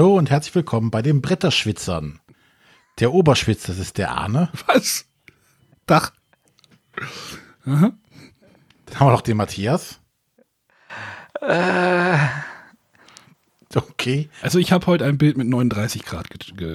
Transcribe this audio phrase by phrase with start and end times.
[0.00, 2.20] Hallo und herzlich willkommen bei den Bretterschwitzern.
[3.00, 4.48] Der Oberschwitz, das ist der Arne.
[4.66, 5.04] Was?
[5.84, 6.14] Dach.
[7.66, 7.92] Aha.
[8.86, 10.00] Dann haben wir noch den Matthias.
[11.42, 12.16] Äh.
[13.74, 14.30] Okay.
[14.40, 16.28] Also ich habe heute ein Bild mit 39 Grad.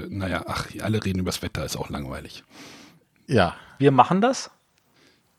[0.10, 2.43] naja, ach, alle reden übers Wetter, ist auch langweilig.
[3.26, 3.56] Ja.
[3.79, 4.51] Wir machen das?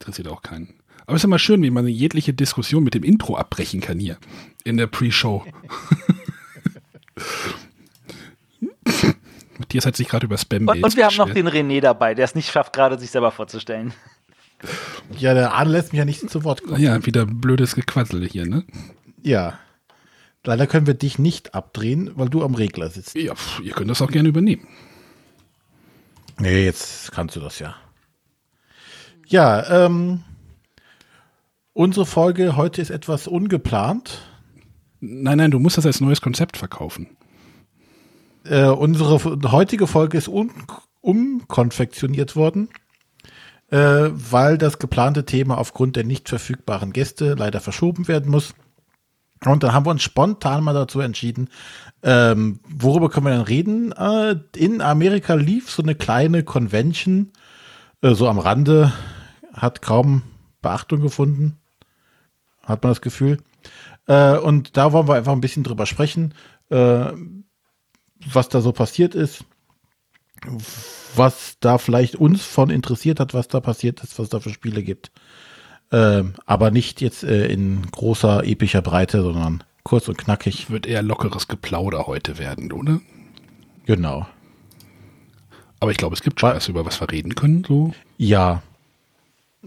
[0.00, 0.74] Interessiert auch keinen.
[1.02, 4.18] Aber es ist immer schön, wie man jegliche Diskussion mit dem Intro abbrechen kann hier
[4.64, 5.45] in der Pre-Show.
[9.58, 12.24] Matthias hat sich gerade über spam und, und wir haben noch den René dabei, der
[12.24, 13.92] es nicht schafft, gerade sich selber vorzustellen.
[15.18, 16.80] Ja, der Arne lässt mich ja nicht zu Wort kommen.
[16.80, 18.64] Ja, wieder blödes Gequassel hier, ne?
[19.22, 19.59] Ja.
[20.45, 23.16] Leider können wir dich nicht abdrehen, weil du am Regler sitzt.
[23.16, 24.66] Ja, pff, ihr könnt das auch gerne übernehmen.
[26.38, 27.74] Nee, jetzt kannst du das ja.
[29.26, 30.23] Ja, ähm,
[31.73, 34.23] unsere Folge heute ist etwas ungeplant.
[35.01, 37.16] Nein, nein, du musst das als neues Konzept verkaufen.
[38.48, 39.18] Äh, unsere
[39.50, 40.50] heutige Folge ist un
[41.00, 42.68] umkonfektioniert worden,
[43.70, 48.54] äh, weil das geplante Thema aufgrund der nicht verfügbaren Gäste leider verschoben werden muss.
[49.44, 51.48] Und dann haben wir uns spontan mal dazu entschieden,
[52.02, 53.92] ähm, worüber können wir denn reden?
[53.92, 57.30] Äh, in Amerika lief so eine kleine Convention,
[58.00, 58.92] äh, so am Rande,
[59.52, 60.22] hat kaum
[60.62, 61.58] Beachtung gefunden,
[62.64, 63.38] hat man das Gefühl.
[64.08, 66.34] Äh, und da wollen wir einfach ein bisschen drüber sprechen,
[66.70, 67.12] äh,
[68.32, 69.44] was da so passiert ist,
[71.15, 74.82] was da vielleicht uns von interessiert hat, was da passiert ist, was da für Spiele
[74.82, 75.10] gibt.
[75.91, 80.71] Äh, aber nicht jetzt äh, in großer, epischer Breite, sondern kurz und knackig.
[80.71, 83.00] Wird eher lockeres Geplauder heute werden, oder?
[83.87, 84.27] Genau.
[85.78, 87.65] Aber ich glaube, es gibt schon was, über was wir reden können.
[87.66, 87.94] So.
[88.19, 88.62] Ja.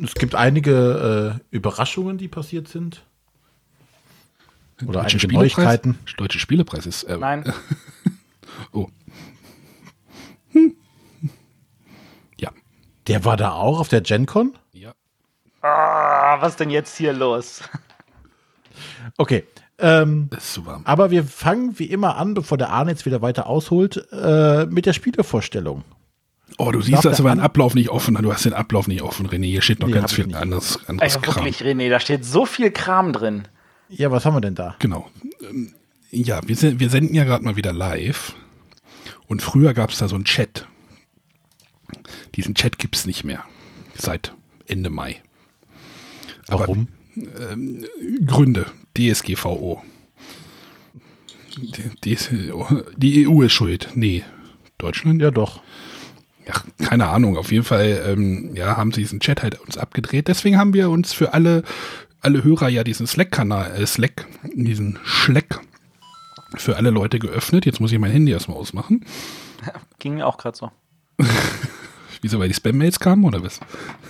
[0.01, 3.03] Es gibt einige äh, Überraschungen, die passiert sind.
[4.85, 5.99] Oder Deutsche einige Neuigkeiten.
[6.17, 7.03] Deutsche Spielepreis ist.
[7.03, 7.43] Äh, Nein.
[8.71, 8.87] oh.
[10.51, 10.75] Hm.
[12.39, 12.51] Ja.
[13.07, 14.57] Der war da auch auf der GenCon?
[14.73, 14.93] Ja.
[15.61, 17.61] Ah, was ist denn jetzt hier los?
[19.17, 19.45] Okay.
[19.77, 20.81] Ähm, das ist super.
[20.83, 24.85] Aber wir fangen wie immer an, bevor der Arne jetzt wieder weiter ausholt, äh, mit
[24.85, 25.83] der Spielevorstellung.
[26.57, 28.15] Oh, du siehst, das war ein Ablauf nicht offen.
[28.15, 29.45] Du hast den Ablauf nicht offen, René.
[29.45, 31.35] Hier steht noch nee, ganz viel anderes, anderes Ey, Kram.
[31.45, 33.47] Wirklich, René, da steht so viel Kram drin.
[33.87, 34.75] Ja, was haben wir denn da?
[34.79, 35.07] Genau.
[35.49, 35.73] Ähm,
[36.11, 38.35] ja, wir, wir senden ja gerade mal wieder live.
[39.27, 40.67] Und früher gab es da so einen Chat.
[42.35, 43.43] Diesen Chat gibt es nicht mehr.
[43.95, 44.33] Seit
[44.67, 45.21] Ende Mai.
[46.47, 46.87] Warum?
[47.15, 47.85] Aber, ähm,
[48.25, 48.65] Gründe.
[48.97, 49.81] DSGVO.
[52.03, 52.17] Die,
[52.97, 53.89] die, EU ist schuld.
[53.95, 54.23] Nee.
[54.77, 55.21] Deutschland?
[55.21, 55.61] Ja, doch.
[56.47, 56.53] Ja,
[56.83, 57.37] keine Ahnung.
[57.37, 60.27] Auf jeden Fall ähm, ja, haben sie diesen Chat halt uns abgedreht.
[60.27, 61.63] Deswegen haben wir uns für alle
[62.21, 65.61] alle Hörer ja diesen Slack-Kanal, äh, Slack, diesen Slack
[66.55, 67.65] für alle Leute geöffnet.
[67.65, 69.05] Jetzt muss ich mein Handy erstmal ausmachen.
[69.99, 70.71] Ging mir auch gerade so.
[72.21, 73.61] Wieso, weil die Spam-Mails kamen oder was?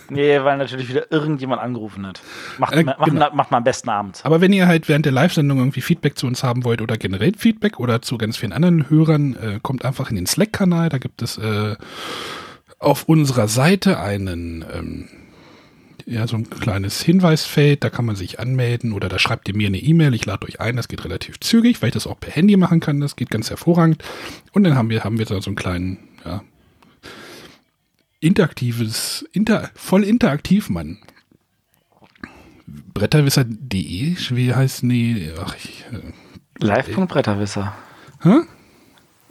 [0.10, 2.22] Nee, weil natürlich wieder irgendjemand angerufen hat.
[2.58, 3.30] Macht, äh, macht, genau.
[3.34, 4.22] macht mal am besten Abend.
[4.24, 7.34] Aber wenn ihr halt während der Live-Sendung irgendwie Feedback zu uns haben wollt oder generell
[7.38, 10.90] Feedback oder zu ganz vielen anderen Hörern, äh, kommt einfach in den Slack-Kanal.
[10.90, 11.76] Da gibt es äh,
[12.80, 15.08] auf unserer Seite einen ähm,
[16.10, 19.68] ja, so ein kleines Hinweisfeld, da kann man sich anmelden oder da schreibt ihr mir
[19.68, 22.32] eine E-Mail, ich lade euch ein, das geht relativ zügig, weil ich das auch per
[22.34, 24.04] Handy machen kann, das geht ganz hervorragend.
[24.52, 26.42] Und dann haben wir, haben wir so einen kleinen, ja,
[28.22, 30.98] interaktives, inter, voll interaktiv, Mann.
[32.66, 36.02] Bretterwisser.de, wie heißt, nee, ach, ich, äh,
[36.58, 37.76] Live.bretterwisser.
[38.22, 38.40] Hä?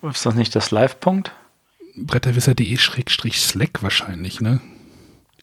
[0.03, 1.33] Ist das nicht das Live-Punkt?
[1.97, 4.61] Bretterwisser.de-Slack wahrscheinlich, ne?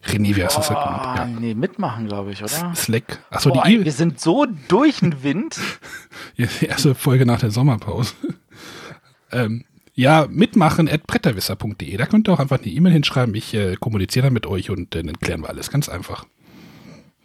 [0.06, 1.16] René, wie hast du das genannt?
[1.16, 1.26] Ja.
[1.26, 2.74] Nee, mitmachen, glaube ich, oder?
[2.74, 3.18] Slack.
[3.30, 5.58] Achso, Boah, die e wir sind so durch den Wind.
[6.38, 8.14] die erste Folge nach der Sommerpause.
[9.32, 11.96] ähm, ja, mitmachen at bretterwisser.de.
[11.96, 13.34] Da könnt ihr auch einfach eine E-Mail hinschreiben.
[13.34, 15.70] Ich äh, kommuniziere dann mit euch und äh, dann klären wir alles.
[15.70, 16.26] Ganz einfach.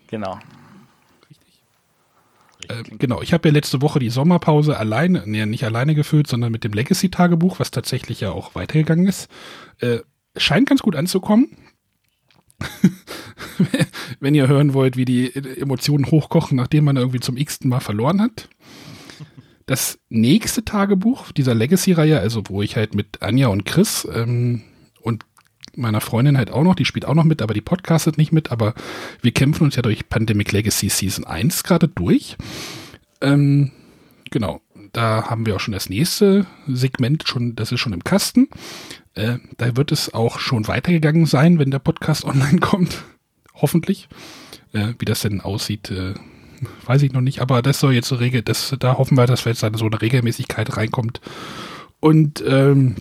[0.07, 0.39] Genau.
[1.29, 1.63] Richtig.
[2.69, 6.51] Äh, genau, ich habe ja letzte Woche die Sommerpause alleine, nee, nicht alleine gefüllt, sondern
[6.51, 9.29] mit dem Legacy-Tagebuch, was tatsächlich ja auch weitergegangen ist.
[9.79, 9.99] Äh,
[10.37, 11.57] scheint ganz gut anzukommen.
[14.19, 18.21] wenn ihr hören wollt, wie die Emotionen hochkochen, nachdem man irgendwie zum x-ten Mal verloren
[18.21, 18.49] hat.
[19.65, 24.63] Das nächste Tagebuch dieser Legacy-Reihe, also wo ich halt mit Anja und Chris ähm,
[25.01, 25.25] und
[25.75, 28.51] meiner Freundin halt auch noch, die spielt auch noch mit, aber die podcastet nicht mit,
[28.51, 28.73] aber
[29.21, 32.35] wir kämpfen uns ja durch Pandemic Legacy Season 1 gerade durch.
[33.21, 33.71] Ähm,
[34.29, 34.61] genau,
[34.91, 38.49] da haben wir auch schon das nächste Segment schon, das ist schon im Kasten.
[39.13, 43.03] Äh, da wird es auch schon weitergegangen sein, wenn der Podcast online kommt.
[43.53, 44.07] Hoffentlich.
[44.73, 46.13] Äh, wie das denn aussieht, äh,
[46.85, 47.41] weiß ich noch nicht.
[47.41, 50.77] Aber das soll jetzt so regel, das, da hoffen wir, dass jetzt so eine Regelmäßigkeit
[50.77, 51.21] reinkommt.
[51.99, 52.95] Und ähm,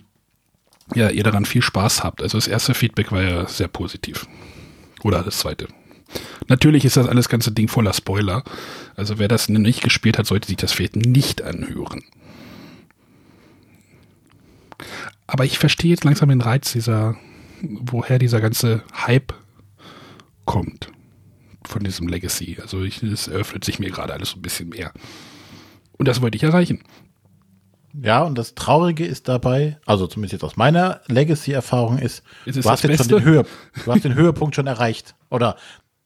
[0.94, 2.22] ja, ihr daran viel Spaß habt.
[2.22, 4.26] Also das erste Feedback war ja sehr positiv.
[5.02, 5.68] Oder das zweite.
[6.48, 8.42] Natürlich ist das alles ganze Ding voller Spoiler.
[8.96, 12.02] Also wer das nicht gespielt hat, sollte sich das vielleicht nicht anhören.
[15.30, 17.14] Aber ich verstehe jetzt langsam den Reiz dieser,
[17.62, 19.32] woher dieser ganze Hype
[20.44, 20.90] kommt
[21.64, 22.58] von diesem Legacy.
[22.60, 24.92] Also es eröffnet sich mir gerade alles so ein bisschen mehr.
[25.96, 26.82] Und das wollte ich erreichen.
[27.92, 32.68] Ja, und das Traurige ist dabei, also zumindest jetzt aus meiner Legacy-Erfahrung ist, ist du
[32.68, 33.46] hast jetzt schon den, Höhe,
[33.84, 35.14] du hast den Höhepunkt schon erreicht.
[35.28, 35.54] Oder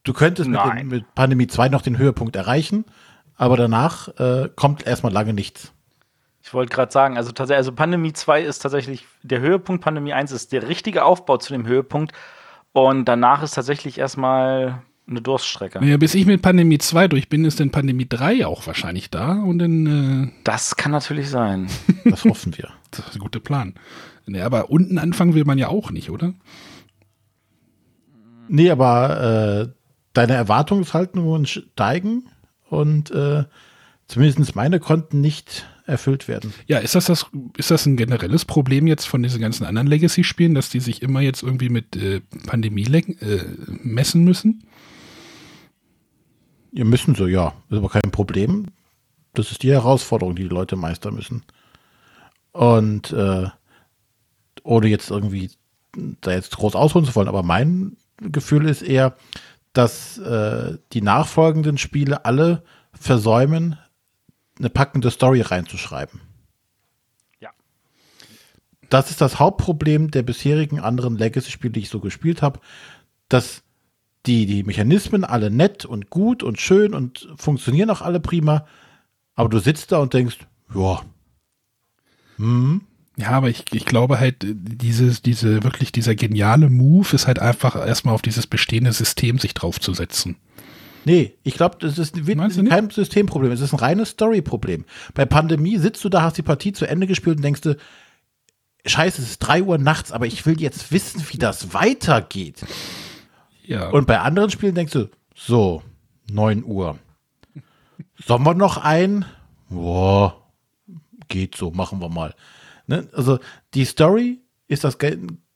[0.03, 2.85] du könntest mit, den, mit, Pandemie 2 noch den Höhepunkt erreichen,
[3.37, 5.73] aber danach äh, kommt erstmal lange nichts.
[6.45, 10.31] Ich wollte gerade sagen, also tatsächlich, also Pandemie 2 ist tatsächlich der Höhepunkt, Pandemie 1
[10.31, 12.13] ist der richtige Aufbau zu dem Höhepunkt
[12.71, 15.83] und danach ist tatsächlich erstmal eine Durststrecke.
[15.83, 19.31] Ja, bis ich mit Pandemie 2 durch bin, ist dann Pandemie 3 auch wahrscheinlich da
[19.41, 20.27] und dann.
[20.27, 21.67] Äh das kann natürlich sein.
[22.05, 22.69] Das hoffen wir.
[22.91, 23.73] Das ist ein guter Plan.
[24.27, 26.35] Nee, aber unten anfangen will man ja auch nicht, oder?
[28.47, 29.73] Nee, aber äh,
[30.13, 32.29] deine Erwartungshaltung nur steigen
[32.69, 33.45] und äh,
[34.07, 36.53] zumindest meine konnten nicht erfüllt werden.
[36.67, 37.27] Ja, ist das, das,
[37.57, 41.21] ist das ein generelles Problem jetzt von diesen ganzen anderen Legacy-Spielen, dass die sich immer
[41.21, 44.63] jetzt irgendwie mit äh, Pandemie äh, messen müssen?
[46.71, 47.53] Ihr müssen so, ja.
[47.69, 48.65] Ist aber kein Problem.
[49.33, 51.43] Das ist die Herausforderung, die die Leute meistern müssen.
[52.51, 53.47] Und äh,
[54.63, 55.51] ohne jetzt irgendwie
[56.21, 59.15] da jetzt groß ausholen zu wollen, aber mein Gefühl ist eher,
[59.73, 63.77] dass äh, die nachfolgenden Spiele alle versäumen,
[64.57, 66.21] eine packende Story reinzuschreiben.
[67.39, 67.51] Ja.
[68.89, 72.59] Das ist das Hauptproblem der bisherigen anderen Legacy-Spiele, die ich so gespielt habe,
[73.29, 73.63] dass
[74.25, 78.65] die, die Mechanismen alle nett und gut und schön und funktionieren auch alle prima,
[79.35, 80.39] aber du sitzt da und denkst,
[80.73, 81.01] ja,
[82.37, 82.81] hm.
[83.17, 87.75] Ja, aber ich, ich glaube halt, dieses, diese, wirklich dieser geniale Move ist halt einfach
[87.75, 90.35] erstmal auf dieses bestehende System sich draufzusetzen.
[91.05, 94.85] Nee, ich glaube, das ist kein Systemproblem, es ist ein reines Storyproblem.
[95.13, 97.77] Bei Pandemie sitzt du da, hast die Partie zu Ende gespielt und denkst du,
[98.85, 102.65] scheiße, es ist drei Uhr nachts, aber ich will jetzt wissen, wie das weitergeht.
[103.63, 103.89] Ja.
[103.89, 105.83] Und bei anderen Spielen denkst du, so,
[106.31, 106.97] 9 Uhr.
[108.25, 109.25] Sollen wir noch ein?
[109.69, 110.41] Boah,
[111.27, 112.33] geht so, machen wir mal.
[112.87, 113.07] Ne?
[113.13, 113.39] Also
[113.73, 114.97] die Story ist das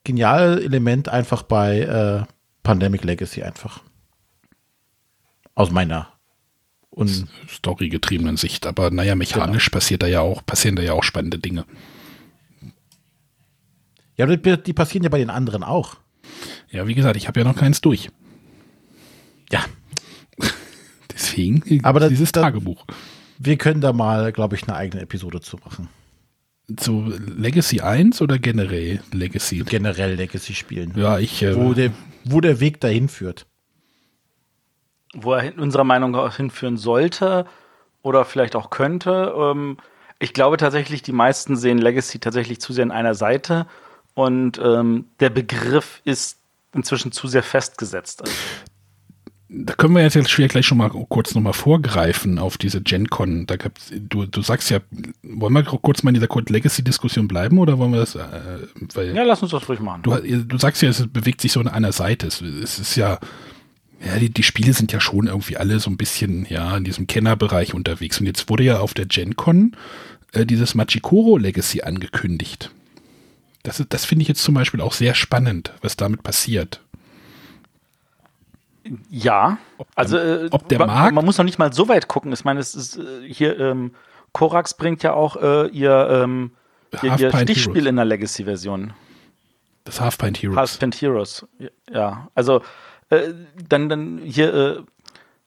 [0.03, 2.23] geniale Element einfach bei äh,
[2.63, 3.81] Pandemic Legacy einfach.
[5.59, 6.07] Aus meiner
[6.89, 8.65] und Story-getriebenen Sicht.
[8.65, 9.75] Aber naja, mechanisch genau.
[9.75, 11.65] passiert da ja auch, passieren da ja auch spannende Dinge.
[14.15, 15.97] Ja, die, die passieren ja bei den anderen auch.
[16.71, 18.09] Ja, wie gesagt, ich habe ja noch keins durch.
[19.51, 19.65] Ja.
[21.13, 22.85] Deswegen Aber das, dieses Tagebuch.
[23.37, 25.89] Wir können da mal, glaube ich, eine eigene Episode zu machen.
[26.77, 29.65] Zu Legacy 1 oder generell Legacy?
[29.65, 30.93] Generell Legacy spielen.
[30.95, 31.43] Ja, ich.
[31.43, 31.91] Äh, wo, der,
[32.23, 33.45] wo der Weg dahin führt.
[35.13, 37.45] Wo er unserer Meinung nach hinführen sollte
[38.01, 39.33] oder vielleicht auch könnte.
[39.35, 39.77] Ähm,
[40.19, 43.65] ich glaube tatsächlich, die meisten sehen Legacy tatsächlich zu sehr in einer Seite
[44.13, 46.39] und ähm, der Begriff ist
[46.73, 48.21] inzwischen zu sehr festgesetzt.
[48.21, 48.33] Also.
[49.51, 50.13] Da können wir jetzt,
[50.51, 53.47] gleich schon mal kurz nochmal vorgreifen auf diese GenCon.
[53.47, 54.79] Da gab's, du, du sagst ja,
[55.23, 58.13] wollen wir kurz mal in dieser Code Legacy-Diskussion bleiben oder wollen wir das?
[58.13, 60.03] Äh, ja, lass uns das ruhig machen.
[60.03, 62.27] Du, du sagst ja, es bewegt sich so in einer Seite.
[62.27, 63.17] Es, es ist ja,
[64.05, 67.07] ja, die, die Spiele sind ja schon irgendwie alle so ein bisschen, ja, in diesem
[67.07, 68.19] Kennerbereich unterwegs.
[68.19, 69.75] Und jetzt wurde ja auf der GenCon
[70.33, 72.71] äh, dieses Machikoro Legacy angekündigt.
[73.63, 76.81] Das, das finde ich jetzt zum Beispiel auch sehr spannend, was damit passiert.
[79.09, 82.31] Ja, ob also äh, ob der Markt man muss noch nicht mal so weit gucken.
[82.31, 83.91] Ich meine, es ist äh, hier ähm,
[84.31, 86.51] Korax bringt ja auch äh, ihr, ähm,
[87.03, 87.89] ihr, ihr Stichspiel Heroes.
[87.89, 88.93] in der Legacy-Version.
[89.83, 90.57] Das Half-Pint Heroes.
[90.57, 91.45] Half-Pint Heroes,
[91.91, 92.29] ja.
[92.35, 92.61] Also
[93.09, 93.33] äh,
[93.67, 94.83] dann, dann hier äh,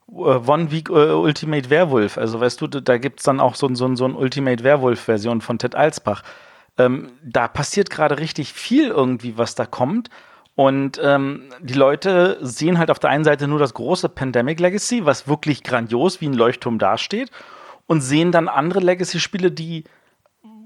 [0.09, 2.19] One Week äh, Ultimate Werwolf.
[2.19, 5.59] Also weißt du, da gibt es dann auch so, so, so ein Ultimate Werwolf-Version von
[5.59, 6.23] Ted Alsbach.
[6.78, 10.11] Ähm, da passiert gerade richtig viel irgendwie, was da kommt.
[10.54, 15.07] Und ähm, die Leute sehen halt auf der einen Seite nur das große Pandemic Legacy,
[15.07, 17.31] was wirklich grandios wie ein Leuchtturm dasteht,
[17.87, 19.85] und sehen dann andere Legacy-Spiele, die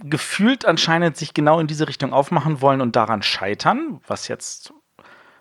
[0.03, 4.73] gefühlt anscheinend sich genau in diese Richtung aufmachen wollen und daran scheitern, was jetzt,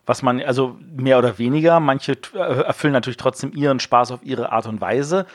[0.05, 4.67] was man, also mehr oder weniger, manche erfüllen natürlich trotzdem ihren Spaß auf ihre Art
[4.67, 5.25] und Weise,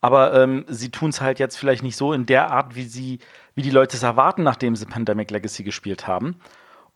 [0.00, 3.18] aber ähm, sie tun es halt jetzt vielleicht nicht so in der Art, wie sie,
[3.54, 6.36] wie die Leute es erwarten, nachdem sie Pandemic Legacy gespielt haben.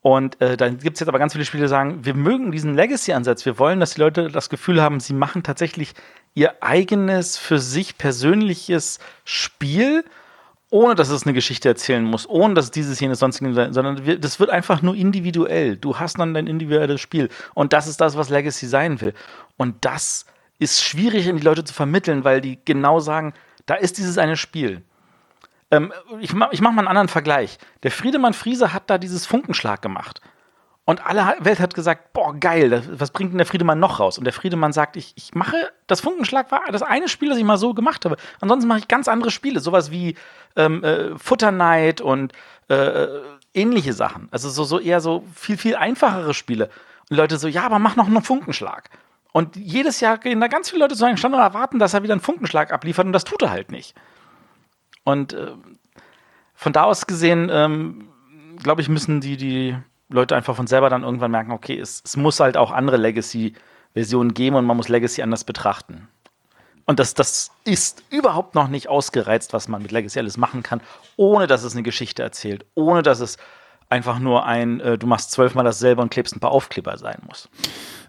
[0.00, 2.74] Und äh, dann gibt es jetzt aber ganz viele Spiele, die sagen, wir mögen diesen
[2.74, 3.46] Legacy-Ansatz.
[3.46, 5.94] Wir wollen, dass die Leute das Gefühl haben, sie machen tatsächlich
[6.34, 10.04] ihr eigenes, für sich persönliches Spiel
[10.74, 14.04] ohne dass es eine Geschichte erzählen muss, ohne dass es dieses, jenes, sonstiges sein, sondern
[14.04, 15.76] wir, das wird einfach nur individuell.
[15.76, 17.28] Du hast dann dein individuelles Spiel.
[17.54, 19.14] Und das ist das, was Legacy sein will.
[19.56, 20.26] Und das
[20.58, 23.34] ist schwierig in die Leute zu vermitteln, weil die genau sagen,
[23.66, 24.82] da ist dieses eine Spiel.
[25.70, 27.58] Ähm, ich mache ich mach mal einen anderen Vergleich.
[27.84, 30.22] Der Friedemann Friese hat da dieses Funkenschlag gemacht.
[30.86, 34.18] Und alle Welt hat gesagt, boah, geil, was bringt denn der Friedemann noch raus?
[34.18, 37.44] Und der Friedemann sagt, ich, ich mache, das Funkenschlag war das eine Spiel, das ich
[37.44, 38.16] mal so gemacht habe.
[38.40, 40.14] Ansonsten mache ich ganz andere Spiele, sowas wie
[40.56, 42.34] ähm, äh, Futter Night und
[42.68, 43.22] äh, äh,
[43.54, 44.28] ähnliche Sachen.
[44.30, 46.68] Also so, so eher so viel, viel einfachere Spiele.
[47.08, 48.90] Und Leute so, ja, aber mach noch einen Funkenschlag.
[49.32, 52.02] Und jedes Jahr gehen da ganz viele Leute zu einem Stand und erwarten, dass er
[52.02, 53.94] wieder einen Funkenschlag abliefert und das tut er halt nicht.
[55.02, 55.52] Und äh,
[56.54, 58.08] von da aus gesehen, ähm,
[58.62, 59.76] glaube ich, müssen die, die
[60.14, 64.32] Leute einfach von selber dann irgendwann merken, okay, es, es muss halt auch andere Legacy-Versionen
[64.32, 66.08] geben und man muss Legacy anders betrachten.
[66.86, 70.80] Und das, das ist überhaupt noch nicht ausgereizt, was man mit Legacy alles machen kann,
[71.16, 73.38] ohne dass es eine Geschichte erzählt, ohne dass es
[73.88, 77.48] einfach nur ein, äh, du machst zwölfmal dasselbe und klebst ein paar Aufkleber sein muss.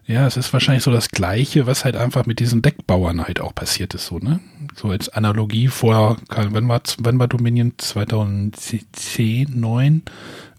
[0.07, 3.55] Ja, es ist wahrscheinlich so das Gleiche, was halt einfach mit diesen Deckbauern halt auch
[3.55, 4.39] passiert ist, so, ne?
[4.75, 10.03] So als Analogie vor, wenn war, wenn war Dominion 2010, 9,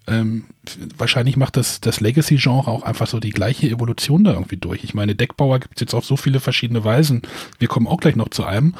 [0.06, 0.44] ähm,
[0.96, 4.84] wahrscheinlich macht das, das Legacy-Genre auch einfach so die gleiche Evolution da irgendwie durch.
[4.84, 7.22] Ich meine, Deckbauer gibt es jetzt auf so viele verschiedene Weisen.
[7.58, 8.74] Wir kommen auch gleich noch zu einem.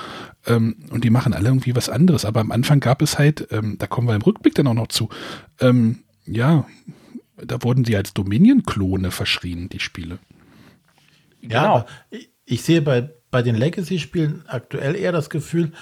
[0.46, 2.24] Ähm, und die machen alle irgendwie was anderes.
[2.24, 4.88] Aber am Anfang gab es halt, ähm, da kommen wir im Rückblick dann auch noch
[4.88, 5.08] zu,
[5.60, 6.66] ähm, ja,
[7.36, 10.18] da wurden sie als Dominion-Klone verschrien, die Spiele.
[11.42, 11.74] Ja, genau.
[11.74, 11.86] aber
[12.44, 15.72] ich sehe bei, bei den Legacy-Spielen aktuell eher das Gefühl,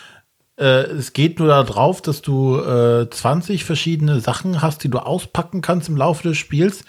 [0.56, 5.60] äh, es geht nur darauf, dass du äh, 20 verschiedene Sachen hast, die du auspacken
[5.60, 6.84] kannst im Laufe des Spiels.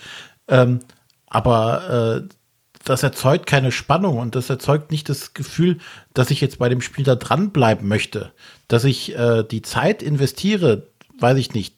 [0.48, 0.81] Ähm,
[1.27, 2.36] aber äh,
[2.84, 5.79] das erzeugt keine Spannung und das erzeugt nicht das Gefühl,
[6.13, 8.31] dass ich jetzt bei dem Spiel da dranbleiben möchte.
[8.67, 10.88] Dass ich äh, die Zeit investiere,
[11.19, 11.75] weiß ich nicht,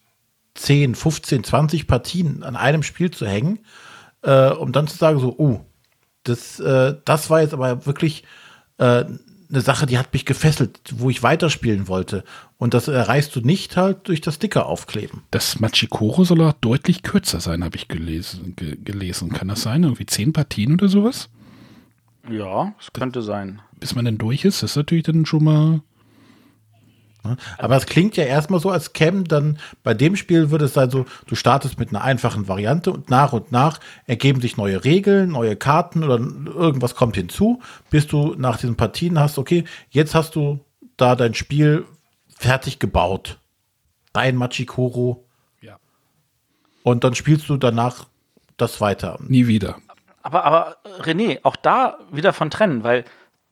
[0.55, 3.59] 10, 15, 20 Partien an einem Spiel zu hängen,
[4.21, 5.61] äh, um dann zu sagen, so, oh,
[6.23, 8.23] das, äh, das war jetzt aber wirklich
[8.77, 9.05] äh,
[9.49, 12.23] eine Sache, die hat mich gefesselt, wo ich weiterspielen wollte.
[12.57, 15.23] Und das erreichst du nicht halt durch das Sticker aufkleben.
[15.31, 19.29] Das Machikoro soll auch deutlich kürzer sein, habe ich gelesen, ge gelesen.
[19.31, 19.83] Kann das sein?
[19.83, 21.29] Irgendwie zehn Partien oder sowas?
[22.29, 23.61] Ja, es könnte sein.
[23.79, 25.81] Bis man dann durch ist, das ist natürlich dann schon mal
[27.57, 30.89] aber es klingt ja erstmal so, als käme dann bei dem Spiel würde es sein
[30.89, 35.31] so, du startest mit einer einfachen Variante und nach und nach ergeben sich neue Regeln,
[35.31, 40.35] neue Karten oder irgendwas kommt hinzu, bis du nach diesen Partien hast, okay, jetzt hast
[40.35, 40.59] du
[40.95, 41.85] da dein Spiel
[42.37, 43.39] fertig gebaut.
[44.13, 45.25] Dein Machikoro.
[45.61, 45.77] Ja.
[46.83, 48.07] Und dann spielst du danach
[48.57, 49.19] das weiter.
[49.27, 49.77] Nie wieder.
[50.23, 53.05] Aber, aber René, auch da wieder von trennen, weil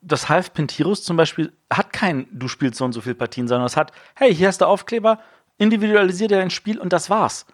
[0.06, 3.66] das Half Pentirus zum Beispiel hat kein, du spielst so und so viele Partien, sondern
[3.66, 5.18] es hat, hey, hier hast du Aufkleber,
[5.58, 7.46] individualisier dir dein Spiel und das war's.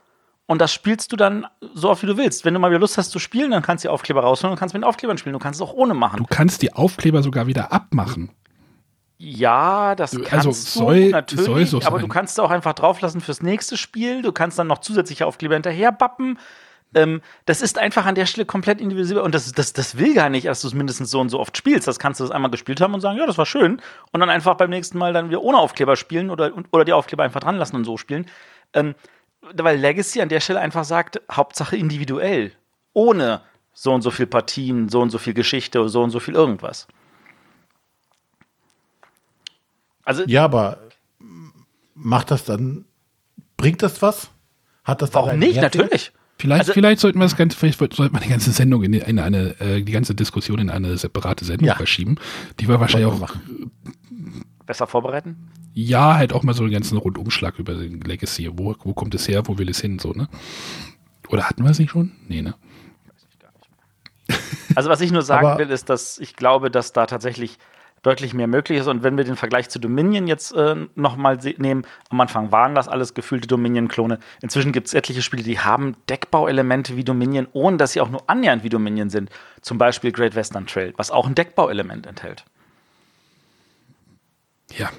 [0.47, 2.45] Und das spielst du dann so oft, wie du willst.
[2.45, 4.59] Wenn du mal wieder Lust hast zu spielen, dann kannst du die Aufkleber rausholen und
[4.59, 5.33] kannst mit den Aufklebern spielen.
[5.33, 6.19] Du kannst es auch ohne machen.
[6.19, 8.31] Du kannst die Aufkleber sogar wieder abmachen.
[9.17, 12.75] Ja, das also kannst also soll, du natürlich, soll so aber du kannst auch einfach
[12.75, 14.21] drauflassen fürs nächste Spiel.
[14.21, 16.39] Du kannst dann noch zusätzliche Aufkleber hinterher bappen.
[16.95, 20.29] Ähm, das ist einfach an der Stelle komplett individuell und das, das, das will gar
[20.29, 21.89] nicht, dass du es mindestens so und so oft spielst.
[21.89, 23.81] Das kannst du das einmal gespielt haben und sagen, ja, das war schön.
[24.11, 27.23] Und dann einfach beim nächsten Mal dann wieder ohne Aufkleber spielen oder, oder die Aufkleber
[27.25, 28.27] einfach dran lassen und so spielen.
[28.75, 28.95] Ähm,
[29.55, 32.53] weil Legacy an der Stelle einfach sagt, Hauptsache individuell.
[32.93, 33.41] Ohne
[33.73, 36.87] so und so viel Partien, so und so viel Geschichte, so und so viel irgendwas.
[40.05, 40.79] Also, ja, aber
[41.95, 42.85] macht das dann,
[43.57, 44.31] bringt das was?
[44.85, 45.61] Hat das Warum nicht?
[45.61, 46.13] Natürlich.
[46.43, 49.21] Vielleicht, also, vielleicht sollten wir das Ganze, vielleicht sollten wir die ganze Sendung in, in
[49.21, 51.77] eine, äh, die ganze Diskussion in eine separate Sendung ja.
[51.77, 52.17] verschieben.
[52.59, 53.71] Die wir wahrscheinlich auch machen.
[54.67, 55.37] besser vorbereiten.
[55.73, 58.51] Ja, halt auch mal so einen ganzen Rundumschlag über den Legacy.
[58.55, 59.47] Wo, wo kommt es her?
[59.47, 60.01] Wo will es hin?
[60.01, 60.29] So, ne?
[61.29, 62.11] Oder hatten wir es nicht schon?
[62.27, 62.57] Nee, ne?
[64.75, 67.59] Also, was ich nur sagen will, ist, dass ich glaube, dass da tatsächlich
[68.03, 68.89] deutlich mehr möglich ist.
[68.89, 72.89] Und wenn wir den Vergleich zu Dominion jetzt äh, nochmal nehmen, am Anfang waren das
[72.89, 74.19] alles gefühlte Dominion-Klone.
[74.43, 78.29] Inzwischen gibt es etliche Spiele, die haben Deckbauelemente wie Dominion, ohne dass sie auch nur
[78.29, 79.31] annähernd wie Dominion sind.
[79.61, 82.45] Zum Beispiel Great Western Trail, was auch ein Deckbauelement enthält.
[84.77, 84.91] Ja.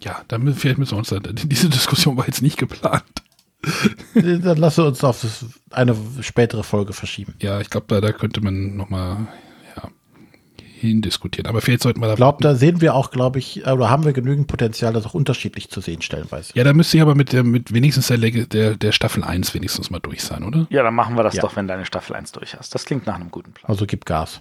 [0.00, 3.04] Ja, damit vielleicht müssen wir uns, diese Diskussion war jetzt nicht geplant.
[4.14, 7.34] Dann lassen wir uns auf eine spätere Folge verschieben.
[7.40, 9.26] Ja, ich glaube, da, da könnte man nochmal
[10.78, 11.48] hindiskutieren.
[11.48, 12.12] Aber vielleicht sollten wir da.
[12.12, 15.14] Ich glaube, da sehen wir auch, glaube ich, oder haben wir genügend Potenzial, das auch
[15.14, 16.52] unterschiedlich zu sehen, stellenweise.
[16.54, 19.90] Ja, da müsste ich aber mit, der, mit wenigstens der, der, der Staffel 1 wenigstens
[19.90, 20.66] mal durch sein, oder?
[20.70, 21.42] Ja, dann machen wir das ja.
[21.42, 22.74] doch, wenn deine Staffel 1 durch hast.
[22.74, 23.68] Das klingt nach einem guten Plan.
[23.68, 24.40] Also gib Gas.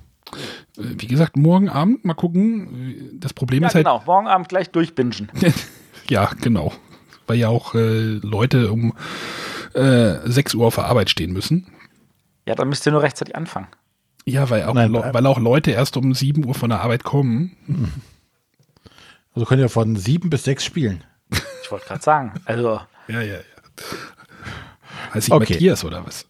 [0.77, 3.17] Äh, wie gesagt, morgen Abend mal gucken.
[3.20, 3.86] Das Problem ja, ist halt.
[3.86, 5.32] Genau, morgen Abend gleich durchbingen.
[6.10, 6.72] Ja, genau.
[7.25, 8.94] Weil ja auch äh, Leute um
[9.74, 11.67] äh, 6 Uhr auf der Arbeit stehen müssen.
[12.46, 13.67] Ja, dann müsst ihr nur rechtzeitig anfangen.
[14.28, 17.04] Ja, weil auch, Nein, äh, weil auch Leute erst um 7 Uhr von der Arbeit
[17.06, 17.56] kommen.
[19.34, 21.04] Also können ja von sieben bis sechs spielen.
[21.64, 22.34] Ich wollte gerade sagen.
[22.46, 23.40] Also, Ja, ja, ja.
[25.14, 25.54] Heißt ich Okay.
[25.54, 26.26] Matthias oder was?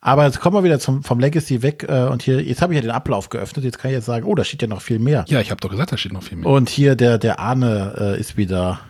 [0.00, 2.76] Aber jetzt kommen wir wieder zum, vom Legacy weg äh, und hier, jetzt habe ich
[2.76, 4.98] ja den Ablauf geöffnet, jetzt kann ich jetzt sagen, oh, da steht ja noch viel
[4.98, 5.24] mehr.
[5.28, 6.48] Ja, ich habe doch gesagt, da steht noch viel mehr.
[6.48, 8.80] Und hier der, der Arne äh, ist wieder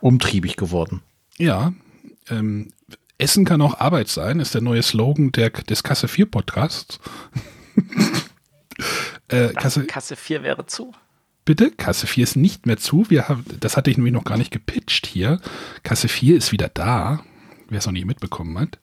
[0.00, 1.02] umtriebig geworden.
[1.38, 1.72] Ja,
[2.30, 2.70] ähm,
[3.18, 6.98] Essen kann auch Arbeit sein, ist der neue Slogan der, des Kasse 4 Podcasts.
[9.28, 10.92] äh, Kasse, Kasse 4 wäre zu.
[11.44, 13.08] bitte, Kasse 4 ist nicht mehr zu.
[13.08, 15.40] Wir haben, das hatte ich nämlich noch gar nicht gepitcht hier.
[15.82, 17.22] Kasse 4 ist wieder da,
[17.68, 18.78] wer es noch nicht mitbekommen hat.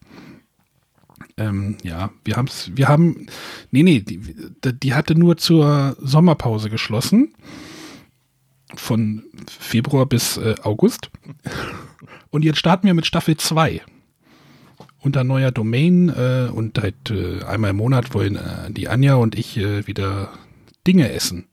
[1.37, 3.27] Ähm, ja, wir haben's, wir haben,
[3.71, 4.19] nee, nee, die,
[4.63, 7.33] die hatte nur zur Sommerpause geschlossen.
[8.75, 11.11] Von Februar bis äh, August.
[12.31, 13.81] Und jetzt starten wir mit Staffel 2.
[15.03, 19.35] Unter neuer Domain äh, und halt äh, einmal im Monat wollen äh, die Anja und
[19.37, 20.29] ich äh, wieder
[20.87, 21.45] Dinge essen.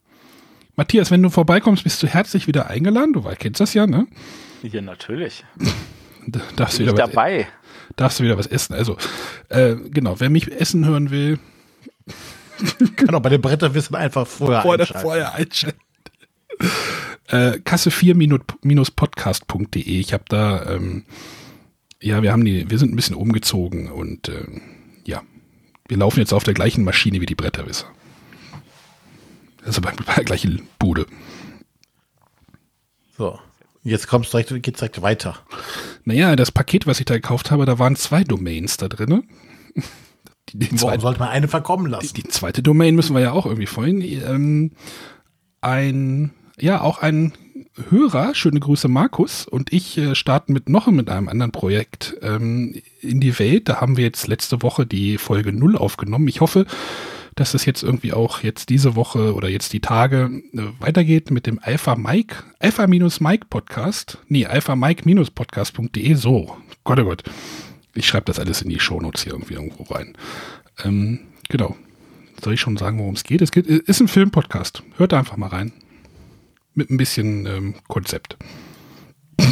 [0.77, 3.13] Matthias, wenn du vorbeikommst, bist du herzlich wieder eingeladen.
[3.13, 4.07] Du kennst das ja, ne?
[4.63, 5.45] Ja, natürlich.
[6.27, 7.49] Da- Darfst du Bin ich wieder was, dabei.
[7.97, 8.75] darfst du wieder was essen.
[8.75, 8.97] Also,
[9.49, 11.39] äh, genau, wer mich essen hören will,
[12.97, 15.03] Kann auch bei den Bretterwissern einfach vorher vorher, einschalten.
[15.03, 15.81] vorher einschalten.
[17.29, 19.81] äh, Kasse4-podcast.de.
[20.01, 21.05] Ich habe da, ähm,
[22.01, 24.47] ja, wir haben die, wir sind ein bisschen umgezogen und äh,
[25.05, 25.23] ja,
[25.89, 27.87] wir laufen jetzt auf der gleichen Maschine wie die Bretterwisser.
[29.65, 31.07] Also bei, bei der gleichen Bude.
[33.17, 33.39] So.
[33.83, 35.39] Jetzt kommst direkt, geht's direkt weiter.
[36.05, 39.25] Naja, das Paket, was ich da gekauft habe, da waren zwei Domains da drin.
[40.51, 42.15] Die, die, Warum zweite, sollte man eine verkommen die, lassen?
[42.15, 44.03] die zweite Domain müssen wir ja auch irgendwie freuen.
[44.03, 44.73] Ähm,
[45.63, 47.33] ein, ja, auch ein
[47.89, 52.75] Hörer, schöne Grüße Markus und ich äh, starten mit noch mit einem anderen Projekt ähm,
[53.01, 53.69] in die Welt.
[53.69, 56.27] Da haben wir jetzt letzte Woche die Folge 0 aufgenommen.
[56.27, 56.67] Ich hoffe,
[57.37, 61.47] dass es jetzt irgendwie auch jetzt diese Woche oder jetzt die Tage äh, weitergeht mit
[61.47, 64.19] dem Alpha Mike, Alpha-Mike Podcast.
[64.27, 66.15] Nee, alpha-mike-podcast.de.
[66.15, 67.23] So, Gott, oh Gott.
[67.95, 70.17] Ich schreibe das alles in die Shownotes hier irgendwie irgendwo rein.
[70.85, 71.77] Ähm, genau.
[72.43, 73.43] Soll ich schon sagen, worum es geht?
[73.43, 74.83] Es geht, ist ein Filmpodcast.
[74.97, 75.73] Hört einfach mal rein.
[76.75, 78.37] Mit ein bisschen ähm, Konzept.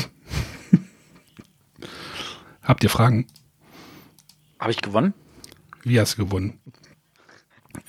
[2.63, 3.27] Habt ihr Fragen?
[4.61, 5.15] Habe ich gewonnen?
[5.85, 6.61] Wie hast du gewonnen?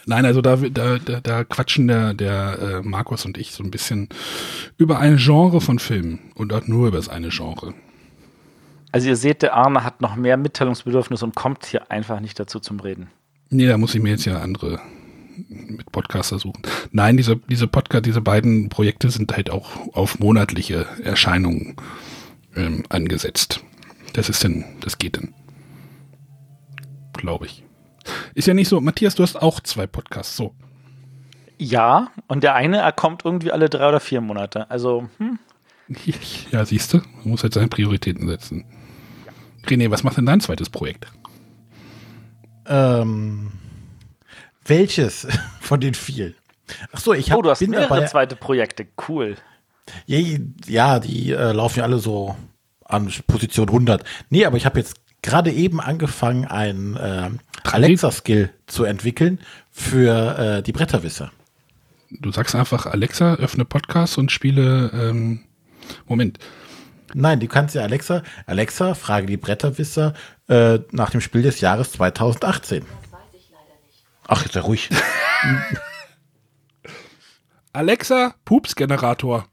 [0.06, 3.72] Nein, also da, da, da, da quatschen der, der äh, Markus und ich so ein
[3.72, 4.10] bisschen
[4.78, 7.74] über ein Genre von Filmen und auch nur über das eine Genre.
[8.92, 12.60] Also ihr seht, der Arne hat noch mehr Mitteilungsbedürfnis und kommt hier einfach nicht dazu
[12.60, 13.10] zum Reden.
[13.50, 14.80] Nee, da muss ich mir jetzt ja andere
[15.48, 16.62] mit Podcaster suchen.
[16.92, 21.76] Nein, diese, diese Podcast, diese beiden Projekte sind halt auch auf monatliche Erscheinungen
[22.56, 23.64] ähm, angesetzt.
[24.14, 25.34] Das ist denn, das geht denn.
[27.14, 27.64] Glaube ich.
[28.34, 30.56] Ist ja nicht so, Matthias, du hast auch zwei Podcasts, so.
[31.58, 34.70] Ja, und der eine, er kommt irgendwie alle drei oder vier Monate.
[34.72, 35.40] Also, hm,
[36.52, 38.66] Ja, siehst du, man muss halt seine Prioritäten setzen.
[39.66, 41.08] René, was macht denn dein zweites Projekt?
[42.66, 43.52] Ähm,
[44.70, 45.28] welches
[45.60, 46.36] von den vielen?
[46.92, 48.06] Ach so, ich hab, oh, du hast bin mehrere dabei.
[48.06, 48.88] zweite Projekte.
[49.08, 49.36] Cool.
[50.06, 50.20] Ja,
[50.68, 52.36] ja, die äh, laufen ja alle so
[52.86, 54.04] an Position 100.
[54.30, 57.30] Nee, aber ich habe jetzt gerade eben angefangen, einen äh,
[57.64, 59.40] Alexa-Skill zu entwickeln
[59.72, 61.32] für äh, die Bretterwisser.
[62.12, 65.42] Du sagst einfach, Alexa, öffne Podcast und spiele, ähm,
[66.08, 66.40] Moment,
[67.14, 70.14] Nein, du kannst ja Alexa, Alexa, frage die Bretterwisser
[70.48, 72.86] äh, nach dem Spiel des Jahres 2018.
[74.32, 74.90] Ach, ist ja ruhig.
[77.74, 79.48] Alexa, Pupsgenerator.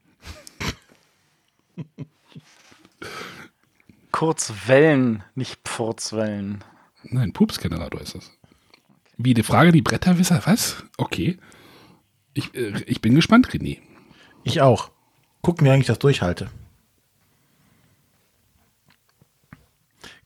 [4.13, 6.63] Kurzwellen, nicht Pfurzwellen.
[7.05, 8.31] Nein, Pupsgenerator ist das.
[9.17, 10.85] Wie, die Frage, die Bretterwisser, was?
[10.99, 11.39] Okay.
[12.35, 13.79] Ich, äh, ich bin gespannt, René.
[14.45, 14.91] Ich auch.
[15.41, 16.51] Gucken, wie lange ich das durchhalte.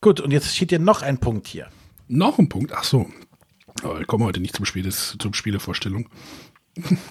[0.00, 1.68] Gut, und jetzt steht hier noch ein Punkt hier.
[2.08, 3.08] Noch ein Punkt, ach so.
[3.82, 6.08] Aber wir kommen heute nicht zum Spiel des, zum Spielevorstellung.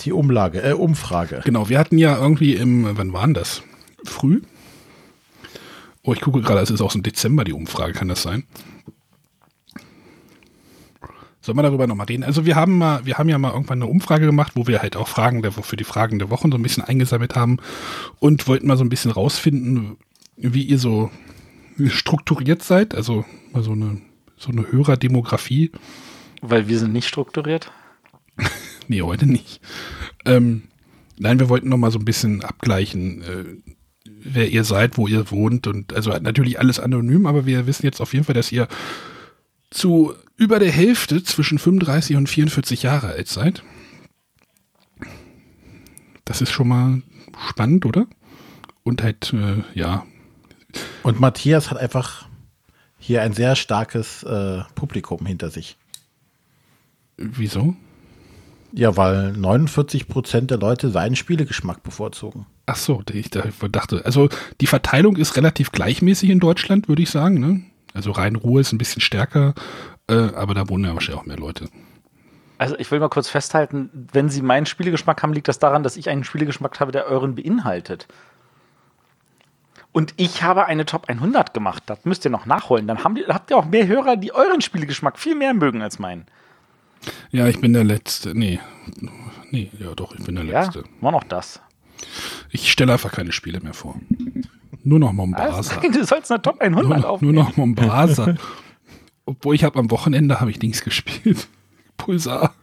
[0.04, 1.42] Die Umlage, äh, Umfrage.
[1.44, 3.62] Genau, wir hatten ja irgendwie im, wann waren das?
[4.04, 4.42] Früh?
[6.04, 8.46] Oh, ich gucke gerade, es ist auch so im Dezember die Umfrage, kann das sein?
[11.42, 12.24] Sollen wir darüber nochmal reden?
[12.24, 14.96] Also wir haben mal, wir haben ja mal irgendwann eine Umfrage gemacht, wo wir halt
[14.96, 17.58] auch Fragen der, für die Fragen der Wochen so ein bisschen eingesammelt haben
[18.20, 19.98] und wollten mal so ein bisschen rausfinden,
[20.36, 21.12] wie ihr so
[21.88, 24.02] strukturiert seid, also mal so eine,
[24.38, 25.72] so eine Hörerdemografie.
[26.42, 27.72] Weil wir sind nicht strukturiert.
[28.92, 29.62] Nee, heute nicht.
[30.26, 30.64] Ähm,
[31.20, 33.46] nein, wir wollten noch mal so ein bisschen abgleichen, äh,
[34.04, 38.02] wer ihr seid, wo ihr wohnt und also natürlich alles anonym, aber wir wissen jetzt
[38.02, 38.68] auf jeden Fall, dass ihr
[39.70, 43.64] zu über der Hälfte zwischen 35 und 44 Jahre alt seid.
[46.26, 47.02] Das ist schon mal
[47.50, 48.08] spannend, oder?
[48.84, 50.06] Und halt, äh, ja.
[51.04, 52.28] Und Matthias hat einfach
[52.98, 55.78] hier ein sehr starkes äh, Publikum hinter sich.
[57.20, 57.76] Wieso?
[58.72, 62.46] Ja, weil 49 Prozent der Leute seinen Spielegeschmack bevorzugen.
[62.66, 64.30] Ach so, ich dachte, also
[64.62, 67.40] die Verteilung ist relativ gleichmäßig in Deutschland, würde ich sagen.
[67.40, 67.62] Ne?
[67.94, 69.56] Also Rhein-Ruhr ist ein bisschen stärker,
[70.08, 71.68] äh, aber da wohnen ja wahrscheinlich auch mehr Leute.
[72.60, 75.98] Also ich will mal kurz festhalten, wenn Sie meinen Spielegeschmack haben, liegt das daran, dass
[75.98, 78.08] ich einen Spielegeschmack habe, der euren beinhaltet.
[79.92, 81.84] Und ich habe eine Top 100 gemacht.
[81.88, 82.86] Das müsst ihr noch nachholen.
[82.86, 85.98] Dann haben die, habt ihr auch mehr Hörer, die euren Spielegeschmack viel mehr mögen als
[85.98, 86.26] meinen.
[87.32, 88.38] Ja, ich bin der Letzte.
[88.38, 88.60] Nee.
[89.52, 90.80] Nee, ja doch, ich bin der Letzte.
[90.80, 91.62] Ja, war noch das.
[92.52, 94.00] Ich stelle einfach keine Spiele mehr vor.
[94.84, 95.76] Nur noch Mombasa.
[95.78, 97.36] Also, du sollst eine Top 100 nur noch, aufnehmen.
[97.36, 98.36] Nur noch Mombasa.
[99.26, 101.48] Obwohl ich habe am Wochenende habe ich Dings gespielt.
[101.98, 102.56] Pulsar.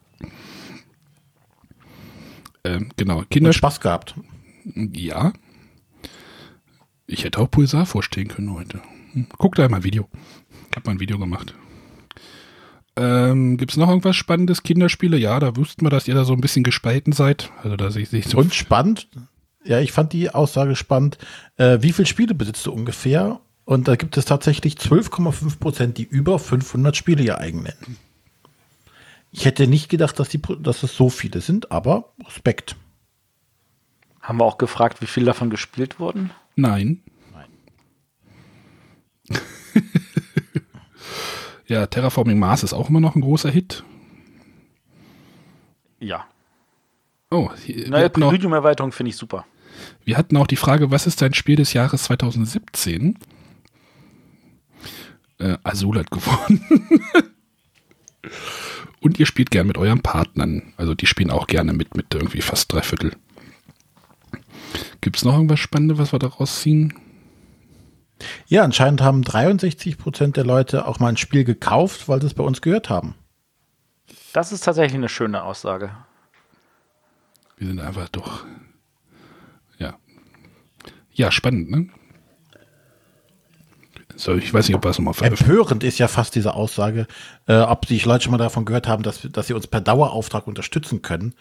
[2.64, 3.22] Ähm, genau.
[3.30, 4.14] Kinder Spaß gehabt.
[4.64, 5.32] Ja.
[7.06, 8.80] Ich hätte auch Pulsar vorstellen können heute.
[9.12, 10.08] Hm, guck da mal ein Video.
[10.70, 11.54] Ich habe mal ein Video gemacht.
[12.96, 14.62] Ähm, Gibt es noch irgendwas Spannendes?
[14.62, 15.18] Kinderspiele?
[15.18, 17.50] Ja, da wussten wir, dass ihr da so ein bisschen gespalten seid.
[17.62, 18.38] Also da sehe ich so.
[18.38, 19.08] Und spannend,
[19.64, 21.18] ja, ich fand die Aussage spannend.
[21.56, 23.40] Äh, wie viele Spiele besitzt du ungefähr?
[23.64, 27.98] Und da gibt es tatsächlich 12,5 Prozent, die über 500 Spiele ihr eigen nennen.
[29.32, 32.76] Ich hätte nicht gedacht, dass, die, dass es so viele sind, aber Respekt.
[34.22, 36.30] Haben wir auch gefragt, wie viele davon gespielt wurden?
[36.54, 37.02] Nein.
[37.32, 39.40] Nein.
[41.66, 43.84] Ja, Terraforming Mars ist auch immer noch ein großer Hit.
[45.98, 46.26] Ja.
[47.30, 47.50] Oh,
[47.88, 49.44] neue Medium-Erweiterung finde ich super.
[50.04, 53.18] Wir hatten auch die Frage, was ist dein Spiel des Jahres 2017?
[55.38, 56.64] Äh, Azul hat gewonnen.
[59.00, 60.72] Und ihr spielt gern mit euren Partnern.
[60.76, 63.12] Also die spielen auch gerne mit, mit irgendwie fast drei Viertel.
[65.00, 66.94] Gibt es noch irgendwas Spannendes, was wir daraus ziehen?
[68.46, 72.34] Ja, anscheinend haben 63 Prozent der Leute auch mal ein Spiel gekauft, weil sie es
[72.34, 73.14] bei uns gehört haben.
[74.32, 75.90] Das ist tatsächlich eine schöne Aussage.
[77.56, 78.44] Wir sind einfach doch.
[79.78, 79.96] Ja.
[81.12, 81.88] Ja, spannend, ne?
[84.16, 87.06] So, ich weiß nicht, ob wir es nochmal Empörend ist ja fast diese Aussage,
[87.46, 90.46] äh, ob die Leute schon mal davon gehört haben, dass, dass sie uns per Dauerauftrag
[90.46, 91.34] unterstützen können.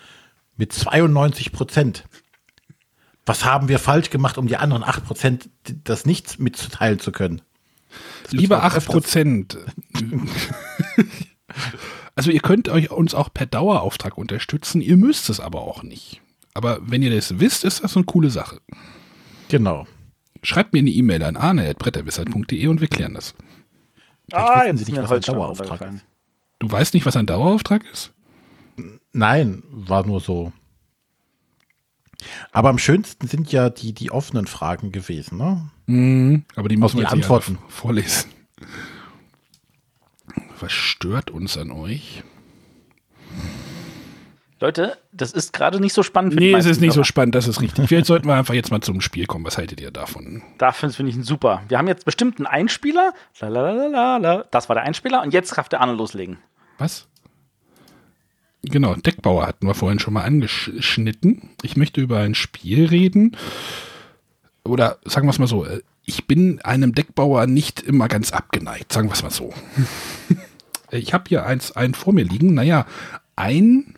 [0.58, 2.06] Mit 92 Prozent.
[3.26, 5.50] Was haben wir falsch gemacht, um die anderen 8 Prozent
[5.84, 7.42] das nichts mitzuteilen zu können?
[8.30, 9.58] Lieber 8 Prozent.
[12.16, 16.22] also ihr könnt euch uns auch per Dauerauftrag unterstützen, ihr müsst es aber auch nicht.
[16.54, 18.62] Aber wenn ihr das wisst, ist das eine coole Sache.
[19.50, 19.86] Genau.
[20.42, 23.34] Schreibt mir eine E-Mail an arne.bretterwissert.de und wir klären das.
[24.32, 26.06] Ah, jetzt ist nicht, was ein Dauerauftrag ist.
[26.60, 28.14] Du weißt nicht, was ein Dauerauftrag ist?
[29.12, 30.54] Nein, war nur so.
[32.52, 35.70] Aber am schönsten sind ja die, die offenen Fragen gewesen, ne?
[35.88, 38.32] Mm, aber die müssen wir die Antworten vorlesen.
[40.60, 42.24] Was stört uns an euch?
[44.62, 46.34] Leute, das ist gerade nicht so spannend.
[46.34, 47.88] Für nee, es ist nicht so spannend, das ist richtig.
[47.90, 49.46] Vielleicht sollten wir einfach jetzt mal zum Spiel kommen.
[49.46, 50.44] Was haltet ihr davon?
[50.58, 51.62] Dafür finde ich ihn super.
[51.68, 53.14] Wir haben jetzt bestimmt einen Einspieler.
[53.40, 54.46] Lalalala.
[54.52, 56.38] Das war der Einspieler und jetzt darf der Arne loslegen.
[56.78, 57.08] Was?
[58.66, 61.50] Genau, Deckbauer hatten wir vorhin schon mal angeschnitten.
[61.62, 63.36] Ich möchte über ein Spiel reden.
[64.64, 68.92] Oder sagen wir es mal so, äh, ich bin einem Deckbauer nicht immer ganz abgeneigt,
[68.94, 69.54] sagen wir es mal so.
[70.92, 72.54] ich habe hier eins, einen vor mir liegen.
[72.54, 72.86] Naja,
[73.36, 73.96] ein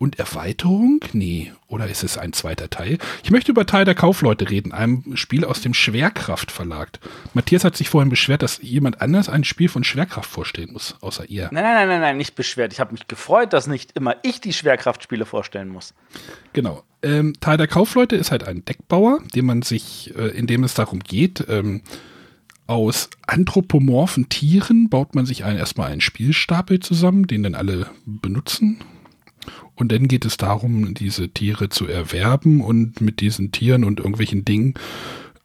[0.00, 1.00] und Erweiterung?
[1.12, 1.52] Nee.
[1.68, 2.96] Oder ist es ein zweiter Teil?
[3.22, 6.98] Ich möchte über Teil der Kaufleute reden, einem Spiel aus dem Schwerkraft Verlag.
[7.34, 11.28] Matthias hat sich vorhin beschwert, dass jemand anders ein Spiel von Schwerkraft vorstellen muss, außer
[11.28, 11.50] ihr.
[11.52, 12.72] Nein, nein, nein, nein, nicht beschwert.
[12.72, 15.92] Ich habe mich gefreut, dass nicht immer ich die Schwerkraftspiele vorstellen muss.
[16.54, 16.82] Genau.
[17.02, 20.72] Ähm, Teil der Kaufleute ist halt ein Deckbauer, dem man sich, äh, in dem es
[20.72, 21.82] darum geht, ähm,
[22.66, 28.82] aus anthropomorphen Tieren baut man sich ein, erstmal einen Spielstapel zusammen, den dann alle benutzen
[29.74, 34.44] und dann geht es darum, diese Tiere zu erwerben und mit diesen Tieren und irgendwelchen
[34.44, 34.74] Dingen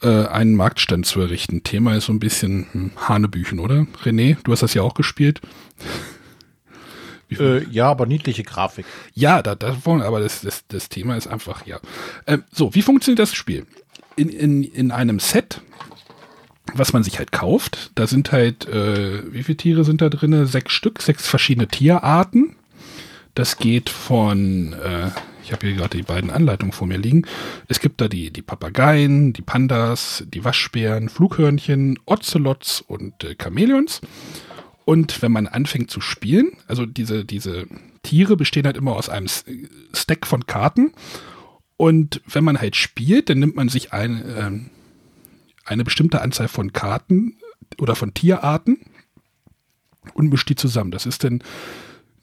[0.01, 1.63] äh, einen Marktstand zu errichten.
[1.63, 3.87] Thema ist so ein bisschen hm, Hanebüchen, oder?
[4.03, 5.41] René, du hast das ja auch gespielt.
[7.39, 8.85] Äh, ja, aber niedliche Grafik.
[9.13, 11.79] Ja, da, da, aber das, das, das Thema ist einfach, ja.
[12.27, 13.65] Äh, so, wie funktioniert das Spiel?
[14.15, 15.59] In, in, in einem Set,
[16.73, 20.45] was man sich halt kauft, da sind halt, äh, wie viele Tiere sind da drin?
[20.45, 22.55] Sechs Stück, sechs verschiedene Tierarten.
[23.35, 25.11] Das geht von, äh,
[25.43, 27.27] Ich habe hier gerade die beiden Anleitungen vor mir liegen.
[27.67, 34.01] Es gibt da die, die Papageien, die Pandas, die Waschbären, Flughörnchen, Ocelots und äh, Chamäleons.
[34.85, 37.67] Und wenn man anfängt zu spielen, also diese, diese
[38.01, 39.27] Tiere bestehen halt immer aus einem
[39.93, 40.93] Stack von Karten.
[41.77, 44.51] Und wenn man halt spielt, dann nimmt man sich ein, äh,
[45.65, 47.37] eine bestimmte Anzahl von Karten
[47.79, 48.79] oder von Tierarten
[50.13, 50.91] und mischt die zusammen.
[50.91, 51.43] Das ist dann,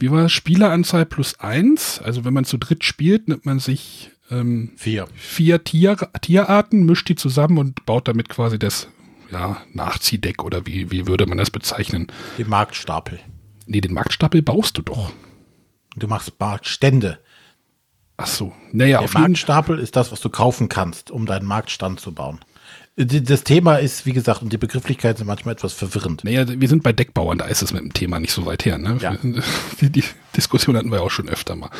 [0.02, 2.00] wie war das, Spieleranzahl plus eins.
[2.02, 7.08] Also wenn man zu dritt spielt, nimmt man sich ähm, vier, vier Tier, Tierarten, mischt
[7.08, 8.88] die zusammen und baut damit quasi das
[9.30, 12.08] ja, Nachziehdeck oder wie, wie würde man das bezeichnen?
[12.36, 13.20] Den Marktstapel.
[13.66, 15.12] Nee, den Marktstapel baust du doch.
[15.96, 17.18] Du machst Marktstände.
[18.16, 18.52] Ach so.
[18.72, 22.40] Naja, Der Marktstapel ist das, was du kaufen kannst, um deinen Marktstand zu bauen.
[22.94, 26.24] Das Thema ist, wie gesagt, und die Begrifflichkeiten sind manchmal etwas verwirrend.
[26.24, 28.76] Naja, wir sind bei Deckbauern, da ist es mit dem Thema nicht so weit her.
[28.76, 28.98] Ne?
[29.00, 29.16] Ja.
[29.80, 30.04] Die, die
[30.36, 31.70] Diskussion hatten wir auch schon öfter mal.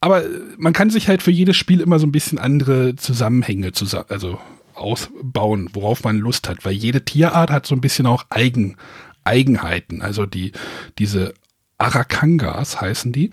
[0.00, 0.22] Aber
[0.58, 4.38] man kann sich halt für jedes Spiel immer so ein bisschen andere Zusammenhänge zusammen, also
[4.74, 8.76] ausbauen, worauf man Lust hat, weil jede Tierart hat so ein bisschen auch Eigen,
[9.24, 10.02] Eigenheiten.
[10.02, 10.52] Also die,
[10.98, 11.34] diese
[11.78, 13.30] Arakangas heißen die,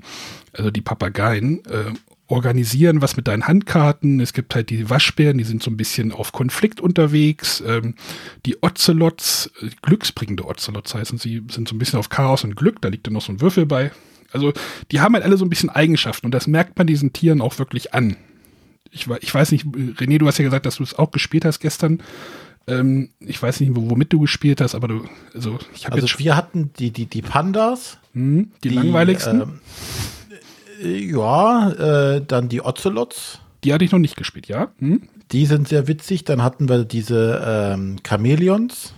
[0.53, 1.91] also die Papageien, äh,
[2.27, 4.19] organisieren was mit deinen Handkarten.
[4.19, 7.63] Es gibt halt die Waschbären, die sind so ein bisschen auf Konflikt unterwegs.
[7.65, 7.95] Ähm,
[8.45, 12.81] die Ocelots, äh, glücksbringende Ocelots heißen sie, sind so ein bisschen auf Chaos und Glück.
[12.81, 13.91] Da liegt dann noch so ein Würfel bei.
[14.31, 14.51] Also
[14.91, 17.59] die haben halt alle so ein bisschen Eigenschaften und das merkt man diesen Tieren auch
[17.59, 18.17] wirklich an.
[18.91, 21.59] Ich, ich weiß nicht, René, du hast ja gesagt, dass du es auch gespielt hast
[21.59, 22.01] gestern.
[22.67, 26.19] Ähm, ich weiß nicht, womit du gespielt hast, aber du, also ich habe also jetzt.
[26.19, 27.97] Wir hatten die, die, die Pandas.
[28.13, 29.41] Hm, die, die, langweiligsten.
[29.41, 29.59] Ähm,
[30.81, 33.39] ja, äh, dann die Ocelots.
[33.63, 34.71] Die hatte ich noch nicht gespielt, ja.
[34.79, 35.09] Hm?
[35.31, 36.23] Die sind sehr witzig.
[36.23, 38.93] Dann hatten wir diese ähm, Chamäleons.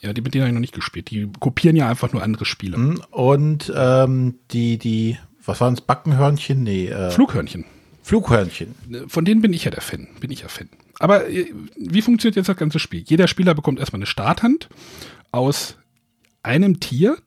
[0.00, 1.10] Ja, die mit denen habe ich noch nicht gespielt.
[1.10, 2.76] Die kopieren ja einfach nur andere Spiele.
[2.76, 6.62] Hm, und ähm, die, die, was waren es, Backenhörnchen?
[6.62, 6.88] Nee.
[6.88, 7.64] Äh, Flughörnchen.
[8.02, 8.74] Flughörnchen.
[9.08, 10.06] Von denen bin ich ja der Fan.
[10.20, 10.68] Bin ich ja Fan.
[10.98, 13.02] Aber äh, wie funktioniert jetzt das ganze Spiel?
[13.06, 14.68] Jeder Spieler bekommt erstmal eine Starthand
[15.32, 15.76] aus
[16.42, 17.18] einem Tier,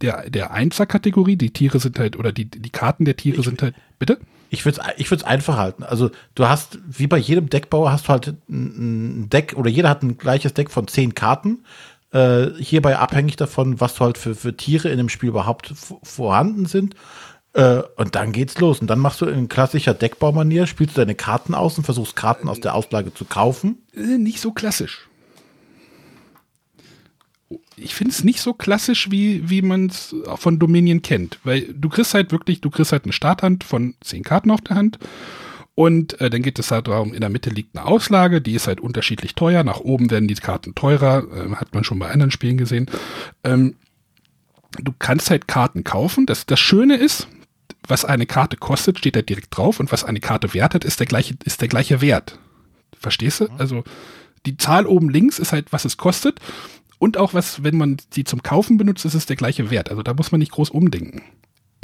[0.00, 1.36] der, der Einser-Kategorie.
[1.36, 4.18] Die Tiere sind halt, oder die, die Karten der Tiere ich, sind halt, bitte?
[4.50, 5.82] Ich würde es ich würd's einfach halten.
[5.82, 10.02] Also du hast, wie bei jedem Deckbauer, hast du halt ein Deck, oder jeder hat
[10.02, 11.64] ein gleiches Deck von zehn Karten.
[12.12, 16.66] Äh, hierbei abhängig davon, was du halt für, für Tiere in dem Spiel überhaupt vorhanden
[16.66, 16.94] sind.
[17.54, 18.80] Äh, und dann geht's los.
[18.80, 22.48] Und dann machst du in klassischer Deckbaumanier, spielst du deine Karten aus und versuchst Karten
[22.48, 23.78] aus der Auslage zu kaufen.
[23.94, 25.08] Äh, nicht so klassisch
[27.76, 31.38] ich finde es nicht so klassisch, wie, wie man es von Dominion kennt.
[31.44, 34.76] Weil du kriegst halt wirklich, du kriegst halt eine Starthand von zehn Karten auf der
[34.76, 34.98] Hand.
[35.74, 38.66] Und äh, dann geht es halt darum, in der Mitte liegt eine Auslage, die ist
[38.66, 39.62] halt unterschiedlich teuer.
[39.62, 42.90] Nach oben werden die Karten teurer, äh, hat man schon bei anderen Spielen gesehen.
[43.44, 43.76] Ähm,
[44.80, 46.24] du kannst halt Karten kaufen.
[46.24, 47.28] Das, das Schöne ist,
[47.86, 49.78] was eine Karte kostet, steht da direkt drauf.
[49.78, 52.38] Und was eine Karte wert hat, ist der gleiche, ist der gleiche Wert.
[52.98, 53.44] Verstehst du?
[53.44, 53.50] Mhm.
[53.58, 53.84] Also
[54.46, 56.40] die Zahl oben links ist halt, was es kostet.
[56.98, 59.90] Und auch was, wenn man sie zum Kaufen benutzt, ist es der gleiche Wert.
[59.90, 61.22] Also da muss man nicht groß umdenken.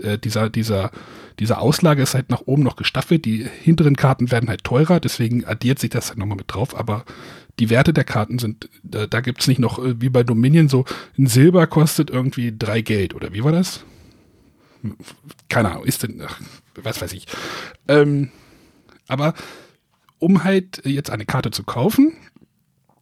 [0.02, 0.90] Äh, dieser, dieser,
[1.38, 3.24] dieser Auslage ist halt nach oben noch gestaffelt.
[3.24, 6.76] Die hinteren Karten werden halt teurer, deswegen addiert sich das halt nochmal mit drauf.
[6.76, 7.04] Aber
[7.58, 10.68] die Werte der Karten sind, da, da gibt es nicht noch äh, wie bei Dominion
[10.68, 10.84] so,
[11.18, 13.14] ein Silber kostet irgendwie drei Geld.
[13.14, 13.84] Oder wie war das?
[15.48, 16.40] Keine Ahnung, ist denn, ach,
[16.74, 17.26] was weiß ich.
[17.86, 18.30] Ähm,
[19.08, 19.34] aber
[20.18, 22.14] um halt jetzt eine Karte zu kaufen,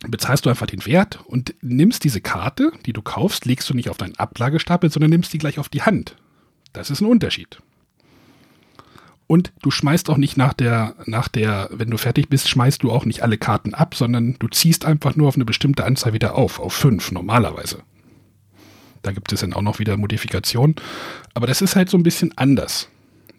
[0.08, 3.90] bezahlst du einfach den Wert und nimmst diese Karte, die du kaufst, legst du nicht
[3.90, 6.16] auf deinen Ablagestapel, sondern nimmst die gleich auf die Hand.
[6.72, 7.60] Das ist ein Unterschied.
[9.26, 12.90] Und du schmeißt auch nicht nach der, nach der, wenn du fertig bist, schmeißt du
[12.90, 16.34] auch nicht alle Karten ab, sondern du ziehst einfach nur auf eine bestimmte Anzahl wieder
[16.34, 17.82] auf, auf fünf normalerweise.
[19.02, 20.76] Da gibt es dann auch noch wieder Modifikationen.
[21.32, 22.88] Aber das ist halt so ein bisschen anders.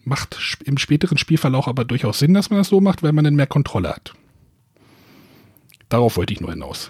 [0.06, 3.36] Macht im späteren Spielverlauf aber durchaus Sinn, dass man das so macht, weil man dann
[3.36, 4.14] mehr Kontrolle hat.
[5.92, 6.90] Darauf wollte ich nur hinaus.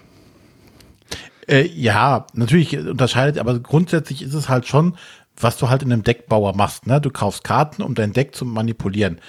[1.48, 4.96] Äh, ja, natürlich unterscheidet, aber grundsätzlich ist es halt schon,
[5.36, 6.86] was du halt in einem Deckbauer machst.
[6.86, 7.02] Ne?
[7.02, 9.20] Du kaufst Karten, um dein Deck zu manipulieren.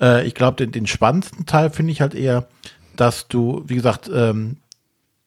[0.00, 2.48] Äh, ich glaube, den, den spannendsten Teil finde ich halt eher,
[2.96, 4.56] dass du, wie gesagt, ähm,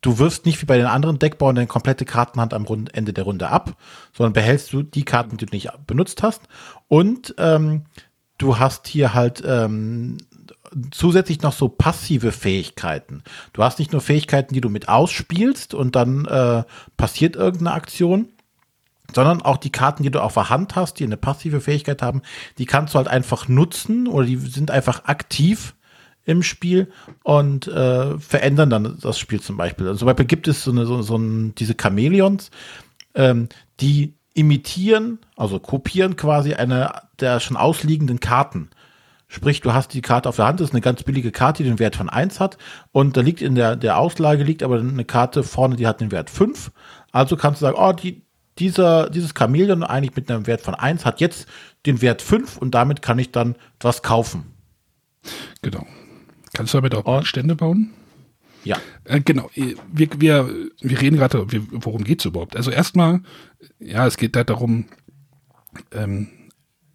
[0.01, 3.25] du wirfst nicht wie bei den anderen Deckbauern deine komplette Kartenhand am Rund Ende der
[3.25, 3.77] Runde ab,
[4.13, 6.41] sondern behältst du die Karten, die du nicht benutzt hast.
[6.87, 7.83] Und ähm,
[8.39, 10.17] du hast hier halt ähm,
[10.91, 13.23] zusätzlich noch so passive Fähigkeiten.
[13.53, 16.63] Du hast nicht nur Fähigkeiten, die du mit ausspielst und dann äh,
[16.97, 18.29] passiert irgendeine Aktion,
[19.13, 22.21] sondern auch die Karten, die du auf der Hand hast, die eine passive Fähigkeit haben,
[22.57, 25.75] die kannst du halt einfach nutzen oder die sind einfach aktiv
[26.23, 26.91] im Spiel
[27.23, 29.87] und äh, verändern dann das Spiel zum Beispiel.
[29.87, 32.51] Also zum Beispiel gibt es so, eine, so, so ein, diese Chamäleons,
[33.15, 38.69] ähm, die imitieren, also kopieren quasi eine der schon ausliegenden Karten.
[39.33, 41.69] Sprich, du hast die Karte auf der Hand, das ist eine ganz billige Karte, die
[41.69, 42.57] den Wert von 1 hat.
[42.91, 46.11] Und da liegt in der, der Auslage liegt aber eine Karte vorne, die hat den
[46.11, 46.69] Wert 5.
[47.13, 48.23] Also kannst du sagen, oh, die,
[48.59, 51.47] dieser, dieses Chamäleon eigentlich mit einem Wert von 1 hat jetzt
[51.85, 54.51] den Wert 5 und damit kann ich dann was kaufen.
[55.61, 55.87] Genau.
[56.53, 57.93] Kannst du damit auch Stände bauen?
[58.65, 58.79] Ja.
[59.05, 59.49] Äh, genau.
[59.55, 62.57] Wir, wir, wir reden gerade, worum geht es überhaupt?
[62.57, 63.21] Also erstmal,
[63.79, 64.87] ja, es geht halt darum,
[65.93, 66.27] ähm,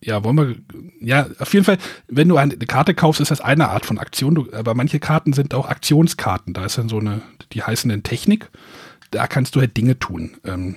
[0.03, 0.57] ja, wollen wir,
[1.01, 1.79] ja, auf jeden Fall,
[2.09, 5.33] wenn du eine Karte kaufst, ist das eine Art von Aktion, du, aber manche Karten
[5.33, 6.55] sind auch Aktionskarten.
[6.55, 8.51] Da ist dann so eine, die heißen dann Technik.
[9.11, 10.37] Da kannst du halt Dinge tun.
[10.45, 10.77] Ähm,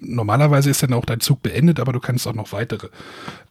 [0.00, 2.88] normalerweise ist dann auch dein Zug beendet, aber du kannst auch noch weitere.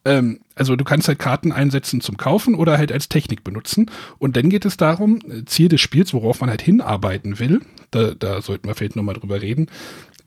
[0.05, 3.89] Ähm, also du kannst halt Karten einsetzen zum Kaufen oder halt als Technik benutzen.
[4.17, 7.61] Und dann geht es darum, Ziel des Spiels, worauf man halt hinarbeiten will,
[7.91, 9.67] da, da sollten wir vielleicht nochmal drüber reden.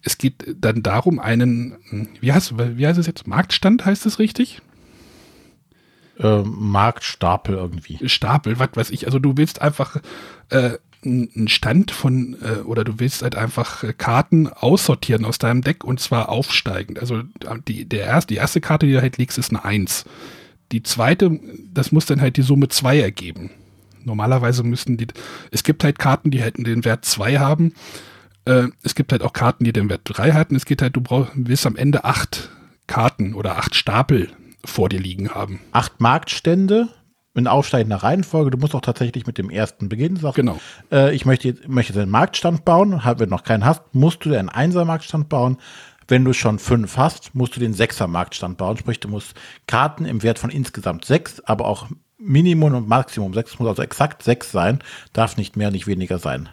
[0.05, 1.77] Es geht dann darum, einen,
[2.21, 3.27] wie heißt, wie heißt es jetzt?
[3.27, 4.61] Marktstand heißt es richtig?
[6.19, 8.09] Äh, Marktstapel irgendwie.
[8.09, 9.07] Stapel, was weiß ich.
[9.07, 9.97] Also du willst einfach
[10.51, 10.73] äh,
[11.05, 15.85] einen Stand von, äh, oder du willst halt einfach äh, Karten aussortieren aus deinem Deck
[15.85, 16.99] und zwar aufsteigend.
[16.99, 17.23] Also
[17.67, 20.05] die, der erste, die erste Karte, die du halt legst, ist eine 1.
[20.73, 21.39] Die zweite,
[21.73, 23.51] das muss dann halt die Summe 2 ergeben.
[24.05, 25.07] Normalerweise müssen die,
[25.51, 27.75] es gibt halt Karten, die hätten den Wert 2 haben.
[28.45, 30.55] Äh, es gibt halt auch Karten, die den Wert 3 hatten.
[30.57, 32.51] Es geht halt, du brauchst, willst am Ende 8
[32.87, 34.31] Karten oder 8 Stapel
[34.65, 35.61] vor dir liegen haben.
[35.73, 36.89] Acht Marktstände
[37.35, 38.51] in aufsteigender Reihenfolge.
[38.51, 40.17] Du musst auch tatsächlich mit dem ersten beginnen.
[40.17, 40.59] Sag, genau.
[40.91, 43.03] Äh, ich möchte, möchte einen Marktstand bauen.
[43.05, 45.59] Wenn du noch keinen hast, musst du einen Einser-Marktstand bauen.
[46.07, 48.77] Wenn du schon fünf hast, musst du den Sechser-Marktstand bauen.
[48.77, 49.35] Sprich, du musst
[49.67, 54.23] Karten im Wert von insgesamt sechs, aber auch Minimum und Maximum sechs, muss also exakt
[54.23, 54.81] sechs sein,
[55.13, 56.49] darf nicht mehr, nicht weniger sein.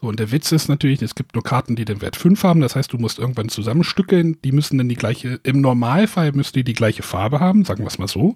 [0.00, 2.60] So, und der Witz ist natürlich, es gibt nur Karten, die den Wert 5 haben.
[2.60, 4.38] Das heißt, du musst irgendwann zusammenstückeln.
[4.42, 7.88] Die müssen dann die gleiche, im Normalfall müssen die die gleiche Farbe haben, sagen wir
[7.88, 8.34] es mal so.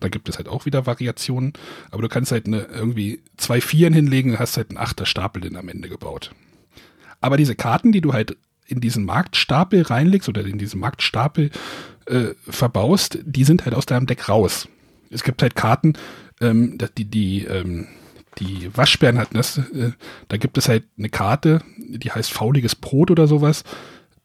[0.00, 1.52] Da gibt es halt auch wieder Variationen.
[1.90, 5.42] Aber du kannst halt eine, irgendwie zwei Vieren hinlegen und hast halt einen Achter Stapel
[5.42, 6.30] dann am Ende gebaut.
[7.20, 11.50] Aber diese Karten, die du halt in diesen Marktstapel reinlegst oder in diesen Marktstapel
[12.06, 14.66] äh, verbaust, die sind halt aus deinem Deck raus.
[15.10, 15.92] Es gibt halt Karten,
[16.40, 17.86] ähm, die, die, ähm,
[18.38, 19.92] die Waschbären hatten das, äh,
[20.28, 23.64] da gibt es halt eine Karte, die heißt fauliges Brot oder sowas.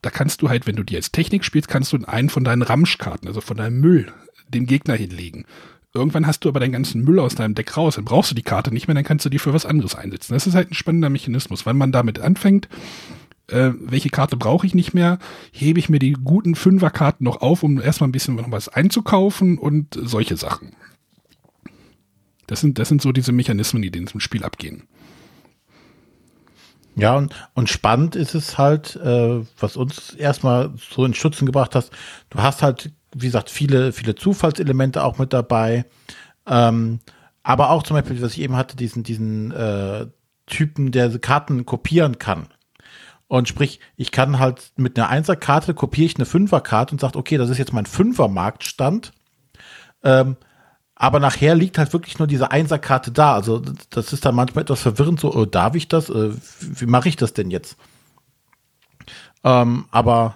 [0.02, 2.44] Da kannst du halt, wenn du die als Technik spielst, kannst du in einen von
[2.44, 4.12] deinen Ramschkarten, also von deinem Müll,
[4.48, 5.46] dem Gegner hinlegen.
[5.94, 8.44] Irgendwann hast du aber deinen ganzen Müll aus deinem Deck raus, dann brauchst du die
[8.44, 10.34] Karte nicht mehr, dann kannst du die für was anderes einsetzen.
[10.34, 12.70] Das ist halt ein spannender Mechanismus, weil man damit anfängt,
[13.48, 15.18] äh, welche Karte brauche ich nicht mehr,
[15.52, 19.58] hebe ich mir die guten Fünferkarten noch auf, um erstmal ein bisschen noch was einzukaufen
[19.58, 20.74] und solche Sachen.
[22.48, 24.88] Das sind, das sind so diese Mechanismen, die in diesem Spiel abgehen.
[26.96, 31.76] Ja, und, und spannend ist es halt, äh, was uns erstmal so in Schützen gebracht
[31.76, 31.92] hast,
[32.32, 35.86] du hast halt, wie gesagt, viele, viele Zufallselemente auch mit dabei.
[36.48, 37.00] Ähm,
[37.44, 40.08] aber auch zum Beispiel, was ich eben hatte, diesen, diesen äh,
[40.48, 42.48] Typen, der Karten kopieren kann.
[43.28, 47.38] Und sprich, ich kann halt mit einer Einserkarte kopiere ich eine Fünferkarte und sagt, okay,
[47.38, 49.12] das ist jetzt mein Fünfer-Marktstand.
[50.04, 50.38] Ähm,
[51.00, 53.36] aber nachher liegt halt wirklich nur diese Einserkarte da.
[53.36, 56.10] Also das ist dann manchmal etwas verwirrend, so, oh, darf ich das?
[56.10, 57.78] Äh, wie mache ich das denn jetzt?
[59.44, 60.36] Ähm, aber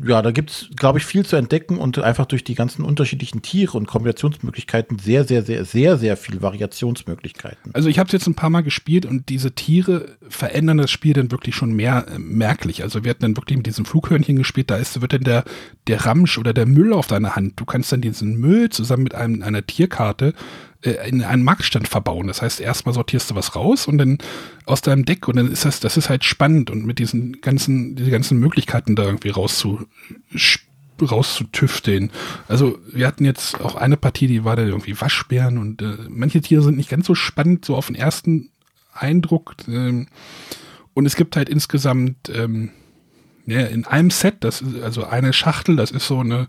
[0.00, 3.42] ja, da gibt es, glaube ich, viel zu entdecken und einfach durch die ganzen unterschiedlichen
[3.42, 7.74] Tiere und Kombinationsmöglichkeiten sehr, sehr, sehr, sehr, sehr viel Variationsmöglichkeiten.
[7.74, 11.14] Also ich habe es jetzt ein paar Mal gespielt und diese Tiere verändern das Spiel
[11.14, 12.82] dann wirklich schon mehr äh, merklich.
[12.84, 15.44] Also wir hatten dann wirklich mit diesem Flughörnchen gespielt, da ist, wird dann der,
[15.88, 17.58] der Ramsch oder der Müll auf deiner Hand.
[17.58, 20.32] Du kannst dann diesen Müll zusammen mit einem, einer Tierkarte
[20.82, 22.28] äh, in einen Marktstand verbauen.
[22.28, 24.18] Das heißt, erstmal sortierst du was raus und dann
[24.64, 27.96] aus deinem Deck und dann ist das, das ist halt spannend und mit diesen ganzen,
[27.96, 29.86] diese ganzen Möglichkeiten da irgendwie rauszu,
[31.00, 32.10] rauszutüfteln.
[32.46, 36.40] Also wir hatten jetzt auch eine Partie, die war da irgendwie Waschbären und äh, manche
[36.40, 38.50] Tiere sind nicht ganz so spannend, so auf den ersten
[38.92, 39.56] Eindruck.
[39.66, 40.06] Ähm,
[40.94, 42.70] und es gibt halt insgesamt ähm,
[43.46, 46.48] ja, in einem Set, das ist also eine Schachtel, das ist so eine,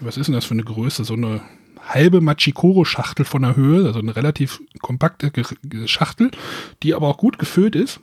[0.00, 1.04] was ist denn das für eine Größe?
[1.04, 1.40] So eine
[1.82, 5.32] halbe Machikoro-Schachtel von der Höhe, also eine relativ kompakte
[5.86, 6.30] Schachtel,
[6.82, 8.00] die aber auch gut gefüllt ist.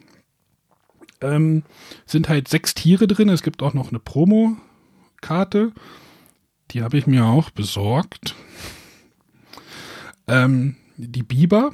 [1.22, 1.64] Ähm,
[2.06, 3.30] sind halt sechs Tiere drin.
[3.30, 5.72] Es gibt auch noch eine Promo-Karte.
[6.72, 8.36] Die habe ich mir auch besorgt.
[10.28, 11.72] Ähm, die Biber.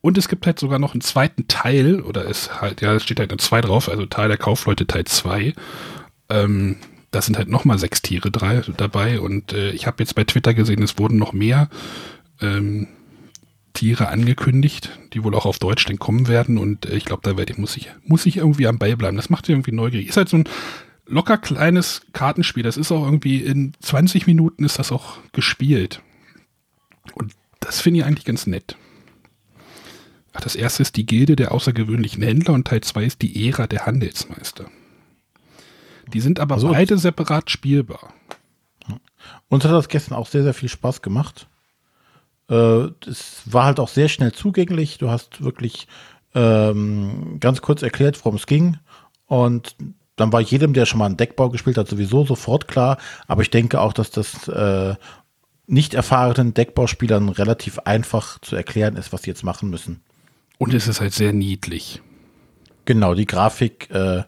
[0.00, 3.18] Und es gibt halt sogar noch einen zweiten Teil, oder es halt, ja, es steht
[3.20, 5.54] halt eine 2 drauf, also Teil der Kaufleute Teil 2.
[6.28, 6.76] Ähm,
[7.14, 10.52] da sind halt nochmal sechs Tiere drei, dabei und äh, ich habe jetzt bei Twitter
[10.52, 11.68] gesehen, es wurden noch mehr
[12.40, 12.88] ähm,
[13.72, 17.36] Tiere angekündigt, die wohl auch auf Deutsch dann kommen werden und äh, ich glaube, da
[17.36, 19.16] werde ich, muss ich, muss ich irgendwie am Ball bleiben.
[19.16, 20.08] Das macht irgendwie neugierig.
[20.08, 20.48] Ist halt so ein
[21.06, 22.62] locker kleines Kartenspiel.
[22.62, 26.00] Das ist auch irgendwie in 20 Minuten ist das auch gespielt.
[27.14, 28.76] Und das finde ich eigentlich ganz nett.
[30.32, 33.66] Ach, das erste ist die Gilde der außergewöhnlichen Händler und Teil 2 ist die Ära
[33.66, 34.68] der Handelsmeister.
[36.12, 38.12] Die sind aber Also- beide separat spielbar.
[39.48, 41.46] Uns hat das gestern auch sehr, sehr viel Spaß gemacht.
[42.50, 44.98] Äh, Es war halt auch sehr schnell zugänglich.
[44.98, 45.88] Du hast wirklich
[46.34, 48.76] ähm, ganz kurz erklärt, worum es ging.
[49.26, 49.76] Und
[50.16, 52.98] dann war jedem, der schon mal einen Deckbau gespielt hat, sowieso sofort klar.
[53.26, 54.94] Aber ich denke auch, dass das äh,
[55.66, 60.02] nicht erfahrenen Deckbauspielern relativ einfach zu erklären ist, was sie jetzt machen müssen.
[60.58, 62.02] Und es ist halt sehr niedlich.
[62.84, 64.24] Genau, die Grafik, äh,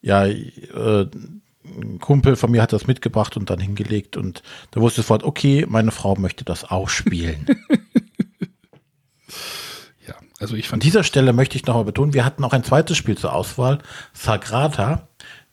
[0.00, 1.06] ja, äh,
[1.64, 5.22] ein Kumpel von mir hat das mitgebracht und dann hingelegt und da wusste ich sofort,
[5.22, 7.46] okay, meine Frau möchte das auch spielen.
[10.06, 12.64] Ja, also ich An fand dieser Stelle möchte ich nochmal betonen, wir hatten auch ein
[12.64, 13.78] zweites Spiel zur Auswahl,
[14.14, 15.08] Sagrada.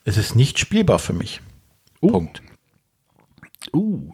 [0.05, 1.41] Es ist nicht spielbar für mich.
[1.99, 2.09] Oh.
[2.11, 2.41] Punkt.
[3.73, 4.13] Uh,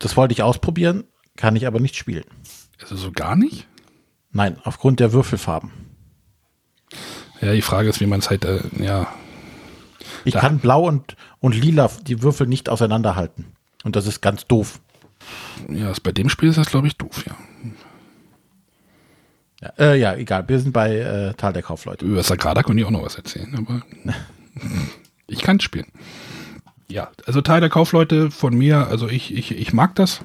[0.00, 1.04] Das wollte ich ausprobieren,
[1.36, 2.24] kann ich aber nicht spielen.
[2.80, 3.66] also so gar nicht?
[4.32, 5.70] Nein, aufgrund der Würfelfarben.
[7.44, 9.06] Ja, die Frage ist, wie man es halt, äh, ja,
[10.24, 13.44] Ich kann blau und, und lila die Würfel nicht auseinanderhalten.
[13.84, 14.80] Und das ist ganz doof.
[15.68, 17.36] ja, ist bei dem Spiel ist das, glaube ich, doof, ja.
[19.60, 20.48] Ja, äh, ja egal.
[20.48, 22.04] Wir sind bei äh, Tal der Kaufleute.
[22.04, 23.82] Über Sagrada könnte ich auch noch was erzählen, aber
[25.26, 25.86] ich kann spielen.
[26.88, 30.20] Ja, also Teil der Kaufleute von mir, also ich, ich, ich mag das.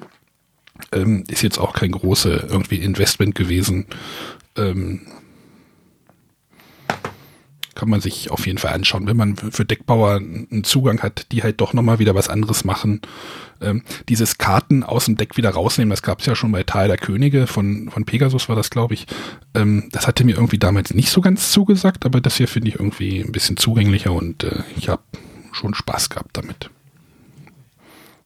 [0.92, 3.86] Ähm, ist jetzt auch kein große irgendwie Investment gewesen.
[4.56, 5.06] Ähm,
[7.80, 11.42] kann man sich auf jeden Fall anschauen, wenn man für Deckbauer einen Zugang hat, die
[11.42, 13.00] halt doch nochmal wieder was anderes machen.
[13.62, 16.88] Ähm, dieses Karten aus dem Deck wieder rausnehmen, das gab es ja schon bei Teil
[16.88, 19.06] der Könige von, von Pegasus war das, glaube ich.
[19.54, 22.74] Ähm, das hatte mir irgendwie damals nicht so ganz zugesagt, aber das hier finde ich
[22.74, 25.02] irgendwie ein bisschen zugänglicher und äh, ich habe
[25.52, 26.68] schon Spaß gehabt damit.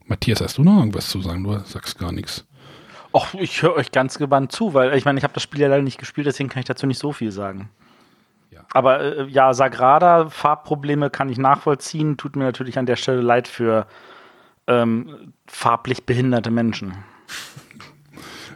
[0.06, 1.44] Matthias, hast du noch irgendwas zu sagen?
[1.44, 2.44] Du sagst gar nichts.
[3.12, 5.68] Och, ich höre euch ganz gebannt zu, weil ich meine, ich habe das Spiel ja
[5.68, 7.70] leider nicht gespielt, deswegen kann ich dazu nicht so viel sagen.
[8.72, 12.16] Aber äh, ja, Sagrada, Farbprobleme kann ich nachvollziehen.
[12.16, 13.86] Tut mir natürlich an der Stelle leid für
[14.66, 16.94] ähm, farblich behinderte Menschen.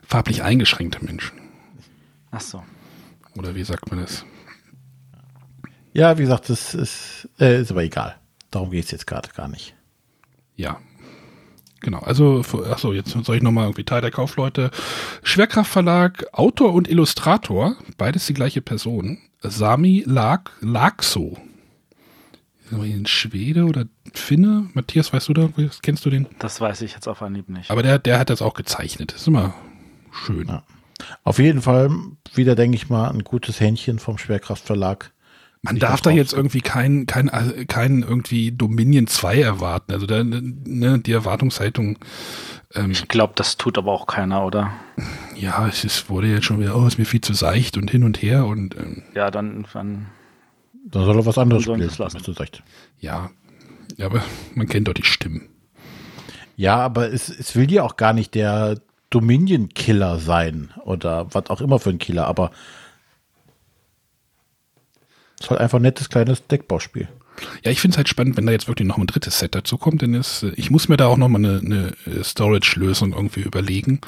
[0.06, 1.38] Farblich eingeschränkte Menschen.
[2.30, 2.62] Ach so.
[3.36, 4.24] Oder wie sagt man das?
[5.92, 8.16] Ja, wie gesagt, das ist, äh, ist aber egal.
[8.50, 9.74] Darum geht es jetzt gerade gar nicht.
[10.56, 10.78] Ja.
[11.80, 14.70] Genau, also, achso, jetzt soll ich nochmal irgendwie Teil der Kaufleute.
[15.22, 19.18] Schwerkraftverlag, Autor und Illustrator, beides die gleiche Person.
[19.40, 21.36] Sami Lag, Lagso.
[22.70, 24.68] Ein Schwede oder Finne?
[24.74, 25.48] Matthias, weißt du da,
[25.82, 26.26] kennst du den?
[26.38, 27.70] Das weiß ich jetzt auf Anhieb nicht.
[27.70, 29.12] Aber der, der hat das auch gezeichnet.
[29.12, 29.54] Das ist immer
[30.12, 30.48] schön.
[30.48, 30.64] Ja.
[31.24, 31.90] Auf jeden Fall
[32.34, 35.12] wieder, denke ich mal, ein gutes Händchen vom Schwerkraftverlag.
[35.62, 39.92] Man darf da jetzt irgendwie kein, kein, äh, kein irgendwie Dominion 2 erwarten.
[39.92, 41.98] Also da, ne, die Erwartungshaltung,
[42.74, 44.72] ähm, ich glaube, das tut aber auch keiner, oder?
[45.34, 48.04] ja, es ist, wurde jetzt schon wieder, oh, ist mir viel zu seicht und hin
[48.04, 50.06] und her und ähm, Ja, dann, dann
[50.84, 52.04] Da soll er was anderes Dann spielen.
[52.06, 52.62] hast du recht.
[53.00, 53.30] ja,
[53.96, 54.22] ja, aber
[54.54, 55.48] man kennt doch die Stimmen.
[56.56, 61.60] Ja, aber es, es will ja auch gar nicht der Dominion-Killer sein oder was auch
[61.60, 62.50] immer für ein Killer, aber
[65.38, 67.08] es ist halt einfach ein nettes kleines Deckbauspiel.
[67.64, 69.78] Ja, ich finde es halt spannend, wenn da jetzt wirklich noch ein drittes Set dazu
[69.78, 73.12] kommt, denn es, äh, ich muss mir da auch noch mal eine, eine äh, Storage-Lösung
[73.12, 74.00] irgendwie überlegen.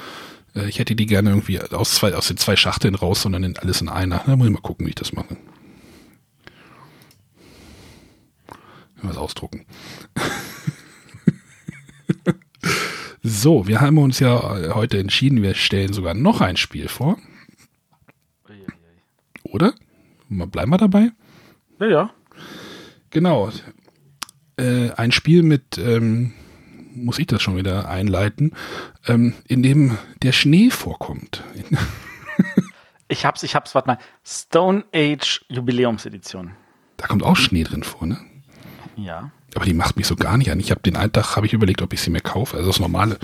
[0.55, 3.57] Äh, Ich hätte die gerne irgendwie aus, zwei, aus den zwei Schachteln raus, sondern in,
[3.59, 4.23] alles in einer.
[4.27, 5.37] Da muss ich mal gucken, wie ich das mache.
[9.03, 9.65] Was ausdrucken.
[13.23, 17.19] so, wir haben uns ja heute entschieden, wir stellen sogar noch ein Spiel vor,
[19.45, 19.75] oder?
[20.29, 21.11] Bleiben wir dabei?
[21.81, 22.11] Ja, ja.
[23.11, 23.51] Genau.
[24.57, 26.33] Äh, ein Spiel mit, ähm,
[26.95, 28.53] muss ich das schon wieder einleiten,
[29.07, 31.45] ähm, in dem der Schnee vorkommt.
[33.11, 33.99] Ich hab's, ich hab's, warte mal.
[34.25, 36.53] Stone Age Jubiläumsedition.
[36.97, 38.19] Da kommt auch Schnee drin vor, ne?
[38.95, 39.33] Ja.
[39.57, 40.61] Aber die macht mich so gar nicht an.
[40.61, 42.57] Ich habe den einen Tag habe ich überlegt, ob ich sie mir kaufe.
[42.57, 43.19] Also das normale.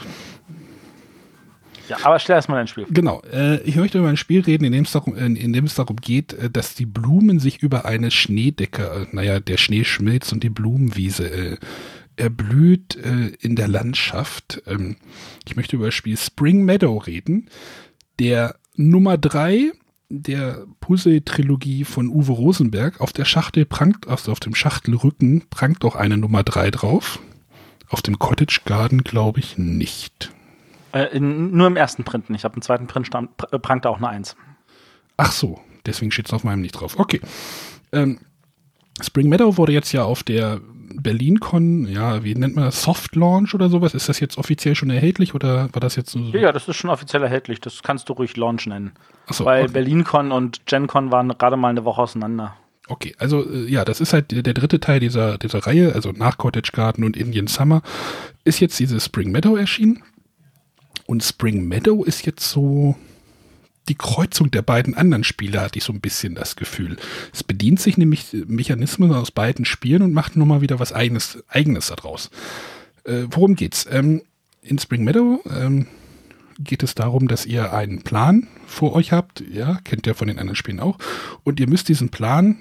[1.88, 2.86] Ja, aber stell erst mal dein Spiel.
[2.90, 3.22] Genau.
[3.32, 5.96] Äh, ich möchte über ein Spiel reden, in dem es darum, in, dem es darum
[5.96, 10.42] geht, äh, dass die Blumen sich über eine Schneedecke, äh, naja, der Schnee schmilzt und
[10.42, 11.56] die Blumenwiese äh,
[12.16, 14.62] erblüht äh, in der Landschaft.
[14.66, 14.96] Ähm,
[15.46, 17.48] ich möchte über das Spiel Spring Meadow reden.
[18.18, 19.72] Der Nummer drei
[20.08, 23.00] der Puzzle-Trilogie von Uwe Rosenberg.
[23.00, 27.18] Auf der Schachtel prangt, also auf dem Schachtelrücken prangt doch eine Nummer drei drauf.
[27.88, 30.32] Auf dem Cottage Garden glaube ich nicht.
[30.96, 32.44] Äh, in, nur im ersten Print nicht.
[32.44, 34.36] Ab dem zweiten Print stand, pr- äh, prangt da auch eine Eins.
[35.16, 36.98] Ach so, deswegen steht es auf meinem nicht drauf.
[36.98, 37.20] Okay.
[37.92, 38.18] Ähm,
[39.02, 40.60] Spring Meadow wurde jetzt ja auf der
[40.98, 43.92] BerlinCon, ja, wie nennt man das, Soft Launch oder sowas?
[43.92, 46.18] Ist das jetzt offiziell schon erhältlich oder war das jetzt so?
[46.18, 47.60] Ja, das ist schon offiziell erhältlich.
[47.60, 48.92] Das kannst du ruhig Launch nennen.
[49.26, 49.72] Achso, Weil okay.
[49.72, 52.56] BerlinCon und GenCon waren gerade mal eine Woche auseinander.
[52.88, 56.12] Okay, also äh, ja, das ist halt der der dritte Teil dieser, dieser Reihe, also
[56.12, 57.82] nach Cottage Garden und Indian Summer,
[58.44, 60.02] ist jetzt dieses Spring Meadow erschienen.
[61.06, 62.96] Und Spring Meadow ist jetzt so
[63.88, 66.96] die Kreuzung der beiden anderen Spiele, hatte ich so ein bisschen das Gefühl.
[67.32, 71.86] Es bedient sich nämlich Mechanismen aus beiden Spielen und macht nochmal wieder was eigenes, eigenes
[71.88, 72.30] daraus.
[73.04, 73.86] Äh, worum geht's?
[73.90, 74.22] Ähm,
[74.62, 75.86] in Spring Meadow ähm,
[76.58, 80.38] geht es darum, dass ihr einen Plan vor euch habt, ja, kennt ihr von den
[80.38, 80.98] anderen Spielen auch,
[81.44, 82.56] und ihr müsst diesen Plan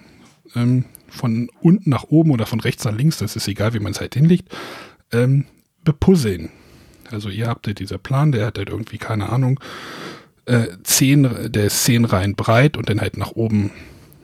[0.53, 3.93] ähm, von unten nach oben oder von rechts nach links, das ist egal, wie man
[3.93, 4.49] es halt hinlegt,
[5.11, 5.45] ähm,
[5.83, 6.49] bepuzzeln.
[7.12, 9.60] Also ihr habt ja dieser Plan, der hat halt irgendwie, keine Ahnung,
[10.45, 13.72] äh, zehn, der ist zehn Reihen breit und dann halt nach oben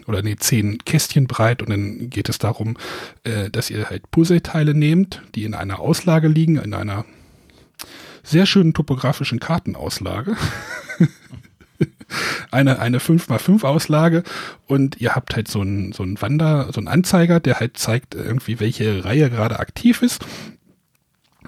[0.08, 2.78] oder nee, zehn Kästchen breit und dann geht es darum,
[3.24, 7.06] äh, dass ihr halt Puzzleteile nehmt, die in einer Auslage liegen, in einer
[8.24, 10.36] sehr schönen topografischen Kartenauslage.
[12.52, 14.24] eine, eine 5x5 Auslage
[14.68, 18.16] und ihr habt halt so einen, so einen Wander, so einen Anzeiger, der halt zeigt
[18.16, 20.26] irgendwie, welche Reihe gerade aktiv ist.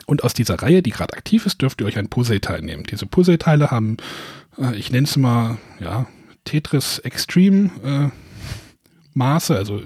[0.06, 2.84] Und aus dieser Reihe, die gerade aktiv ist, dürft ihr euch ein Puzzleteil nehmen.
[2.84, 3.98] Diese Puzzleteile haben,
[4.58, 6.08] äh, ich nenne es mal, ja,
[6.46, 8.10] Tetris Extreme äh,
[9.14, 9.82] Maße, also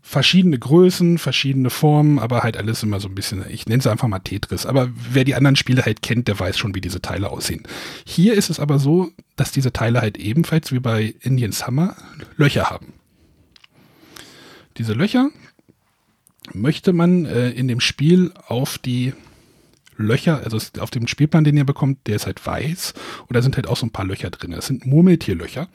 [0.00, 4.06] verschiedene Größen, verschiedene Formen, aber halt alles immer so ein bisschen, ich nenne es einfach
[4.06, 4.64] mal Tetris.
[4.64, 7.64] Aber wer die anderen Spiele halt kennt, der weiß schon, wie diese Teile aussehen.
[8.06, 11.96] Hier ist es aber so, dass diese Teile halt ebenfalls wie bei Indian Summer
[12.36, 12.92] Löcher haben.
[14.76, 15.30] Diese Löcher
[16.52, 19.12] möchte man äh, in dem Spiel auf die
[19.96, 22.94] Löcher, also auf dem Spielplan, den ihr bekommt, der ist halt weiß
[23.28, 24.50] und da sind halt auch so ein paar Löcher drin.
[24.50, 25.68] Das sind Murmeltierlöcher.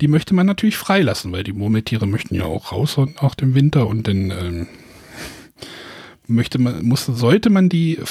[0.00, 3.54] Die möchte man natürlich freilassen, weil die Murmeltiere möchten ja auch raus und auch dem
[3.54, 4.66] Winter und dann ähm,
[6.26, 8.04] möchte man, muss, sollte man die äh,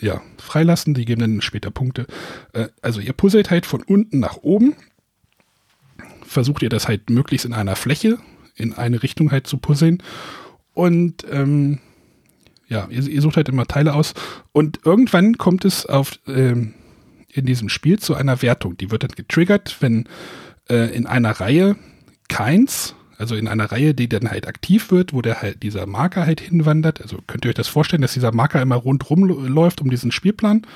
[0.00, 2.06] ja, freilassen, die geben dann später Punkte.
[2.54, 4.74] Äh, also ihr puzzelt halt von unten nach oben,
[6.24, 8.18] versucht ihr das halt möglichst in einer Fläche
[8.56, 10.02] in eine Richtung halt zu puzzeln
[10.76, 11.78] und ähm,
[12.68, 14.12] ja, ihr, ihr sucht halt immer Teile aus
[14.52, 16.74] und irgendwann kommt es auf ähm,
[17.32, 18.76] in diesem Spiel zu einer Wertung.
[18.76, 20.06] Die wird dann getriggert, wenn
[20.68, 21.76] äh, in einer Reihe
[22.28, 26.26] keins, also in einer Reihe, die dann halt aktiv wird, wo der halt dieser Marker
[26.26, 27.00] halt hinwandert.
[27.00, 30.66] Also könnt ihr euch das vorstellen, dass dieser Marker immer rundrum läuft um diesen Spielplan?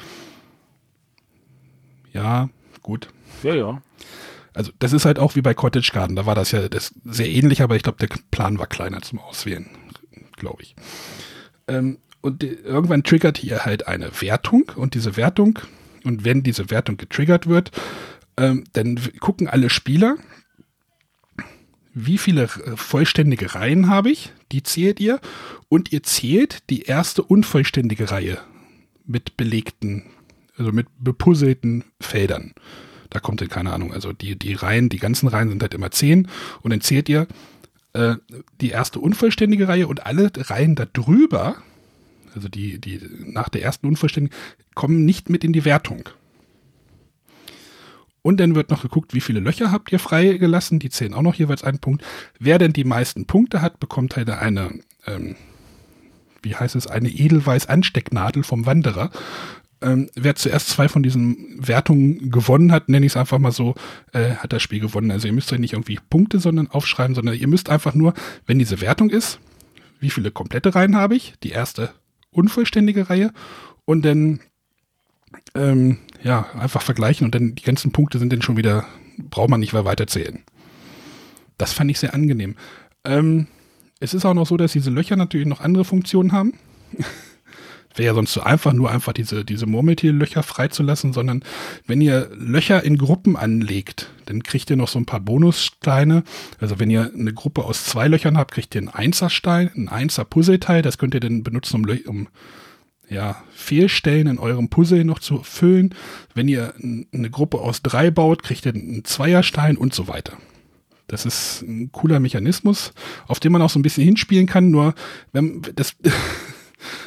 [2.14, 2.48] Ja,
[2.80, 3.09] gut.
[3.42, 3.82] Ja, ja.
[4.55, 7.28] Also das ist halt auch wie bei Cottage Garden, da war das ja das sehr
[7.28, 9.66] ähnlich, aber ich glaube, der Plan war kleiner zum Auswählen,
[10.41, 10.74] glaube ich.
[11.68, 15.59] Ähm, und irgendwann triggert hier halt eine Wertung und diese Wertung,
[16.05, 17.70] und wenn diese Wertung getriggert wird,
[18.36, 20.16] ähm, dann gucken alle Spieler,
[21.95, 25.20] wie viele äh, vollständige Reihen habe ich, die zählt ihr,
[25.68, 28.38] und ihr zählt die erste unvollständige Reihe
[29.07, 30.05] mit belegten,
[30.57, 32.53] also mit bepuzzelten Feldern.
[33.11, 35.91] Da kommt dann keine Ahnung, also die, die Reihen, die ganzen Reihen sind halt immer
[35.91, 36.28] zehn
[36.62, 37.26] und dann zählt ihr
[37.93, 38.16] äh,
[38.61, 41.57] die erste unvollständige Reihe und alle Reihen darüber,
[42.34, 44.36] also die, die nach der ersten unvollständigen,
[44.74, 46.09] kommen nicht mit in die Wertung.
[48.22, 50.78] Und dann wird noch geguckt, wie viele Löcher habt ihr freigelassen.
[50.78, 52.05] Die zählen auch noch jeweils einen Punkt.
[52.38, 55.36] Wer denn die meisten Punkte hat, bekommt halt eine, ähm,
[56.43, 59.11] wie heißt es, eine Edelweiß-Anstecknadel vom Wanderer.
[59.83, 63.74] Ähm, wer zuerst zwei von diesen Wertungen gewonnen hat, nenne ich es einfach mal so,
[64.12, 65.11] äh, hat das Spiel gewonnen.
[65.11, 68.14] Also ihr müsst euch nicht irgendwie Punkte sondern aufschreiben, sondern ihr müsst einfach nur,
[68.47, 69.41] wenn diese Wertung ist,
[69.99, 71.91] wie viele komplette Reihen habe ich, die erste
[72.31, 73.33] unvollständige Reihe
[73.85, 74.41] und dann
[75.55, 78.87] ähm, ja, einfach vergleichen und dann die ganzen Punkte sind dann schon wieder,
[79.18, 80.43] braucht man nicht mehr weiterzählen.
[81.59, 82.57] Das fand ich sehr angenehm.
[83.05, 83.47] Ähm,
[83.99, 86.55] es ist auch noch so, dass diese Löcher natürlich noch andere Funktionen haben.
[87.95, 91.43] Wäre ja sonst so einfach, nur einfach diese, diese Murmeltierlöcher freizulassen, sondern
[91.86, 96.22] wenn ihr Löcher in Gruppen anlegt, dann kriegt ihr noch so ein paar Bonussteine.
[96.61, 100.82] Also wenn ihr eine Gruppe aus zwei Löchern habt, kriegt ihr einen Einserstein, ein Einser-Puzzleteil.
[100.82, 102.28] Das könnt ihr dann benutzen, um, um
[103.09, 105.95] ja, Fehlstellen in eurem Puzzle noch zu füllen.
[106.32, 110.38] Wenn ihr eine Gruppe aus drei baut, kriegt ihr einen Zweierstein und so weiter.
[111.09, 112.93] Das ist ein cooler Mechanismus,
[113.26, 114.70] auf den man auch so ein bisschen hinspielen kann.
[114.70, 114.95] Nur,
[115.32, 115.97] wenn das,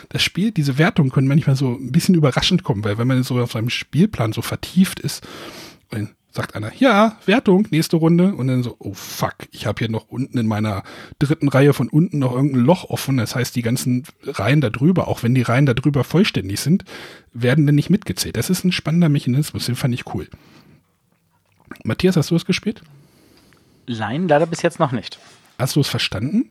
[0.10, 3.40] das Spiel, diese Wertungen können manchmal so ein bisschen überraschend kommen, weil wenn man so
[3.40, 5.26] auf seinem Spielplan so vertieft ist,
[5.90, 8.34] dann sagt einer, ja, Wertung, nächste Runde.
[8.34, 10.84] Und dann so, oh fuck, ich habe hier noch unten in meiner
[11.20, 13.18] dritten Reihe von unten noch irgendein Loch offen.
[13.18, 16.86] Das heißt, die ganzen Reihen da drüber, auch wenn die Reihen da drüber vollständig sind,
[17.34, 18.36] werden dann nicht mitgezählt.
[18.36, 20.28] Das ist ein spannender Mechanismus, den fand ich cool.
[21.84, 22.82] Matthias, hast du es gespielt?
[23.88, 25.20] Nein, leider bis jetzt noch nicht.
[25.60, 26.50] Hast du es verstanden?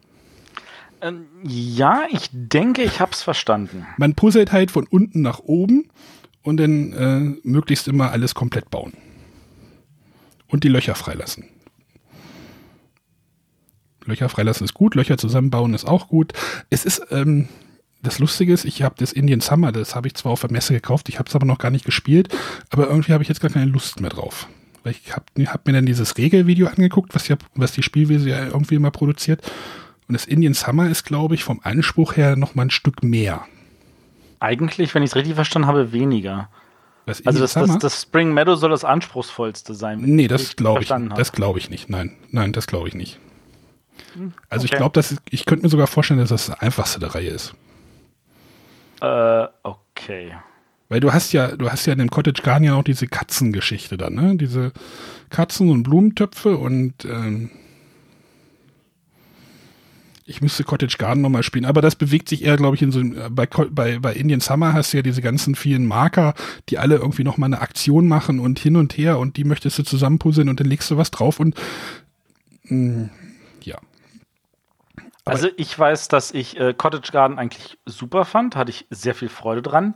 [1.03, 3.87] Ähm, ja, ich denke, ich hab's verstanden.
[3.99, 5.91] Man puzzelt halt von unten nach oben
[6.43, 8.93] und dann äh, möglichst immer alles komplett bauen.
[10.47, 11.45] Und die Löcher freilassen.
[14.05, 16.35] Löcher freilassen ist gut, Löcher zusammenbauen ist auch gut.
[16.71, 17.49] Es ist, ähm,
[18.03, 20.73] das Lustige ist, ich habe das Indian Summer, das habe ich zwar auf der Messe
[20.73, 22.29] gekauft, ich habe es aber noch gar nicht gespielt,
[22.71, 24.49] aber irgendwie habe ich jetzt gar keine Lust mehr drauf.
[24.85, 28.47] Weil ich habe hab mir dann dieses Regelvideo angeguckt, was, ja, was die Spielwiese ja
[28.47, 29.43] irgendwie immer produziert.
[30.13, 33.47] Und das Indian Summer ist, glaube ich, vom Anspruch her noch mal ein Stück mehr.
[34.41, 36.51] Eigentlich, wenn ich es richtig verstanden habe, weniger.
[37.07, 40.03] Was Also das, das, das Spring Meadow soll das anspruchsvollste sein.
[40.03, 41.09] Nee, ich das glaube ich, habe.
[41.17, 41.89] das glaube ich nicht.
[41.89, 43.19] Nein, nein, das glaube ich nicht.
[44.51, 44.81] Also ich okay.
[44.81, 47.55] glaube, dass ich könnte mir sogar vorstellen, dass das das einfachste der Reihe ist,
[49.01, 50.35] Äh, okay.
[50.91, 53.97] weil du hast ja, du hast ja in dem Cottage Garden ja auch diese Katzengeschichte
[53.97, 54.37] dann, ne?
[54.37, 54.73] Diese
[55.31, 57.51] Katzen und Blumentöpfe und ähm,
[60.25, 63.01] ich müsste Cottage Garden nochmal spielen, aber das bewegt sich eher, glaube ich, in so
[63.01, 66.35] einem- bei, bei, bei Indian Summer hast du ja diese ganzen vielen Marker,
[66.69, 69.83] die alle irgendwie nochmal eine Aktion machen und hin und her und die möchtest du
[69.83, 71.55] zusammenpuzzeln und dann legst du was drauf und
[72.65, 73.09] mh,
[73.65, 73.79] ja.
[75.25, 79.15] Aber- Also ich weiß, dass ich äh, Cottage Garden eigentlich super fand, hatte ich sehr
[79.15, 79.95] viel Freude dran.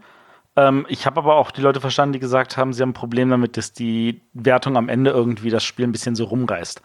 [0.56, 3.28] Ähm, ich habe aber auch die Leute verstanden, die gesagt haben, sie haben ein Problem
[3.30, 6.80] damit, dass die Wertung am Ende irgendwie das Spiel ein bisschen so rumreißt.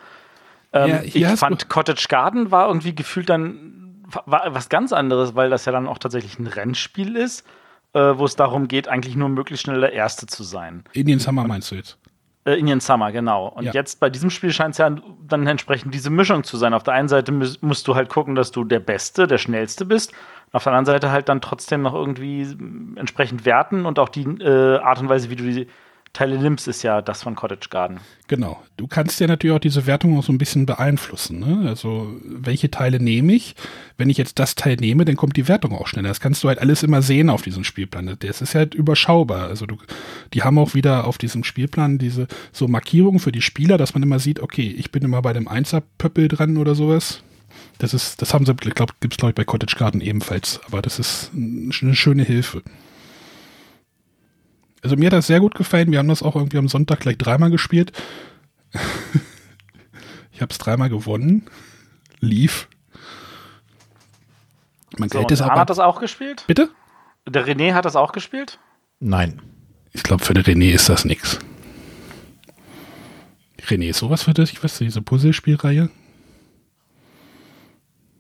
[0.73, 5.49] Ähm, Ja, ich fand Cottage Garden war irgendwie gefühlt dann war was ganz anderes, weil
[5.49, 7.45] das ja dann auch tatsächlich ein Rennspiel ist,
[7.93, 10.83] äh, wo es darum geht, eigentlich nur möglichst schnell der Erste zu sein.
[10.93, 11.97] Indian Summer meinst du jetzt?
[12.43, 13.47] Äh, Indian Summer, genau.
[13.47, 13.71] Und Ja.
[13.73, 14.89] jetzt bei diesem Spiel scheint es ja
[15.27, 16.73] dann entsprechend diese Mischung zu sein.
[16.73, 20.11] Auf der einen Seite musst du halt gucken, dass du der Beste, der Schnellste bist.
[20.51, 22.41] Auf der anderen Seite halt dann trotzdem noch irgendwie
[22.95, 25.67] entsprechend werten und auch die äh, Art und Weise, wie du die
[26.13, 27.99] Teile nimmst, ist ja das von Cottage Garden.
[28.27, 28.61] Genau.
[28.75, 31.39] Du kannst ja natürlich auch diese Wertung auch so ein bisschen beeinflussen.
[31.39, 31.69] Ne?
[31.69, 33.55] Also, welche Teile nehme ich?
[33.97, 36.09] Wenn ich jetzt das Teil nehme, dann kommt die Wertung auch schneller.
[36.09, 38.17] Das kannst du halt alles immer sehen auf diesem Spielplan.
[38.19, 39.47] Das ist halt überschaubar.
[39.47, 39.77] Also, du,
[40.33, 44.03] die haben auch wieder auf diesem Spielplan diese so Markierungen für die Spieler, dass man
[44.03, 47.23] immer sieht, okay, ich bin immer bei dem Einser-Pöppel dran oder sowas.
[47.77, 50.59] Das ist, das haben sie, glaube glaube ich bei Cottage Garden ebenfalls.
[50.67, 52.63] Aber das ist eine schöne Hilfe.
[54.81, 55.91] Also mir hat das sehr gut gefallen.
[55.91, 57.91] Wir haben das auch irgendwie am Sonntag gleich dreimal gespielt.
[60.31, 61.45] ich habe es dreimal gewonnen.
[62.19, 62.67] Lief.
[64.97, 65.61] Man So, ist Arne aber.
[65.61, 66.43] hat das auch gespielt?
[66.47, 66.69] Bitte?
[67.27, 68.59] Der René hat das auch gespielt?
[68.99, 69.41] Nein.
[69.93, 71.39] Ich glaube, für den René ist das nix.
[73.67, 75.89] René, ist sowas für dich, was diese Puzzlespielreihe?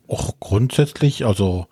[0.07, 1.67] Auch grundsätzlich, also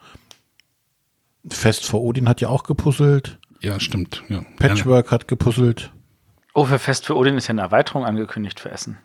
[1.48, 3.38] Fest vor Odin hat ja auch gepuzzelt.
[3.62, 4.24] Ja, stimmt.
[4.30, 4.44] Ja.
[4.58, 5.92] Patchwork hat gepuzzelt.
[6.54, 8.98] Oh, für Fest für Odin ist ja eine Erweiterung angekündigt für Essen.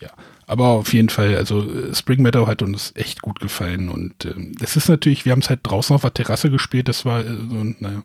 [0.00, 0.10] Ja,
[0.46, 4.54] aber auf jeden Fall, also äh, Spring Meadow hat uns echt gut gefallen und ähm,
[4.58, 7.24] das ist natürlich, wir haben es halt draußen auf der Terrasse gespielt, das war äh,
[7.24, 8.02] so ein, naja,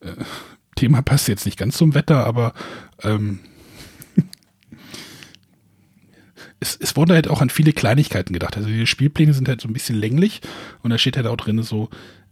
[0.00, 0.12] äh,
[0.76, 2.52] Thema passt jetzt nicht ganz zum Wetter, aber
[3.02, 3.40] ähm,
[6.60, 8.56] es, es wurde halt auch an viele Kleinigkeiten gedacht.
[8.56, 10.40] Also die Spielpläne sind halt so ein bisschen länglich
[10.82, 11.88] und da steht halt auch drin so,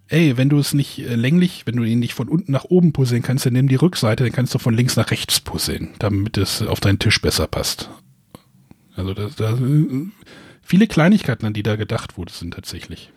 [0.09, 2.93] ey, wenn du es nicht äh, länglich, wenn du ihn nicht von unten nach oben
[2.93, 6.37] puzzeln kannst, dann nimm die Rückseite, dann kannst du von links nach rechts puzzeln, damit
[6.37, 7.91] es auf deinen Tisch besser passt.
[8.97, 9.59] Also da, da
[10.61, 13.13] viele Kleinigkeiten, an die da gedacht wurde, sind tatsächlich.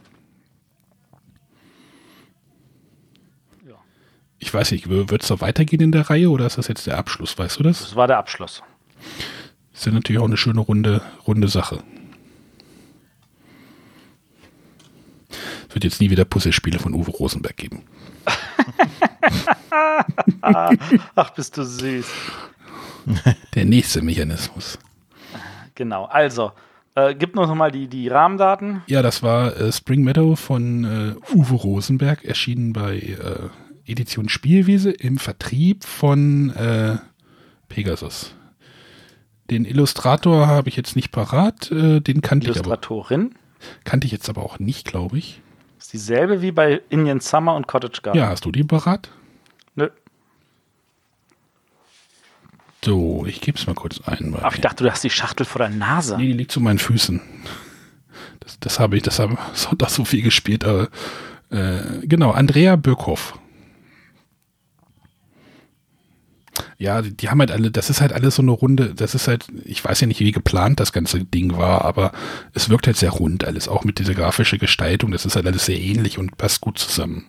[3.68, 3.76] Ja.
[4.40, 6.98] Ich weiß nicht, wird es da weitergehen in der Reihe oder ist das jetzt der
[6.98, 7.38] Abschluss?
[7.38, 7.80] Weißt du das?
[7.80, 8.62] Das war der Abschluss.
[9.82, 11.82] Ist ja natürlich auch eine schöne runde, runde Sache.
[15.68, 17.82] Es wird jetzt nie wieder Puzzlespiele von Uwe Rosenberg geben.
[20.42, 22.06] Ach, bist du süß.
[23.56, 24.78] Der nächste Mechanismus.
[25.74, 26.52] Genau, also,
[26.94, 28.84] äh, gib uns nochmal die, die Rahmendaten.
[28.86, 34.92] Ja, das war äh, Spring Meadow von äh, Uwe Rosenberg, erschienen bei äh, Edition Spielwiese
[34.92, 36.98] im Vertrieb von äh,
[37.68, 38.36] Pegasus.
[39.52, 43.36] Den Illustrator habe ich jetzt nicht parat, äh, den kannte ich, aber, Illustratorin.
[43.84, 45.42] kannte ich jetzt aber auch nicht, glaube ich.
[45.78, 48.18] Ist dieselbe wie bei Indian Summer und Cottage Garden.
[48.18, 49.10] Ja, hast du die parat?
[49.76, 49.90] Nö.
[52.84, 54.34] So, ich gebe es mal kurz ein.
[54.42, 56.16] Ach, ich dachte, du hast die Schachtel vor der Nase.
[56.18, 57.20] Nee, die liegt zu meinen Füßen.
[58.40, 60.88] Das, das habe ich, das habe Sonntag so viel gespielt, aber
[61.50, 63.38] äh, genau, Andrea Böckhoff.
[66.82, 69.28] Ja, die, die haben halt alle, das ist halt alles so eine Runde, das ist
[69.28, 72.12] halt, ich weiß ja nicht, wie geplant das ganze Ding war, aber
[72.54, 75.66] es wirkt halt sehr rund alles, auch mit dieser grafischen Gestaltung, das ist halt alles
[75.66, 77.28] sehr ähnlich und passt gut zusammen.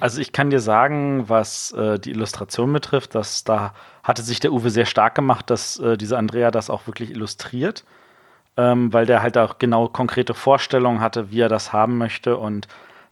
[0.00, 4.52] Also ich kann dir sagen, was äh, die Illustration betrifft, dass da hatte sich der
[4.52, 7.84] Uwe sehr stark gemacht, dass äh, diese Andrea das auch wirklich illustriert.
[8.56, 12.36] ähm, weil der halt auch genau konkrete Vorstellungen hatte, wie er das haben möchte.
[12.36, 12.68] Und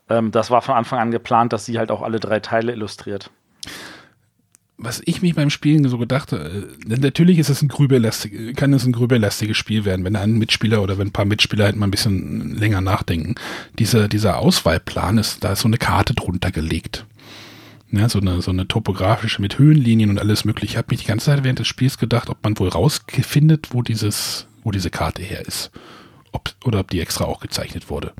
[0.09, 3.31] ähm, das war von Anfang an geplant, dass sie halt auch alle drei Teile illustriert.
[4.77, 8.73] Was ich mich beim Spielen so gedacht habe, äh, natürlich ist es ein grübelastig, kann
[8.73, 11.87] es ein grübelastiges Spiel werden, wenn ein Mitspieler oder wenn ein paar Mitspieler halt mal
[11.87, 13.37] ein bisschen länger nachdenken.
[13.79, 17.07] Dieser, dieser Auswahlplan ist, da ist so eine Karte drunter gelegt.
[17.93, 20.73] Ja, so eine, so eine topografische mit Höhenlinien und alles mögliche.
[20.73, 23.83] Ich habe mich die ganze Zeit während des Spiels gedacht, ob man wohl rausfindet, wo
[23.83, 25.71] dieses, wo diese Karte her ist.
[26.33, 28.13] Ob, oder ob die extra auch gezeichnet wurde.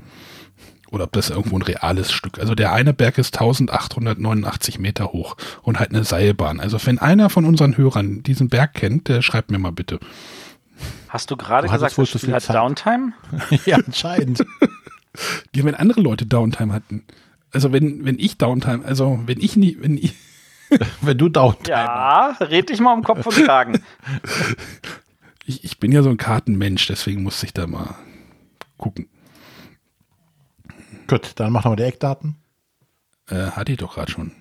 [0.95, 2.39] Oder ob das irgendwo ein reales Stück.
[2.39, 6.61] Also der eine Berg ist 1889 Meter hoch und halt eine Seilbahn.
[6.61, 9.99] Also wenn einer von unseren Hörern diesen Berg kennt, der schreibt mir mal bitte.
[11.09, 12.55] Hast du gerade Du gesagt, das Spiel viel hat Zeit.
[12.55, 13.11] Downtime?
[13.65, 14.45] ja, anscheinend.
[15.55, 17.05] Ja, wenn andere Leute Downtime hatten.
[17.49, 20.13] Also wenn, wenn ich Downtime, also wenn ich nie, wenn ich,
[21.01, 23.81] Wenn du down Ja, red dich mal um Kopf und Kragen.
[25.45, 27.95] ich, ich bin ja so ein Kartenmensch, deswegen muss ich da mal
[28.77, 29.07] gucken.
[31.07, 32.35] Gut, dann machen wir die Eckdaten.
[33.29, 34.31] Äh, hatte ich doch gerade schon.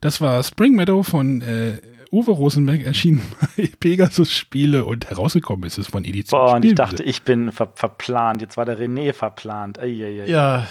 [0.00, 1.78] Das war Spring Meadow von äh,
[2.12, 3.22] Uwe Rosenberg, erschienen
[3.56, 7.52] bei Pegasus Spiele und herausgekommen ist es von Edition Boah, und ich dachte, ich bin
[7.52, 8.40] ver verplant.
[8.40, 9.78] Jetzt war der René verplant.
[9.78, 10.26] Eieiei.
[10.26, 10.66] Ja,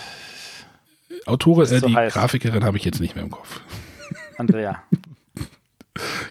[1.26, 2.14] Autorin, äh, so die heiß.
[2.14, 3.62] Grafikerin habe ich jetzt nicht mehr im Kopf.
[4.38, 4.82] Andrea.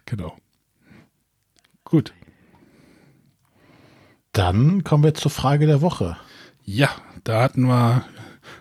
[0.05, 0.37] Genau.
[1.85, 2.13] Gut.
[4.33, 6.19] dann kommen wir zur Frage der Woche.
[6.65, 6.91] Ja,
[7.25, 8.05] da hatten wir,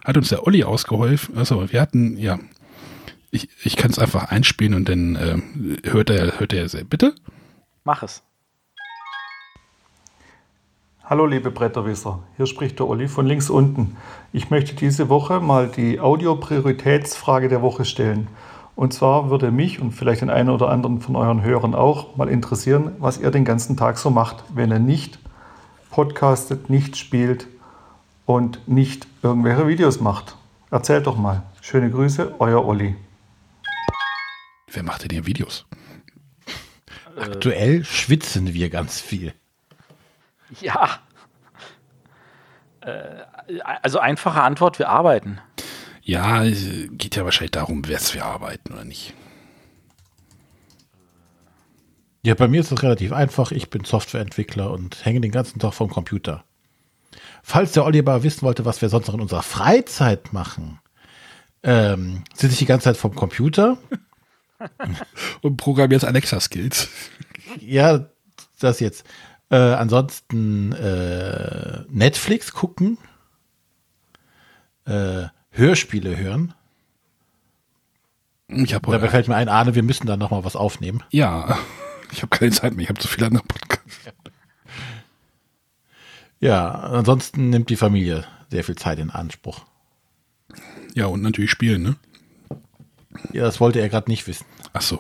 [0.03, 1.37] hat uns der Olli ausgeholfen.
[1.37, 2.39] Also wir hatten, ja,
[3.31, 6.83] ich, ich kann es einfach einspielen und dann ähm, hört er, hört er sehr.
[6.83, 7.15] Bitte?
[7.83, 8.21] Mach es.
[11.05, 13.97] Hallo liebe Bretterwisser, hier spricht der Olli von links unten.
[14.31, 18.29] Ich möchte diese Woche mal die Audio-Prioritätsfrage der Woche stellen.
[18.75, 22.29] Und zwar würde mich und vielleicht den einen oder anderen von euren Hörern auch mal
[22.29, 25.19] interessieren, was ihr den ganzen Tag so macht, wenn ihr nicht
[25.91, 27.47] podcastet, nicht spielt
[28.25, 30.35] und nicht irgendwelche Videos macht.
[30.71, 31.43] Erzählt doch mal.
[31.61, 32.95] Schöne Grüße, euer Olli.
[34.71, 35.65] Wer macht denn hier Videos?
[37.15, 39.33] Aktuell schwitzen wir ganz viel.
[40.61, 40.99] Ja.
[42.81, 43.23] Äh,
[43.81, 45.39] also einfache Antwort, wir arbeiten.
[46.01, 49.13] Ja, geht ja wahrscheinlich darum, was wir arbeiten oder nicht.
[52.25, 53.51] Ja, bei mir ist es relativ einfach.
[53.51, 56.45] Ich bin Softwareentwickler und hänge den ganzen Tag vom Computer.
[57.45, 60.79] Falls der Olli aber wissen wollte, was wir sonst noch in unserer Freizeit machen,
[61.61, 63.77] ähm, sitze ich die ganze Zeit vom Computer.
[65.41, 66.89] Und programmierst Alexa-Skills.
[67.59, 68.07] Ja,
[68.59, 69.05] das jetzt.
[69.51, 72.97] Äh, ansonsten äh, Netflix gucken,
[74.85, 76.55] äh, Hörspiele hören.
[78.47, 81.03] Ich habe Dabei fällt mir ein, Arne, wir müssen da noch mal was aufnehmen.
[81.11, 81.59] Ja,
[82.11, 82.83] ich habe keine Zeit mehr.
[82.83, 84.01] Ich habe zu viele andere Podcasts.
[86.43, 89.61] Ja, ansonsten nimmt die Familie sehr viel Zeit in Anspruch.
[90.93, 91.95] Ja, und natürlich spielen, ne?
[93.31, 94.45] Ja, das wollte er gerade nicht wissen.
[94.73, 94.99] Ach so.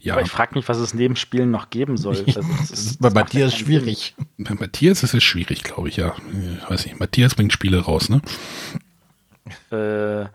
[0.00, 2.16] Ja, Aber ich frage mich, was es neben Spielen noch geben soll.
[2.26, 4.14] Also, das Das ist bei das ja Matthias schwierig.
[4.38, 6.14] bei Matthias ist es schwierig, glaube ich, ja.
[6.62, 6.98] Ich weiß nicht.
[6.98, 8.22] Matthias bringt Spiele raus, ne?
[9.70, 9.78] Sinn.
[9.78, 10.26] Äh,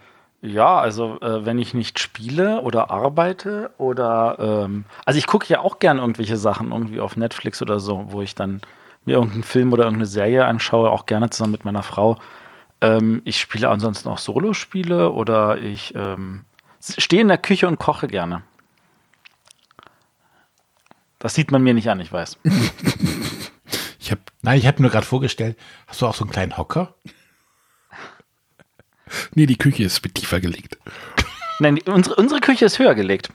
[0.42, 5.60] ja, also äh, wenn ich nicht spiele oder arbeite oder ähm, also ich gucke ja
[5.62, 8.62] auch gern irgendwelche Sachen irgendwie auf Netflix oder so, wo ich dann
[9.10, 12.18] mir irgendeinen Film oder irgendeine Serie anschaue, auch gerne zusammen mit meiner Frau.
[12.82, 16.46] Ähm, ich spiele ansonsten auch Solospiele oder ich ähm,
[16.80, 18.44] stehe in der Küche und koche gerne.
[21.18, 22.38] Das sieht man mir nicht an, ich weiß.
[24.02, 25.56] Ich habe Nein, ich habe mir gerade vorgestellt,
[25.86, 26.96] hast du auch so einen kleinen Hocker?
[29.36, 30.80] Nee, die Küche ist mit tiefer gelegt.
[31.60, 33.30] Nein, die, unsere, unsere Küche ist höher gelegt.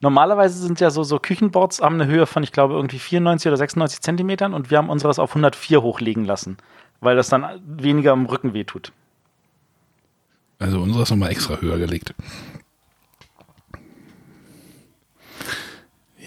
[0.00, 3.56] Normalerweise sind ja so, so Küchenboards haben eine Höhe von, ich glaube, irgendwie 94 oder
[3.56, 6.58] 96 Zentimetern und wir haben unseres auf 104 hochlegen lassen,
[7.00, 8.92] weil das dann weniger im Rücken wehtut.
[10.58, 12.14] Also unsere ist nochmal extra höher gelegt.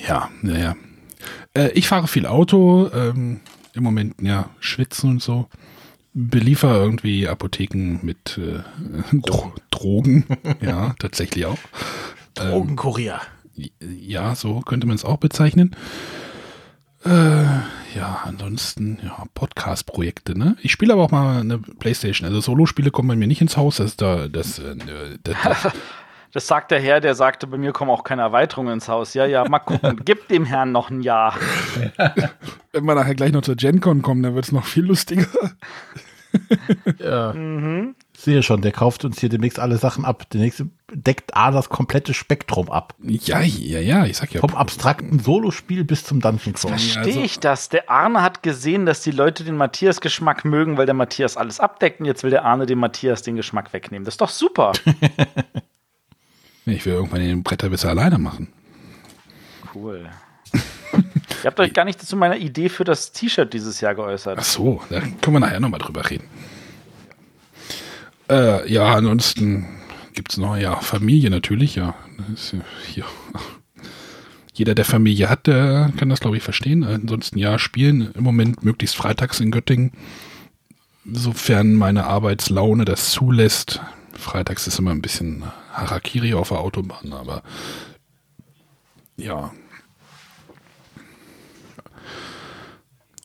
[0.07, 0.75] Ja, naja.
[1.53, 3.41] Äh, ich fahre viel Auto, ähm,
[3.73, 5.47] im Moment, ja, schwitzen und so.
[6.13, 8.61] Beliefer irgendwie Apotheken mit äh,
[9.11, 10.25] Dro Drogen.
[10.61, 11.57] ja, tatsächlich auch.
[12.35, 13.21] Drogenkurier.
[13.55, 15.75] Ja, so könnte man es auch bezeichnen.
[17.05, 17.43] Äh,
[17.95, 20.55] ja, ansonsten, ja, Podcast-Projekte, ne?
[20.61, 22.27] Ich spiele aber auch mal eine Playstation.
[22.27, 23.77] Also Solo-Spiele kommen bei mir nicht ins Haus.
[23.77, 24.75] Das ist da, das, äh,
[25.23, 25.73] das, das
[26.31, 29.13] Das sagt der Herr, der sagte, bei mir kommen auch keine Erweiterungen ins Haus.
[29.13, 30.01] Ja, ja, mal gucken.
[30.05, 31.35] Gib dem Herrn noch ein Jahr.
[32.71, 35.27] wenn wir nachher gleich noch zur GenCon kommen, dann wird es noch viel lustiger.
[36.99, 37.33] Ja.
[38.23, 40.29] Sehe schon, der kauft uns hier demnächst alle Sachen ab.
[40.31, 42.95] Demnächst deckt A das komplette Spektrum ab.
[43.01, 44.41] Ja, ja, ja, ich sag ja.
[44.41, 46.71] Vom abstrakten Solospiel bis zum Dungeon Crawl.
[46.71, 47.69] Verstehe also- ich das.
[47.69, 51.99] Der Arne hat gesehen, dass die Leute den Matthias-Geschmack mögen, weil der Matthias alles abdeckt
[51.99, 54.05] und jetzt will der Arne dem Matthias den Geschmack wegnehmen.
[54.05, 54.73] Das ist doch super.
[56.65, 58.47] Ich will irgendwann den Bretterwisser alleine machen.
[59.75, 60.09] Cool.
[60.53, 64.37] Ihr habt euch gar nicht zu meiner Idee für das T-Shirt dieses Jahr geäußert.
[64.39, 66.29] Ach so, da können wir nachher nochmal drüber reden.
[68.29, 69.65] Äh, ja, ansonsten
[70.13, 71.95] gibt's noch, ja, Familie natürlich, ja.
[72.95, 73.05] Ja.
[74.53, 76.83] Jeder, der Familie hat, der kann das, glaube ich, verstehen.
[76.83, 79.91] Ansonsten, ja, spielen im Moment möglichst freitags in Göttingen.
[81.11, 83.81] Sofern meine Arbeitslaune das zulässt.
[84.13, 85.43] Freitags ist immer ein bisschen
[85.73, 87.41] Harakiri auf der Autobahn, aber
[89.17, 89.51] ja.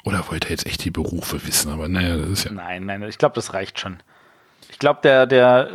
[0.04, 1.70] Oder wollt ihr jetzt echt die Berufe wissen?
[1.70, 2.52] Aber naja, das ist ja.
[2.52, 3.98] Nein, nein, ich glaube, das reicht schon.
[4.70, 5.70] Ich glaube, der, der,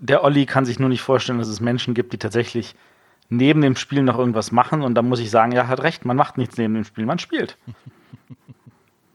[0.00, 2.74] der Olli kann sich nur nicht vorstellen, dass es Menschen gibt, die tatsächlich
[3.28, 4.82] neben dem Spiel noch irgendwas machen.
[4.82, 7.18] Und da muss ich sagen, ja, hat recht, man macht nichts neben dem Spiel, man
[7.18, 7.56] spielt.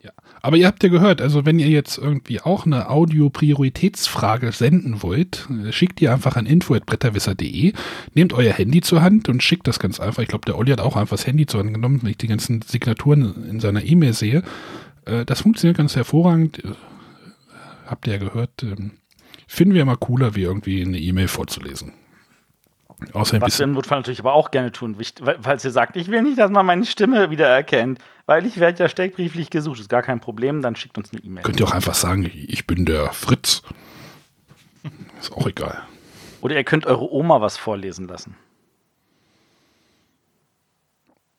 [0.03, 0.11] Ja.
[0.41, 5.47] Aber ihr habt ja gehört, also wenn ihr jetzt irgendwie auch eine Audio-Prioritätsfrage senden wollt,
[5.65, 7.73] äh, schickt die einfach an info.bretterwisser.de,
[8.13, 10.21] nehmt euer Handy zur Hand und schickt das ganz einfach.
[10.21, 12.27] Ich glaube, der Olli hat auch einfach das Handy zur Hand genommen, wenn ich die
[12.27, 14.43] ganzen Signaturen in seiner E-Mail sehe.
[15.05, 16.63] Äh, Das funktioniert ganz hervorragend.
[16.63, 16.69] Äh,
[17.87, 18.65] Habt ihr ja gehört.
[19.47, 21.93] Finden wir immer cooler, wie irgendwie eine E-Mail vorzulesen.
[23.13, 24.97] Außer Was wir im Notfall natürlich aber auch gerne tun,
[25.41, 28.89] falls ihr sagt, ich will nicht, dass man meine Stimme wiedererkennt, weil ich werde ja
[28.89, 31.43] steckbrieflich gesucht, ist gar kein Problem, dann schickt uns eine E-Mail.
[31.43, 33.61] Könnt ihr auch einfach sagen, ich bin der Fritz.
[35.19, 35.83] Ist auch egal.
[36.41, 38.35] Oder ihr könnt eure Oma was vorlesen lassen.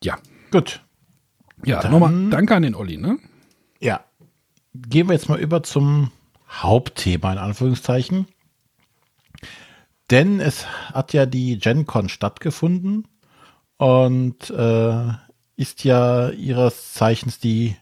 [0.03, 0.17] Ja.
[0.51, 0.81] Gut.
[1.65, 3.17] Ja, Dann- nochmal danke an den Olli, ne?
[3.81, 4.03] Ja.
[4.75, 6.11] Gehen wir jetzt mal über zum
[6.49, 8.27] Hauptthema in Anführungszeichen.
[10.09, 13.07] Denn es hat ja die GenCon stattgefunden
[13.77, 15.03] und äh,
[15.55, 17.75] ist ja ihres Zeichens die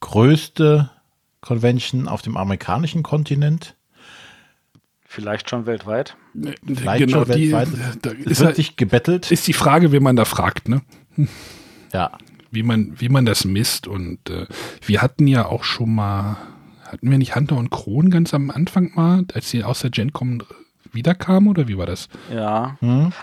[0.00, 0.90] größte
[1.40, 3.76] Convention auf dem amerikanischen Kontinent.
[5.06, 6.16] Vielleicht schon weltweit.
[6.64, 7.68] Vielleicht schon weltweit.
[8.02, 9.30] da Es ist, wird sich gebettelt.
[9.30, 10.82] ist die Frage, wie man da fragt, ne?
[11.92, 12.16] Ja.
[12.52, 13.86] Wie man, wie man das misst.
[13.86, 14.46] Und äh,
[14.86, 16.36] wir hatten ja auch schon mal,
[16.92, 20.42] hatten wir nicht Hunter und Kron ganz am Anfang mal, als sie aus der GenCon
[20.92, 22.08] wiederkamen, oder wie war das?
[22.32, 22.76] Ja.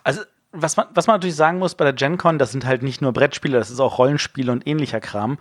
[0.03, 3.01] Also, was man, was man natürlich sagen muss bei der GenCon, das sind halt nicht
[3.01, 5.38] nur Brettspiele, das ist auch Rollenspiele und ähnlicher Kram.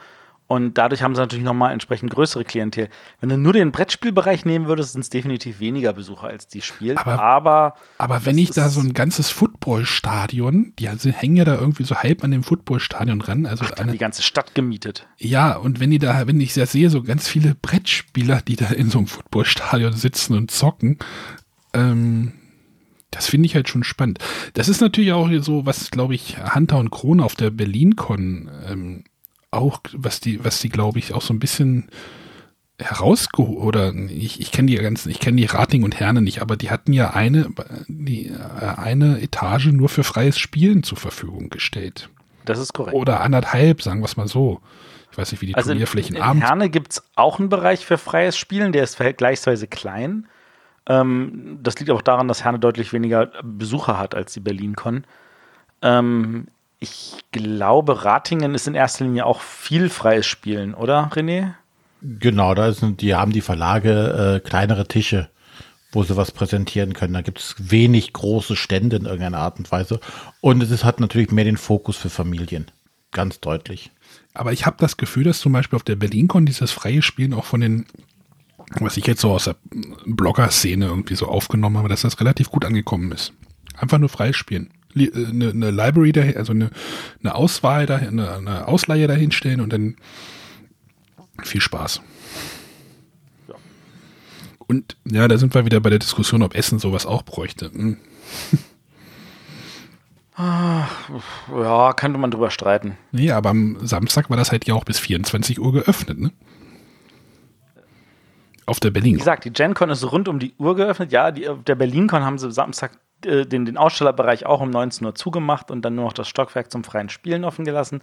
[0.48, 2.88] Und dadurch haben sie natürlich nochmal entsprechend größere Klientel.
[3.20, 6.98] Wenn du nur den Brettspielbereich nehmen würdest, sind es definitiv weniger Besucher als die spielt.
[6.98, 11.44] Aber- Aber, Aber wenn Das ich da so ein ganzes Footballstadion, die also hängen ja
[11.44, 15.06] da irgendwie so halb an dem Footballstadion ran, also haben eine, die ganze Stadt gemietet.
[15.18, 18.66] Ja, und wenn die da, wenn ich da sehe, so ganz viele Brettspieler, die da
[18.66, 20.98] in so einem Footballstadion sitzen und zocken,
[21.74, 22.32] ähm,
[23.10, 24.18] das finde ich halt schon spannend.
[24.54, 29.04] Das ist natürlich auch so, was, glaube ich, Hunter und Krone auf der BerlinCon ähm,
[29.50, 31.88] auch, was die, was die, glaube ich, auch so ein bisschen
[32.78, 36.56] herausgeholt, oder ich, ich kenne die ganzen, ich kenne die Rating und Herne nicht, aber
[36.56, 37.48] die hatten ja eine,
[37.88, 38.36] die, äh,
[38.76, 42.10] eine Etage nur für freies Spielen zur Verfügung gestellt.
[42.44, 42.94] Das ist korrekt.
[42.94, 44.60] Oder anderthalb, sagen wir es mal so.
[45.10, 46.46] Ich weiß nicht, wie die Also in, Turnierflächen in abends.
[46.46, 50.26] Herne gibt es auch einen Bereich für freies Spielen, der ist vergleichsweise klein.
[50.86, 55.04] Ähm, das liegt auch daran, dass Herne deutlich weniger Besucher hat als die BerlinCon.
[55.80, 56.48] Ähm,
[56.78, 61.54] ich glaube, Ratingen ist in erster Linie auch viel freies Spielen, oder René?
[62.02, 65.30] Genau, da sind, die haben die Verlage äh, kleinere Tische,
[65.92, 67.14] wo sie was präsentieren können.
[67.14, 70.00] Da gibt es wenig große Stände in irgendeiner Art und Weise.
[70.40, 72.66] Und es ist, hat natürlich mehr den Fokus für Familien.
[73.12, 73.90] Ganz deutlich.
[74.34, 77.46] Aber ich habe das Gefühl, dass zum Beispiel auf der BerlinCon dieses freie Spielen auch
[77.46, 77.86] von den,
[78.78, 79.56] was ich jetzt so aus der
[80.04, 83.32] Blogger-Szene irgendwie so aufgenommen habe, dass das relativ gut angekommen ist.
[83.78, 84.70] Einfach nur freies Spielen.
[84.96, 86.70] Eine, eine Library dahin, also eine,
[87.20, 89.96] eine Auswahl dahin, eine, eine Ausleihe dahinstellen und dann
[91.42, 92.00] viel Spaß.
[94.66, 97.70] Und ja, da sind wir wieder bei der Diskussion, ob Essen sowas auch bräuchte.
[97.70, 97.98] Hm.
[100.38, 102.98] Ja, könnte man drüber streiten.
[103.10, 106.32] Nee, aber am Samstag war das halt ja auch bis 24 Uhr geöffnet, ne?
[108.66, 109.14] Auf der Berlin.
[109.14, 111.12] Wie gesagt, die GenCon ist rund um die Uhr geöffnet.
[111.12, 115.06] Ja, die, auf der BerlinCon haben sie Samstag äh, den, den Ausstellerbereich auch um 19
[115.06, 118.02] Uhr zugemacht und dann nur noch das Stockwerk zum freien Spielen offen gelassen.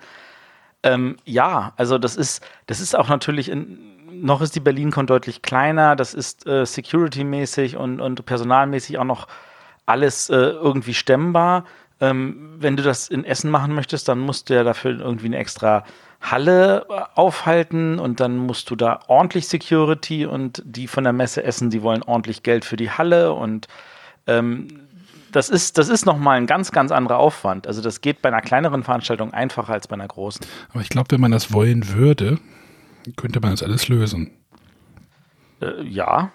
[0.84, 3.80] Ähm, ja, also das ist, das ist auch natürlich, in,
[4.22, 9.28] noch ist die BerlinCon deutlich kleiner, das ist äh, security-mäßig und, und personalmäßig auch noch
[9.86, 11.66] alles äh, irgendwie stemmbar.
[12.01, 15.38] Ähm, wenn du das in Essen machen möchtest, dann musst du ja dafür irgendwie eine
[15.38, 15.86] extra
[16.22, 21.43] Halle äh, aufhalten und dann musst du da ordentlich Security und die von der Messe
[21.43, 23.68] Essen, die wollen ordentlich Geld für die Halle und
[24.28, 24.82] ähm,
[25.34, 27.67] das ist, das ist nochmal ein ganz, ganz anderer Aufwand.
[27.67, 30.45] Also das geht bei einer kleineren Veranstaltung einfacher als bei einer großen.
[30.71, 32.39] Aber ich glaube, wenn man das wollen würde,
[33.17, 34.31] könnte man das alles lösen.
[35.61, 36.31] Äh, ja.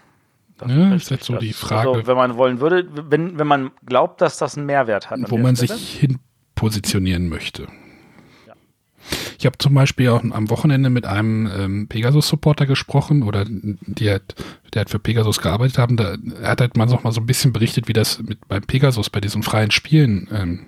[0.58, 1.90] Das Ja, ist jetzt so das- die Frage.
[1.90, 5.18] Also, wenn man wollen würde, wenn, wenn man glaubt, dass das einen Mehrwert hat.
[5.30, 5.74] wo man Stelle.
[5.78, 6.18] sich hin
[6.54, 7.68] positionieren möchte.
[9.38, 14.34] Ich habe zum Beispiel auch am Wochenende mit einem ähm, Pegasus-Supporter gesprochen oder die hat,
[14.74, 15.96] der hat für Pegasus gearbeitet haben.
[15.96, 19.10] Da hat halt mal noch mal so ein bisschen berichtet, wie das mit beim Pegasus
[19.10, 20.66] bei diesen freien Spielen ähm,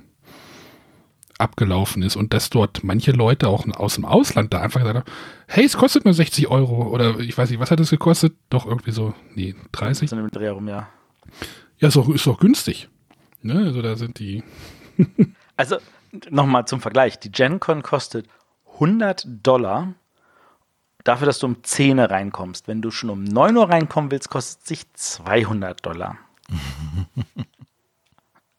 [1.38, 5.16] abgelaufen ist und dass dort manche Leute auch aus dem Ausland da einfach gesagt haben,
[5.48, 8.34] hey, es kostet nur 60 Euro oder ich weiß nicht, was hat es gekostet?
[8.50, 10.10] Doch irgendwie so, nee, 30.
[10.10, 10.88] So in dem Dreh rum, ja.
[11.78, 12.88] Ja, ist doch, ist doch günstig.
[13.42, 13.54] Ne?
[13.54, 14.42] Also da sind die,
[15.56, 15.76] Also
[16.30, 17.18] nochmal zum Vergleich.
[17.18, 18.28] Die GenCon kostet
[18.74, 19.94] 100 Dollar
[21.04, 22.68] dafür, dass du um 10 Uhr reinkommst.
[22.68, 26.18] Wenn du schon um 9 Uhr reinkommen willst, kostet es sich 200 Dollar.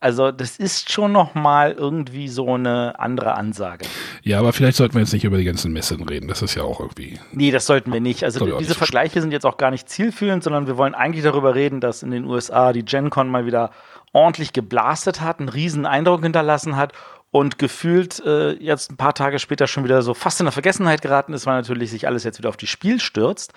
[0.04, 3.86] Also das ist schon nochmal irgendwie so eine andere Ansage.
[4.24, 6.28] Ja, aber vielleicht sollten wir jetzt nicht über die ganzen Messen reden.
[6.28, 7.20] Das ist ja auch irgendwie.
[7.34, 8.24] Nee, das sollten wir nicht.
[8.24, 11.54] Also diese nicht Vergleiche sind jetzt auch gar nicht zielführend, sondern wir wollen eigentlich darüber
[11.54, 13.70] reden, dass in den USA die GenCon mal wieder
[14.12, 16.94] ordentlich geblastet hat, einen riesen Eindruck hinterlassen hat
[17.32, 21.02] und gefühlt äh, jetzt ein paar Tage später schon wieder so fast in der Vergessenheit
[21.02, 23.54] geraten ist, weil natürlich sich alles jetzt wieder auf die Spiel stürzt.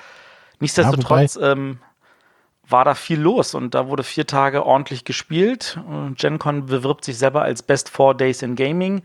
[0.61, 1.79] Nichtsdestotrotz ähm,
[2.69, 5.79] war da viel los und da wurde vier Tage ordentlich gespielt.
[6.17, 9.03] GenCon bewirbt sich selber als Best Four Days in Gaming.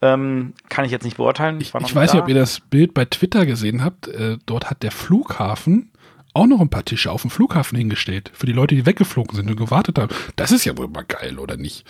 [0.00, 1.60] Ähm, kann ich jetzt nicht beurteilen.
[1.60, 2.14] Ich, ich weiß da.
[2.14, 4.08] nicht, ob ihr das Bild bei Twitter gesehen habt.
[4.08, 5.90] Äh, dort hat der Flughafen
[6.34, 8.30] auch noch ein paar Tische auf dem Flughafen hingestellt.
[8.34, 10.14] Für die Leute, die weggeflogen sind und gewartet haben.
[10.36, 11.84] Das ist ja wohl mal geil, oder nicht?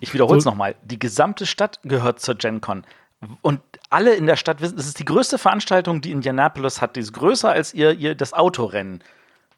[0.00, 0.74] Ich wiederhole es So- nochmal.
[0.84, 2.84] Die gesamte Stadt gehört zur GenCon.
[3.42, 3.60] Und
[3.90, 6.94] alle in der Stadt wissen, das ist die größte Veranstaltung, die Indianapolis hat.
[6.96, 9.02] Die ist größer als ihr, ihr das Autorennen.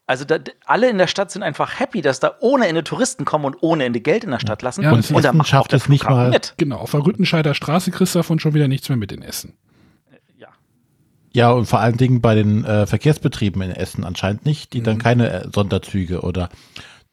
[0.06, 3.44] Also da, alle in der Stadt sind einfach happy, dass da ohne Ende Touristen kommen
[3.44, 4.82] und ohne Ende Geld in der Stadt lassen.
[4.82, 6.54] Ja, und, und und da Essen macht auch schafft der es nicht Flughafen mal- mit.
[6.56, 9.56] Genau, auf der Rüttenscheider Straße kriegst du davon schon wieder nichts mehr mit in Essen.
[11.32, 11.50] Ja.
[11.50, 15.00] Und vor allen Dingen bei den äh, Verkehrsbetrieben in Essen anscheinend nicht, die dann Mhm.
[15.02, 16.48] keine äh, Sonderzüge oder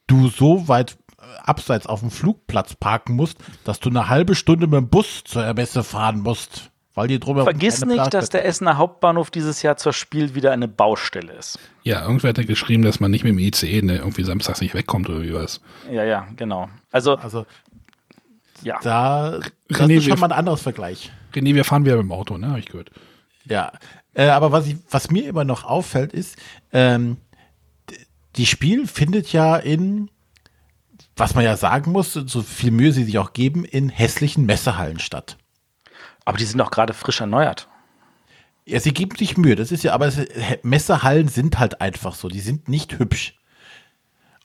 [0.07, 4.67] du so weit äh, abseits auf dem Flugplatz parken musst, dass du eine halbe Stunde
[4.67, 8.77] mit dem Bus zur Messe fahren musst, weil die drüber Vergiss nicht, dass der Essener
[8.77, 11.59] Hauptbahnhof dieses Jahr zur Spiel wieder eine Baustelle ist.
[11.83, 14.73] Ja, irgendwer hat ja geschrieben, dass man nicht mit dem ICE ne, irgendwie samstags nicht
[14.73, 15.61] wegkommt oder wie was.
[15.91, 16.69] Ja, ja, genau.
[16.91, 17.45] Also, Also
[18.63, 18.79] ja.
[18.81, 19.39] da
[19.69, 21.11] das René, ist schon mal ein anderes Vergleich.
[21.33, 22.47] René, wir fahren wieder mit dem Auto, ne?
[22.49, 22.89] Habe ich gehört.
[23.45, 23.71] Ja,
[24.17, 26.37] äh, aber was, ich, was mir immer noch auffällt, ist,
[26.73, 27.17] ähm,
[28.35, 30.09] die Spiel findet ja in,
[31.15, 34.97] was man ja sagen muss, so viel Mühe sie sich auch geben, in hässlichen Messehallen
[34.97, 35.37] statt.
[36.25, 37.69] Aber die sind doch gerade frisch erneuert.
[38.65, 40.19] Ja, sie geben sich Mühe, das ist ja, aber es,
[40.63, 43.36] Messehallen sind halt einfach so, die sind nicht hübsch.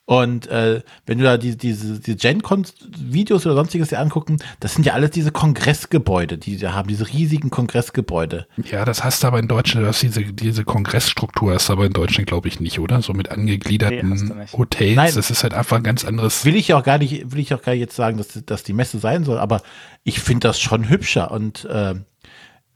[0.05, 4.85] Und äh, wenn du da die, diese, diese GenCon-Videos oder sonstiges dir angucken, das sind
[4.85, 8.45] ja alles diese Kongressgebäude, die sie haben, diese riesigen Kongressgebäude.
[8.69, 11.85] Ja, das hast du aber in Deutschland, du hast diese, diese Kongressstruktur hast du aber
[11.85, 13.01] in Deutschland, glaube ich, nicht, oder?
[13.01, 14.53] So mit Nee, angegliederten nicht.
[14.53, 14.95] Hotels.
[14.97, 15.11] Nein.
[15.15, 16.43] Das ist halt einfach ein ganz anderes.
[16.43, 18.73] will ich auch gar nicht, will ich auch gar nicht jetzt sagen, dass, dass die
[18.73, 19.61] Messe sein soll, aber
[20.03, 21.95] ich finde das schon hübscher und äh,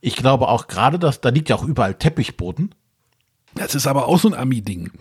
[0.00, 2.74] ich glaube auch gerade, dass da liegt ja auch überall Teppichboden.
[3.54, 4.92] Das ist aber auch so ein Ami-Ding.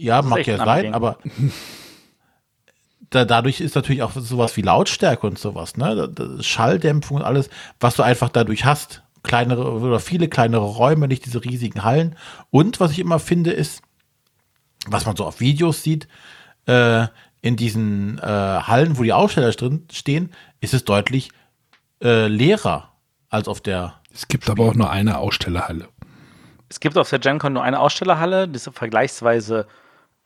[0.00, 1.18] Ja, mag ja ein sein, aber
[3.10, 6.10] da, dadurch ist natürlich auch sowas wie Lautstärke und sowas, ne?
[6.40, 9.02] Schalldämpfung und alles, was du einfach dadurch hast.
[9.22, 12.16] Kleinere oder viele kleinere Räume, nicht diese riesigen Hallen.
[12.48, 13.82] Und was ich immer finde, ist,
[14.86, 16.08] was man so auf Videos sieht,
[16.64, 17.06] äh,
[17.42, 21.30] in diesen äh, Hallen, wo die Aussteller drin stehen, ist es deutlich
[22.02, 22.92] äh, leerer
[23.28, 24.00] als auf der.
[24.14, 25.88] Es gibt aber auch nur eine Ausstellerhalle.
[26.70, 29.66] Es gibt auf der GenCon nur eine Ausstellerhalle, die ist vergleichsweise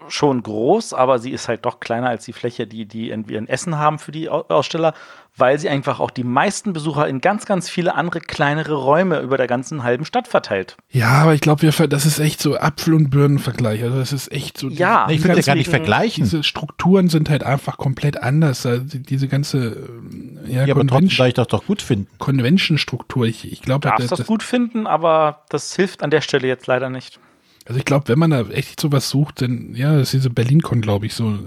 [0.09, 3.39] schon groß, aber sie ist halt doch kleiner als die Fläche, die die in, wir
[3.39, 4.93] in Essen haben für die Au- Aussteller,
[5.37, 9.39] weil sie einfach auch die meisten Besucher in ganz, ganz viele andere kleinere Räume über
[9.39, 10.77] der ganzen halben Stadt verteilt.
[10.91, 13.83] Ja, aber ich glaube, wir ver- das ist echt so Apfel- und Birnenvergleich.
[13.83, 14.69] Also das ist echt so.
[14.69, 16.25] Ja, Nee, ich ganzen- gar nicht vergleichen.
[16.25, 18.67] Diese Strukturen sind halt einfach komplett anders.
[18.67, 22.09] Also die- diese ganze ähm, ja, Ja, aber trotzdem soll ich das doch gut finden.
[22.19, 23.25] Convention-Struktur.
[23.27, 26.91] Ich, ich glaube, Darfst das gut finden, aber das hilft an der Stelle jetzt leider
[26.91, 27.19] nicht.
[27.67, 30.83] Also ich glaube, wenn man da echt sowas sucht, dann, ja, das ist diese BerlinCon,
[30.83, 31.39] glaube ich, so,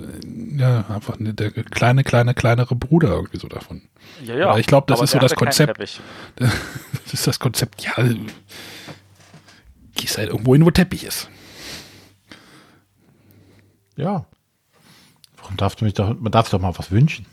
[0.57, 3.84] ja, einfach eine, der kleine, kleine, kleinere Bruder irgendwie so davon.
[4.24, 5.78] Ja, Aber ich glaube, das aber ist so das Konzept.
[5.78, 5.99] Teppich.
[7.03, 7.93] Das ist das Konzept, ja,
[9.95, 11.30] gehst halt irgendwo hin, wo Teppich ist.
[13.95, 14.26] Ja.
[15.38, 17.26] Warum darfst du mich doch, man darf doch mal was wünschen.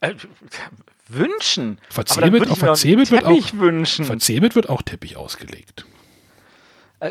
[0.00, 0.14] Äh,
[1.08, 1.78] wünschen?
[1.90, 4.04] Verzebelt, auf Verzebelt wird, auch, wünschen.
[4.06, 5.84] Verzebelt wird auch Teppich ausgelegt.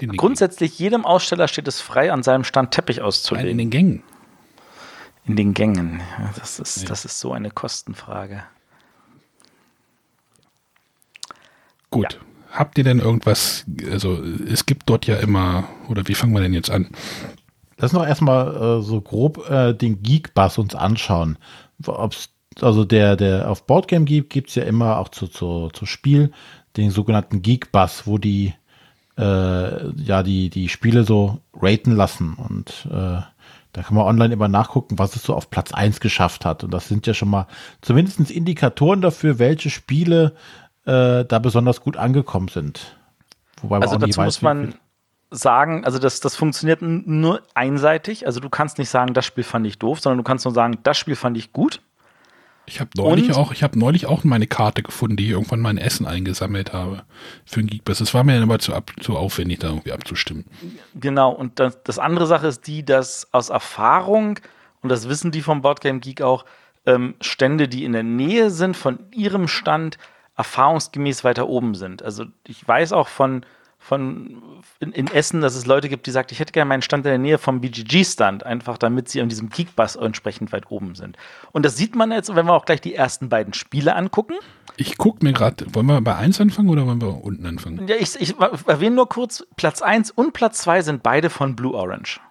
[0.01, 3.47] Äh, grundsätzlich jedem Aussteller steht es frei, an seinem Stand Teppich auszulegen.
[3.47, 4.03] Nein, in den Gängen.
[5.25, 6.01] In den Gängen.
[6.19, 6.87] Ja, das, ist, ja.
[6.87, 8.43] das ist so eine Kostenfrage.
[11.89, 12.13] Gut.
[12.13, 12.19] Ja.
[12.57, 16.53] Habt ihr denn irgendwas, also es gibt dort ja immer, oder wie fangen wir denn
[16.53, 16.89] jetzt an?
[17.77, 21.39] Lass noch erstmal äh, so grob äh, den Geek-Bass uns anschauen.
[21.87, 22.29] Ob's,
[22.61, 26.31] also der, der auf Boardgame Geek gibt es ja immer auch zu, zu, zu Spiel
[26.77, 28.53] den sogenannten Geek-Bass, wo die
[29.17, 33.21] äh, ja die, die Spiele so raten lassen und äh,
[33.73, 36.63] da kann man online immer nachgucken, was es so auf Platz 1 geschafft hat.
[36.63, 37.47] Und das sind ja schon mal
[37.81, 40.35] zumindest Indikatoren dafür, welche Spiele
[40.85, 42.95] äh, da besonders gut angekommen sind.
[43.63, 44.75] Wobei man also dazu weiß, muss man
[45.31, 48.27] sagen, also das, das funktioniert nur einseitig.
[48.27, 50.77] Also du kannst nicht sagen, das Spiel fand ich doof, sondern du kannst nur sagen,
[50.83, 51.81] das Spiel fand ich gut.
[52.65, 53.35] Ich habe neulich und?
[53.35, 57.03] auch, ich habe neulich auch meine Karte gefunden, die ich irgendwann mein Essen eingesammelt habe
[57.45, 57.99] für ein Geekbus.
[57.99, 60.45] Das war mir dann aber zu, ab, zu aufwendig, da irgendwie abzustimmen.
[60.95, 64.39] Genau, und das, das andere Sache ist die, dass aus Erfahrung,
[64.81, 66.45] und das wissen die vom Boardgame Geek auch,
[66.85, 69.97] ähm, Stände, die in der Nähe sind von ihrem Stand,
[70.35, 72.01] erfahrungsgemäß weiter oben sind.
[72.01, 73.45] Also ich weiß auch von,
[73.83, 74.41] von
[74.79, 77.09] in, in, Essen, dass es Leute gibt, die sagen, ich hätte gerne meinen Stand in
[77.09, 81.17] der Nähe vom BGG-Stand, einfach damit sie an diesem Geekbus entsprechend weit oben sind.
[81.51, 84.35] Und das sieht man jetzt, wenn wir auch gleich die ersten beiden Spiele angucken.
[84.77, 87.85] Ich gucke mir gerade, wollen wir bei 1 anfangen oder wollen wir unten anfangen?
[87.87, 88.35] Ja, ich, ich
[88.67, 92.21] erwähne nur kurz, Platz 1 und Platz 2 sind beide von Blue Orange.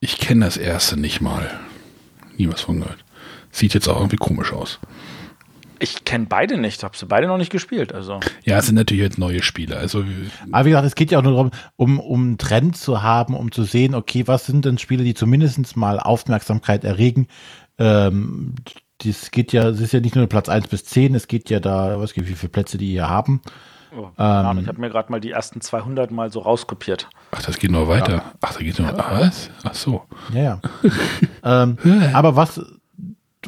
[0.00, 1.50] Ich kenne das erste nicht mal.
[2.38, 3.04] Nie was von gehört.
[3.50, 4.78] Sieht jetzt auch irgendwie komisch aus.
[5.78, 7.92] Ich kenne beide nicht, habe sie beide noch nicht gespielt.
[7.92, 8.20] Also.
[8.44, 9.76] Ja, es sind natürlich jetzt neue Spiele.
[9.76, 10.04] Also,
[10.52, 13.34] Aber wie gesagt, es geht ja auch nur darum, um, um einen Trend zu haben,
[13.34, 17.28] um zu sehen, okay, was sind denn Spiele, die zumindest mal Aufmerksamkeit erregen.
[17.78, 18.54] Ähm,
[19.04, 21.60] das geht ja, es ist ja nicht nur Platz 1 bis 10, es geht ja
[21.60, 23.42] da, was wie viele Plätze die hier haben.
[23.96, 27.08] Oh, ähm, ich habe mir gerade mal die ersten 200 mal so rauskopiert.
[27.30, 28.12] Ach, das geht noch weiter.
[28.12, 28.32] Ja.
[28.40, 28.96] Ach, da geht noch.
[28.96, 29.20] Ja.
[29.20, 29.50] Was?
[29.64, 30.02] Ach so.
[30.32, 30.60] Ja, ja.
[31.62, 31.78] ähm,
[32.12, 32.60] aber was,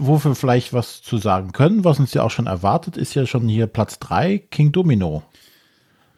[0.01, 3.27] wo wir vielleicht was zu sagen können, was uns ja auch schon erwartet, ist ja
[3.27, 5.23] schon hier Platz 3, King Domino.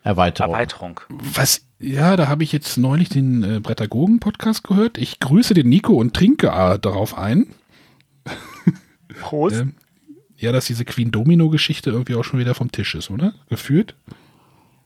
[0.03, 0.55] Erweiterung.
[0.55, 1.01] Erweiterung.
[1.09, 4.99] Was, ja, da habe ich jetzt neulich den äh, Brettagogen-Podcast gehört.
[4.99, 7.49] Ich grüße den Nico und trinke äh, darauf ein.
[9.20, 9.61] Prost.
[9.61, 9.74] ähm,
[10.37, 13.35] ja, dass diese Queen Domino-Geschichte irgendwie auch schon wieder vom Tisch ist, oder?
[13.51, 13.95] Gefühlt?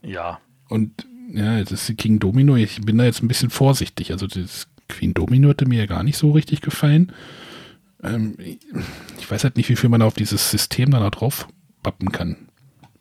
[0.03, 0.41] Ja.
[0.69, 4.11] Und ja, jetzt ist die King Domino, ich bin da jetzt ein bisschen vorsichtig.
[4.11, 7.13] Also das Queen Domino hatte mir ja gar nicht so richtig gefallen.
[8.05, 8.37] Ähm,
[9.19, 11.49] ich weiß halt nicht, wie viel man auf dieses System dann da drauf
[11.83, 12.49] bappen kann.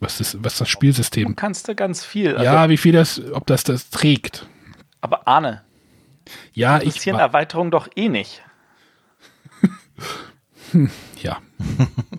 [0.00, 1.28] Was ist, was das Spielsystem?
[1.28, 2.36] Du kannst du ganz viel.
[2.36, 4.46] Also ja, wie viel das, ob das das trägt.
[5.00, 5.62] Aber Arne.
[6.52, 6.86] Ja, ich.
[6.86, 8.42] Interessieren Erweiterungen doch eh nicht.
[11.22, 11.38] ja.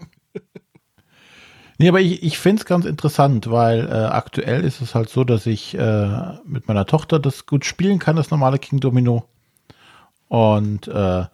[1.78, 5.26] Nee, aber ich, ich finde es ganz interessant, weil äh, aktuell ist es halt so,
[5.26, 9.26] dass ich äh, mit meiner Tochter das gut spielen kann, das normale King Domino.
[10.30, 11.26] Und äh,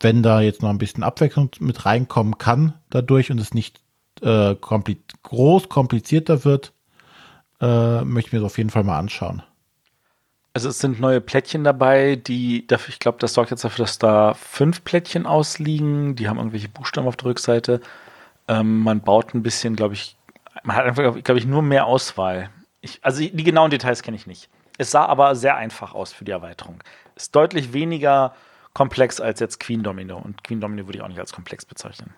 [0.00, 3.80] wenn da jetzt noch ein bisschen Abwechslung mit reinkommen kann dadurch und es nicht
[4.20, 6.72] äh, kompli groß komplizierter wird,
[7.60, 9.42] äh, möchte ich mir das auf jeden Fall mal anschauen.
[10.54, 14.34] Also es sind neue Plättchen dabei, die, ich glaube, das sorgt jetzt dafür, dass da
[14.34, 16.14] fünf Plättchen ausliegen.
[16.14, 17.80] Die haben irgendwelche Buchstaben auf der Rückseite.
[18.48, 20.16] Ähm, man baut ein bisschen, glaube ich,
[20.62, 22.50] man hat einfach, glaube ich, nur mehr Auswahl.
[22.82, 24.50] Ich, also die genauen Details kenne ich nicht.
[24.76, 26.82] Es sah aber sehr einfach aus für die Erweiterung.
[27.16, 28.34] Ist deutlich weniger
[28.74, 30.18] komplex als jetzt Queen Domino.
[30.18, 32.10] Und Queen Domino würde ich auch nicht als komplex bezeichnen.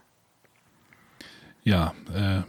[1.64, 2.42] Ja, äh,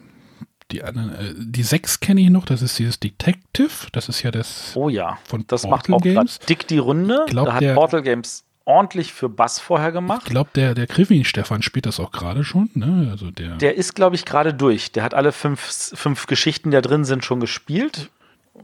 [0.71, 4.31] die anderen, äh, die sechs kenne ich noch, das ist dieses Detective, das ist ja
[4.31, 6.39] das oh ja, von das Portal macht auch Games.
[6.39, 7.25] dick die Runde.
[7.27, 10.23] Glaub, da hat der, Portal Games ordentlich für Bass vorher gemacht.
[10.25, 12.69] Ich glaube, der, der Krivin Stefan spielt das auch gerade schon.
[12.73, 13.09] Ne?
[13.11, 14.91] Also der, der ist, glaube ich, gerade durch.
[14.91, 18.09] Der hat alle fünf, fünf Geschichten, die da drin sind, schon gespielt.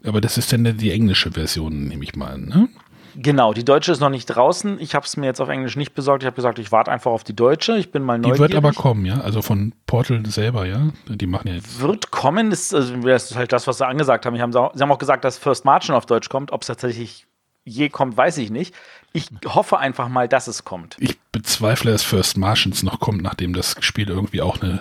[0.03, 2.45] Aber das ist dann die englische Version, nehme ich mal an.
[2.45, 2.69] Ne?
[3.16, 4.80] Genau, die deutsche ist noch nicht draußen.
[4.80, 6.24] Ich habe es mir jetzt auf Englisch nicht besorgt.
[6.24, 7.78] Ich habe gesagt, ich warte einfach auf die deutsche.
[7.78, 8.38] Ich bin mal neugierig.
[8.38, 9.22] Die wird aber kommen, ja?
[9.22, 10.90] Also von Portal selber, ja?
[11.08, 11.80] Die machen ja jetzt.
[11.80, 14.40] Wird kommen, das, also das ist halt das, was sie angesagt haben.
[14.40, 14.52] haben.
[14.52, 16.52] Sie haben auch gesagt, dass First Margin auf Deutsch kommt.
[16.52, 17.28] Ob es tatsächlich
[17.64, 18.74] je kommt, weiß ich nicht.
[19.14, 20.96] Ich hoffe einfach mal, dass es kommt.
[21.00, 24.80] Ich bezweifle, dass First Martians noch kommt, nachdem das Spiel irgendwie auch eine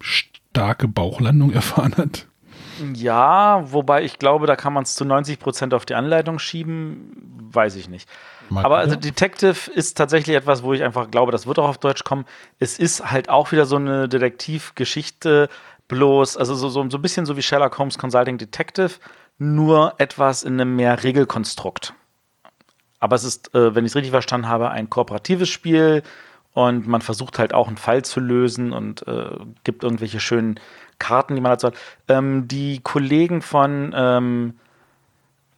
[0.00, 2.26] starke Bauchlandung erfahren hat.
[2.94, 7.12] Ja, wobei ich glaube, da kann man es zu 90 Prozent auf die Anleitung schieben,
[7.52, 8.08] weiß ich nicht.
[8.48, 11.78] Mal Aber also Detective ist tatsächlich etwas, wo ich einfach glaube, das wird auch auf
[11.78, 12.24] Deutsch kommen.
[12.58, 15.48] Es ist halt auch wieder so eine Detektivgeschichte,
[15.88, 18.92] bloß, also so, so, so ein bisschen so wie Sherlock Holmes Consulting Detective,
[19.38, 21.94] nur etwas in einem mehr Regelkonstrukt.
[22.98, 26.02] Aber es ist, äh, wenn ich es richtig verstanden habe, ein kooperatives Spiel
[26.52, 30.58] und man versucht halt auch einen Fall zu lösen und äh, gibt irgendwelche schönen
[30.98, 31.74] Karten, die man dazu hat.
[32.08, 34.54] Ähm, die Kollegen von, ähm,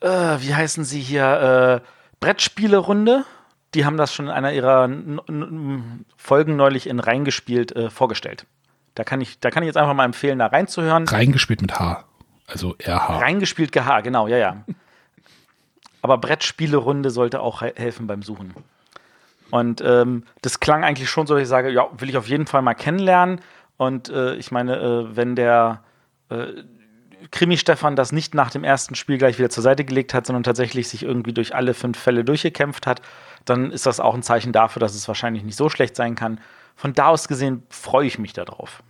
[0.00, 1.88] äh, wie heißen sie hier, äh,
[2.20, 3.24] Brettspielerunde,
[3.74, 4.88] die haben das schon in einer ihrer
[6.16, 8.46] Folgen neulich in reingespielt äh, vorgestellt.
[8.94, 11.06] Da kann, ich, da kann ich jetzt einfach mal empfehlen, da reinzuhören.
[11.06, 12.04] Reingespielt mit H.
[12.46, 13.18] Also RH.
[13.18, 14.64] Reingespielt GH, genau, ja, ja.
[16.02, 18.54] Aber Brettspielerunde sollte auch he helfen beim Suchen.
[19.50, 22.46] Und ähm, das klang eigentlich schon so, dass ich sage, ja, will ich auf jeden
[22.46, 23.40] Fall mal kennenlernen.
[23.78, 25.82] Und äh, ich meine, äh, wenn der
[26.28, 26.48] äh,
[27.30, 30.88] Krimi-Stefan das nicht nach dem ersten Spiel gleich wieder zur Seite gelegt hat, sondern tatsächlich
[30.88, 33.00] sich irgendwie durch alle fünf Fälle durchgekämpft hat,
[33.44, 36.40] dann ist das auch ein Zeichen dafür, dass es wahrscheinlich nicht so schlecht sein kann.
[36.76, 38.82] Von da aus gesehen freue ich mich darauf.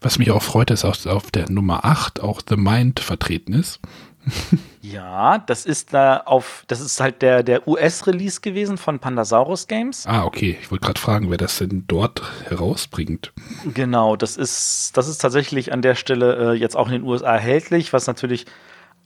[0.00, 3.80] Was mich auch freut, ist, dass auf der Nummer 8 auch The Mind vertreten ist.
[4.92, 10.06] Ja, das ist da auf, das ist halt der, der US-Release gewesen von Pandasaurus Games.
[10.06, 10.56] Ah, okay.
[10.60, 13.32] Ich wollte gerade fragen, wer das denn dort herausbringt.
[13.74, 17.34] Genau, das ist, das ist tatsächlich an der Stelle äh, jetzt auch in den USA
[17.34, 18.46] erhältlich, was natürlich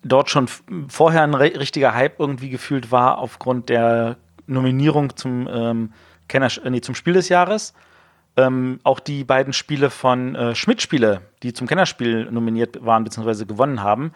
[0.03, 0.49] dort schon
[0.89, 4.17] vorher ein richtiger Hype irgendwie gefühlt war, aufgrund der
[4.47, 5.93] Nominierung zum, ähm,
[6.29, 7.73] Kenner, äh, nee, zum Spiel des Jahres.
[8.37, 13.45] Ähm, auch die beiden Spiele von äh, Schmidt-Spiele, die zum Kennerspiel nominiert waren bzw.
[13.45, 14.13] gewonnen haben,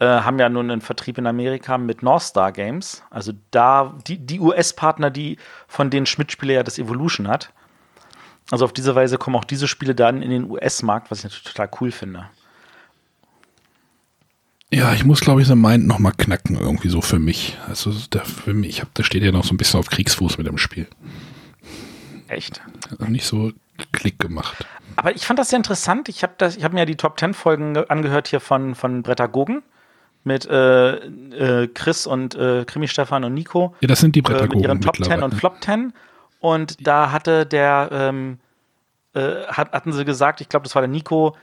[0.00, 3.02] äh, haben ja nun einen Vertrieb in Amerika mit North Star Games.
[3.10, 5.36] Also da die, die US-Partner, die
[5.68, 7.52] von denen Schmidt-Spiele ja das Evolution hat.
[8.50, 11.44] Also auf diese Weise kommen auch diese Spiele dann in den US-Markt, was ich natürlich
[11.44, 12.24] total cool finde.
[14.72, 17.58] Ja, ich muss, glaube ich, The Mind noch mal knacken, irgendwie so für mich.
[17.68, 20.38] Also der, für mich, ich hab, da steht ja noch so ein bisschen auf Kriegsfuß
[20.38, 20.86] mit dem Spiel.
[22.28, 22.62] Echt?
[23.06, 23.52] Nicht so
[23.92, 24.64] Klick gemacht.
[24.96, 26.08] Aber ich fand das sehr interessant.
[26.08, 29.62] Ich habe hab mir ja die Top 10 Folgen angehört hier von, von Brettagogen
[30.24, 33.74] mit äh, äh, Chris und äh, Krimi Stefan und Nico.
[33.80, 34.52] Ja, das sind die Brettagogen.
[34.52, 35.92] Äh, mit ihren Top 10 und Flop 10.
[36.40, 38.38] Und da hatte der, ähm,
[39.14, 41.36] äh, hat, hatten sie gesagt, ich glaube, das war der Nico,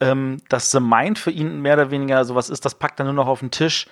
[0.00, 3.14] ähm, dass The Mind für ihn mehr oder weniger sowas ist, das packt er nur
[3.14, 3.86] noch auf den Tisch,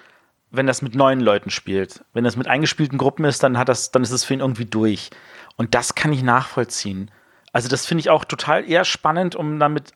[0.51, 2.05] wenn das mit neuen Leuten spielt.
[2.13, 4.67] Wenn das mit eingespielten Gruppen ist, dann hat das, dann ist es für ihn irgendwie
[4.67, 5.11] durch.
[5.57, 7.11] Und das kann ich nachvollziehen.
[7.53, 9.93] Also, das finde ich auch total eher spannend, um damit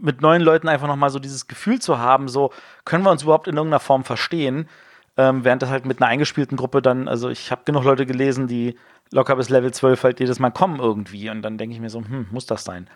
[0.00, 2.52] mit neuen Leuten einfach nochmal so dieses Gefühl zu haben, so
[2.84, 4.68] können wir uns überhaupt in irgendeiner Form verstehen,
[5.16, 8.46] ähm, während das halt mit einer eingespielten Gruppe dann, also ich habe genug Leute gelesen,
[8.46, 8.78] die
[9.10, 12.00] locker bis Level 12 halt jedes Mal kommen irgendwie und dann denke ich mir so,
[12.00, 12.88] hm, muss das sein?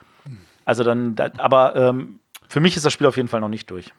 [0.64, 3.70] Also dann, da, aber ähm, für mich ist das Spiel auf jeden Fall noch nicht
[3.70, 3.93] durch.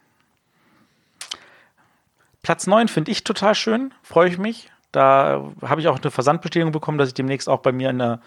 [2.42, 4.70] Platz 9 finde ich total schön, freue ich mich.
[4.92, 8.20] Da habe ich auch eine Versandbestätigung bekommen, dass ich demnächst auch bei mir an der,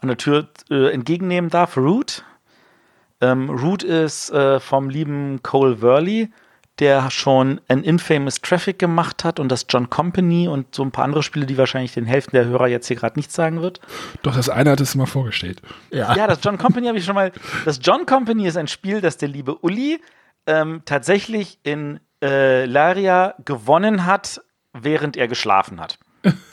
[0.00, 1.76] an der Tür äh, entgegennehmen darf.
[1.76, 2.24] Root
[3.20, 6.30] ähm, Root ist äh, vom lieben Cole Worley,
[6.78, 11.04] der schon ein Infamous Traffic gemacht hat und das John Company und so ein paar
[11.04, 13.80] andere Spiele, die wahrscheinlich den Hälften der Hörer jetzt hier gerade nichts sagen wird.
[14.22, 15.60] Doch, das eine hat es mal vorgestellt.
[15.90, 17.32] Ja, ja das John Company habe ich schon mal.
[17.64, 20.00] Das John Company ist ein Spiel, das der liebe Uli
[20.46, 24.40] ähm, tatsächlich in äh, Laria gewonnen hat,
[24.72, 25.98] während er geschlafen hat.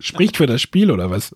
[0.00, 1.34] Spricht für das Spiel oder was?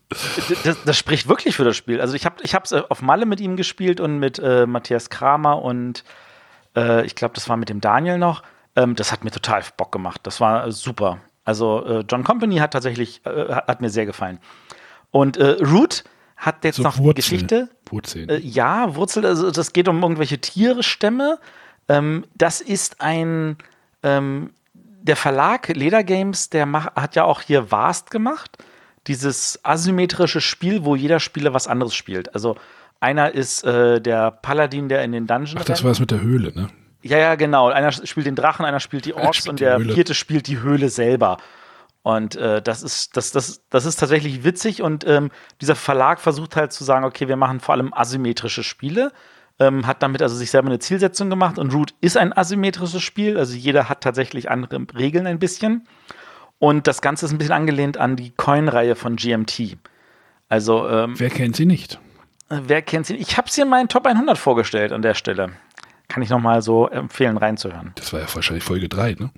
[0.64, 2.00] Das, das spricht wirklich für das Spiel.
[2.00, 5.62] Also ich habe ich es auf Malle mit ihm gespielt und mit äh, Matthias Kramer
[5.62, 6.04] und
[6.76, 8.42] äh, ich glaube, das war mit dem Daniel noch.
[8.76, 10.20] Ähm, das hat mir total Bock gemacht.
[10.24, 11.18] Das war äh, super.
[11.44, 14.38] Also äh, John Company hat tatsächlich, äh, hat mir sehr gefallen.
[15.10, 16.04] Und äh, Root
[16.36, 17.68] hat jetzt so noch Wurzel, Geschichte.
[17.88, 18.28] Wurzeln.
[18.42, 21.38] ja, Wurzel, also das geht um irgendwelche Tiere, Stämme.
[21.88, 23.56] Ähm, das ist ein
[24.02, 24.50] ähm,
[25.06, 28.58] der Verlag Leder Games, der mach, hat ja auch hier Vast gemacht.
[29.06, 32.34] Dieses asymmetrische Spiel, wo jeder Spieler was anderes spielt.
[32.34, 32.56] Also
[33.00, 36.20] einer ist äh, der Paladin, der in den Dungeon Ach, das war es mit der
[36.20, 36.68] Höhle, ne?
[37.02, 37.68] Ja, ja, genau.
[37.68, 39.94] Einer spielt den Drachen, einer spielt die Orks spielt und der Höhle.
[39.94, 41.36] vierte spielt die Höhle selber.
[42.02, 45.30] Und äh, das, ist, das, das, das ist tatsächlich witzig und ähm,
[45.60, 49.12] dieser Verlag versucht halt zu sagen, okay, wir machen vor allem asymmetrische Spiele
[49.58, 53.38] ähm, hat damit also sich selber eine Zielsetzung gemacht und Root ist ein asymmetrisches Spiel,
[53.38, 55.86] also jeder hat tatsächlich andere Regeln ein bisschen.
[56.58, 59.76] Und das Ganze ist ein bisschen angelehnt an die Coin-Reihe von GMT.
[60.48, 61.98] Also, ähm, wer kennt sie nicht?
[62.48, 63.16] Äh, wer kennt sie?
[63.16, 65.52] Ich habe sie in meinen Top 100 vorgestellt an der Stelle.
[66.08, 67.92] Kann ich nochmal so empfehlen, reinzuhören.
[67.96, 69.30] Das war ja wahrscheinlich Folge 3, ne?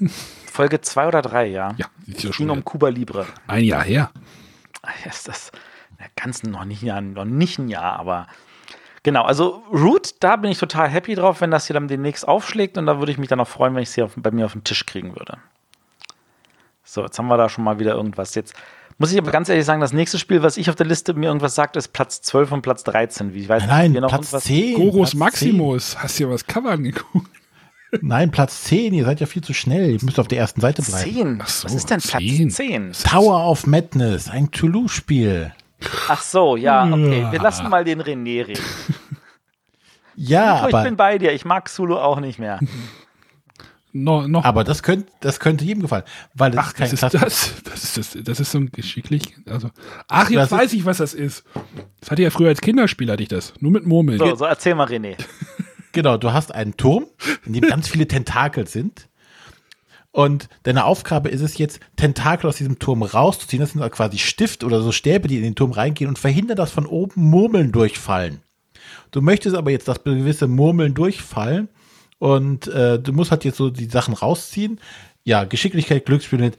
[0.52, 1.74] Folge 2 oder 3, ja.
[1.76, 3.26] Ja, es ja ging um Cuba Libre.
[3.46, 4.10] Ein Jahr her.
[5.04, 5.52] Ist das
[6.16, 8.26] ganz noch nicht, noch nicht ein Jahr, aber
[9.02, 12.78] Genau, also Root, da bin ich total happy drauf, wenn das hier dann demnächst aufschlägt
[12.78, 14.46] und da würde ich mich dann auch freuen, wenn ich es hier auf, bei mir
[14.46, 15.38] auf den Tisch kriegen würde.
[16.84, 18.34] So, jetzt haben wir da schon mal wieder irgendwas.
[18.34, 18.54] Jetzt
[18.96, 21.26] muss ich aber ganz ehrlich sagen, das nächste Spiel, was ich auf der Liste mir
[21.26, 23.34] irgendwas sagt, ist Platz 12 und Platz 13.
[23.34, 24.74] Wie, ich weiß Nein, noch Platz 10.
[24.74, 25.92] Goros Maximus.
[25.92, 26.02] 10.
[26.02, 27.30] Hast du dir was Cover angeguckt?
[28.02, 29.90] Nein, Platz 10, ihr seid ja viel zu schnell.
[29.92, 31.12] Ihr müsst auf der ersten Seite bleiben.
[31.12, 31.38] 10.
[31.42, 32.50] Ach so, Was ist denn Platz 10?
[32.50, 32.92] 10?
[33.04, 35.52] Tower of Madness, ein Toulouse-Spiel.
[36.08, 37.26] Ach so, ja, okay.
[37.30, 38.64] Wir lassen mal den René reden.
[40.20, 41.32] Ja, ich aber, bin bei dir.
[41.32, 42.58] Ich mag Zulu auch nicht mehr.
[43.90, 44.44] No, noch.
[44.44, 46.04] aber das, könnt, das könnte jedem gefallen.
[46.34, 47.62] Weil das Ach, ist kein das ist das.
[47.64, 49.34] Das ist, das, das ist so ein geschicklich.
[49.48, 49.70] Also,
[50.08, 51.42] ach, jetzt Das weiß ich, was das ist.
[52.00, 53.54] Das hatte ich ja früher als Kinderspiel, hatte ich das.
[53.60, 54.18] Nur mit Murmeln.
[54.18, 55.16] So, so erzähl mal, René.
[55.92, 57.06] Genau, du hast einen Turm,
[57.46, 59.07] in dem ganz viele Tentakel sind.
[60.10, 63.60] Und deine Aufgabe ist es jetzt, Tentakel aus diesem Turm rauszuziehen.
[63.60, 66.70] Das sind quasi Stift oder so Stäbe, die in den Turm reingehen und verhindern, dass
[66.70, 68.40] von oben Murmeln durchfallen.
[69.10, 71.68] Du möchtest aber jetzt, dass gewisse Murmeln durchfallen
[72.18, 74.80] und äh, du musst halt jetzt so die Sachen rausziehen.
[75.24, 76.52] Ja, Geschicklichkeit, Glücksspiel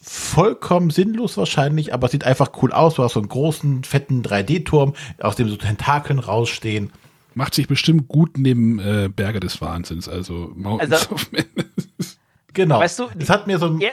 [0.00, 2.94] vollkommen sinnlos wahrscheinlich, aber es sieht einfach cool aus.
[2.94, 6.90] Du hast so einen großen, fetten 3D-Turm, aus dem so Tentakeln rausstehen.
[7.34, 12.18] Macht sich bestimmt gut neben äh, Berge des Wahnsinns, also Mountains Also- of Madness.
[12.54, 12.80] Genau.
[12.80, 13.90] Weißt du, es hat mir so einen Ja.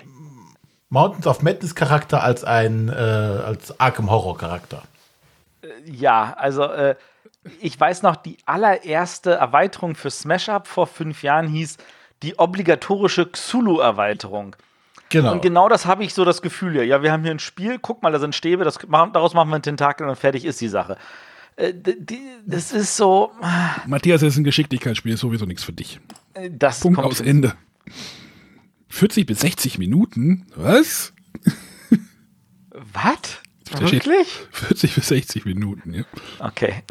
[0.90, 4.84] Mountains of Madness Charakter als ein äh, als Arkham Horror Charakter.
[5.86, 6.96] Ja, also äh,
[7.62, 11.78] ich weiß noch, die allererste Erweiterung für Smash Up vor fünf Jahren hieß
[12.24, 14.56] die obligatorische Xulu-Erweiterung.
[15.10, 15.32] Genau.
[15.34, 16.86] Und genau das habe ich so das Gefühl hier.
[16.86, 19.56] Ja, wir haben hier ein Spiel, guck mal, da sind Stäbe, das, daraus machen wir
[19.56, 20.98] einen Tentakel und fertig ist die Sache.
[21.56, 23.32] Äh, die, das ist so,
[23.86, 26.00] Matthias, das ist ein Geschicklichkeitsspiel, ist sowieso nichts für dich.
[26.34, 27.54] äh, das Punkt kommt aus Ende.
[28.90, 30.46] 40 bis 60 Minuten?
[30.56, 31.14] Was?
[32.94, 33.42] Was?
[33.80, 34.28] Wirklich?
[34.52, 36.04] 40 bis 60 Minuten, ja.
[36.40, 36.84] Okay.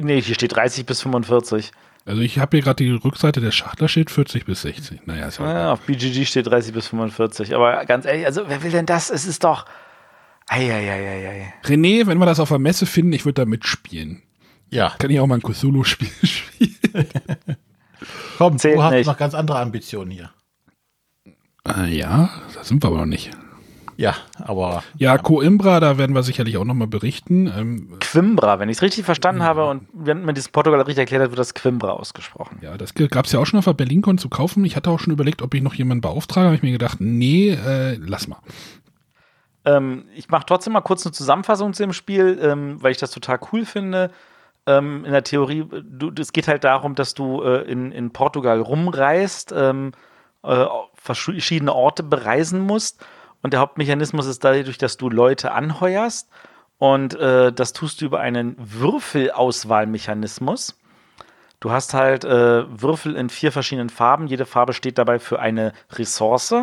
[0.00, 1.70] Nee, hier steht 30 bis 45.
[2.06, 5.06] Also ich habe hier gerade die Rückseite der Schachtel steht 40 bis 60.
[5.06, 7.54] Naja, ist Ja, auf BGG steht 30 bis 45.
[7.54, 9.10] Aber ganz ehrlich, also wer will denn das?
[9.10, 9.66] Es ist doch.
[10.46, 11.54] Eieieiei.
[11.64, 14.22] René, wenn wir das auf der Messe finden, ich würde da mitspielen.
[14.70, 14.94] ja.
[14.98, 16.76] Kann ich auch mal ein Cthulhu-Spiel spielen?
[18.36, 19.06] Komm, Zählt du hast nicht.
[19.06, 20.30] noch ganz andere Ambitionen hier.
[21.68, 23.30] Äh, ja, da sind wir aber noch nicht.
[23.96, 27.46] Ja, aber Ja, Coimbra, da werden wir sicherlich auch nochmal berichten.
[27.46, 31.22] Ähm, Quimbra, wenn ich es richtig verstanden habe und wenn mir das Portugal richtig erklärt
[31.22, 32.58] hat, wird das Quimbra ausgesprochen.
[32.60, 34.64] ja, das gab es ja auch schon auf der BerlinCon zu kaufen.
[34.64, 36.46] Ich hatte auch schon überlegt, ob ich noch jemanden beauftrage.
[36.46, 38.38] habe ich mir gedacht, nee, äh, lass mal.
[39.64, 43.12] Ähm, ich mache trotzdem mal kurz eine Zusammenfassung zu dem Spiel, ähm, weil ich das
[43.12, 44.10] total cool finde.
[44.66, 48.60] Ähm, in der Theorie, du, es geht halt darum, dass du äh, in, in Portugal
[48.60, 49.92] rumreist, ähm,
[50.42, 50.64] äh,
[51.04, 53.04] verschiedene Orte bereisen musst.
[53.42, 56.30] Und der Hauptmechanismus ist dadurch, dass du Leute anheuerst.
[56.78, 60.80] Und äh, das tust du über einen Würfelauswahlmechanismus.
[61.60, 64.26] Du hast halt äh, Würfel in vier verschiedenen Farben.
[64.26, 66.54] Jede Farbe steht dabei für eine Ressource.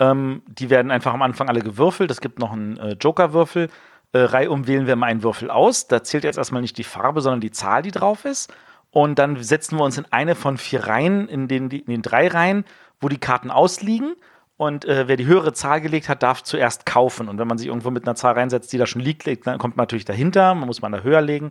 [0.00, 2.10] Ähm, die werden einfach am Anfang alle gewürfelt.
[2.10, 3.68] Es gibt noch einen äh, Joker-Würfel.
[4.12, 5.86] Äh, reihum wählen wir mal einen Würfel aus.
[5.86, 8.52] Da zählt jetzt erstmal nicht die Farbe, sondern die Zahl, die drauf ist.
[8.90, 12.26] Und dann setzen wir uns in eine von vier Reihen, in den, in den drei
[12.26, 12.64] Reihen,
[13.00, 14.14] wo die Karten ausliegen.
[14.56, 17.28] Und äh, wer die höhere Zahl gelegt hat, darf zuerst kaufen.
[17.28, 19.76] Und wenn man sich irgendwo mit einer Zahl reinsetzt, die da schon liegt, dann kommt
[19.76, 20.54] man natürlich dahinter.
[20.54, 21.50] Man muss man da höher legen.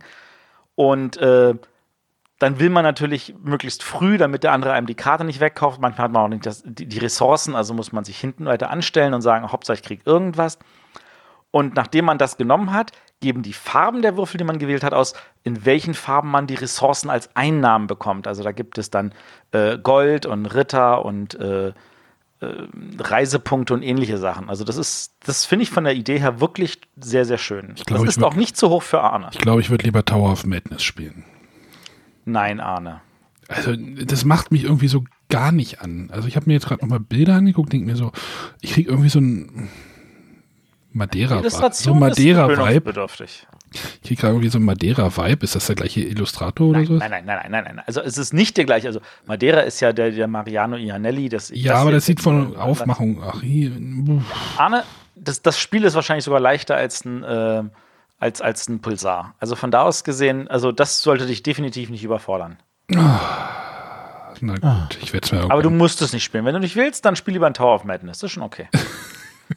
[0.76, 1.54] Und äh,
[2.38, 5.80] dann will man natürlich möglichst früh, damit der andere einem die Karte nicht wegkauft.
[5.80, 8.70] Manchmal hat man auch nicht das, die, die Ressourcen, also muss man sich hinten weiter
[8.70, 10.58] anstellen und sagen, Hauptsache ich krieg irgendwas.
[11.50, 14.94] Und nachdem man das genommen hat, geben die Farben der Würfel, die man gewählt hat,
[14.94, 15.14] aus,
[15.44, 18.26] in welchen Farben man die Ressourcen als Einnahmen bekommt.
[18.26, 19.12] Also da gibt es dann
[19.52, 21.72] äh, Gold und Ritter und äh, äh,
[22.98, 24.48] Reisepunkte und ähnliche Sachen.
[24.48, 27.74] Also das ist, das finde ich von der Idee her wirklich sehr, sehr schön.
[27.84, 29.28] glaub, das ich ist würd- auch nicht zu hoch für Arne.
[29.32, 31.24] Ich glaube, ich würde lieber Tower of Madness spielen.
[32.24, 33.00] Nein, Arne.
[33.48, 36.08] Also, das macht mich irgendwie so gar nicht an.
[36.12, 38.12] Also, ich habe mir jetzt gerade nochmal Bilder angeguckt, denke mir so,
[38.60, 39.68] ich kriege irgendwie so ein
[40.92, 41.42] Madeira,
[41.72, 42.56] so Madeira-Vibe.
[42.56, 43.46] gewöhnungsbedürftig.
[43.72, 45.44] Ich kriege gerade irgendwie so ein Madeira-Vibe.
[45.44, 46.94] Ist das der gleiche Illustrator oder Nein, so?
[46.94, 47.84] nein, nein, nein, nein, nein, nein.
[47.86, 48.88] Also es ist nicht der gleiche.
[48.88, 51.28] Also Madeira ist ja der, der Mariano Ianelli.
[51.28, 53.70] Das, Ja, aber das sieht von Aufmachung, ach, hier.
[54.56, 54.82] Arne,
[55.14, 57.62] das, das Spiel ist wahrscheinlich sogar leichter als ein, äh,
[58.18, 59.34] als, als ein Pulsar.
[59.38, 62.56] Also von da aus gesehen, also das sollte dich definitiv nicht überfordern.
[62.88, 66.44] na gut, ich werde es mir Aber du musst es nicht spielen.
[66.44, 68.18] Wenn du nicht willst, dann spiel lieber ein Tower of Madness.
[68.18, 68.68] Das ist schon okay.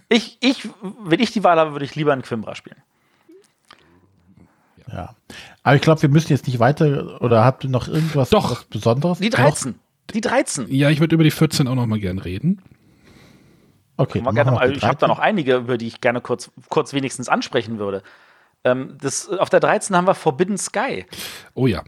[0.10, 0.68] ich, ich,
[1.04, 2.82] wenn ich die Wahl habe, würde ich lieber ein Quimbra spielen.
[4.92, 5.16] ja.
[5.64, 8.64] Aber ich glaube, wir müssen jetzt nicht weiter oder habt ihr noch irgendwas Doch.
[8.66, 9.20] Besonderes?
[9.20, 9.76] Die 13.
[10.14, 10.68] Die 13.
[10.70, 12.62] Ja, ich würde über die 14 auch noch mal gern reden.
[13.96, 15.08] Okay, gerne ich habe da 13.
[15.08, 18.02] noch einige, über die ich gerne kurz, kurz wenigstens ansprechen würde.
[18.64, 21.06] Ähm, das, auf der 13 haben wir Forbidden Sky.
[21.54, 21.84] Oh ja.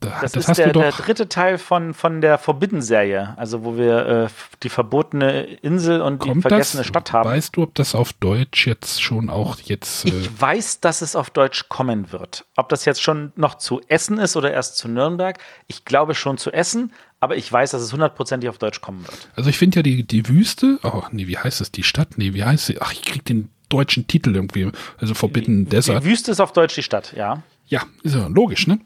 [0.00, 4.06] Da, Das, das, ist der, der dritte Teil von, von der Forbidden-Serie, also wo wir
[4.06, 4.28] äh,
[4.62, 6.86] die verbotene Insel und die Kommt vergessene das?
[6.88, 7.28] Stadt haben.
[7.28, 10.04] Weißt du, ob das auf Deutsch jetzt schon auch jetzt.
[10.04, 12.44] Äh, Ich weiß, dass es auf Deutsch kommen wird.
[12.56, 16.38] Ob das jetzt schon noch zu Essen ist oder erst zu Nürnberg, ich glaube schon
[16.38, 19.28] zu Essen, aber ich weiß, dass es hundertprozentig auf Deutsch kommen wird.
[19.34, 21.72] also ich finde ja die, die Wüste, oh nee, wie heißt es?
[21.72, 22.10] Die Stadt?
[22.16, 22.80] Nee, wie heißt sie?
[22.80, 24.70] Ach, ich krieg den deutschen Titel irgendwie.
[24.98, 26.04] Also Forbidden Desert.
[26.04, 27.42] Die Wüste ist auf Deutsch die Stadt, ja.
[27.66, 28.78] Ja, ist ja logisch, ne?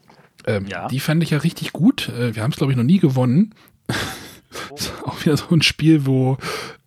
[0.46, 0.88] Ähm, Ja.
[0.88, 2.08] Die fand ich ja richtig gut.
[2.08, 3.54] Äh, wir haben es, glaube ich, noch nie gewonnen.
[4.76, 6.38] ist auch wieder so ein Spiel, wo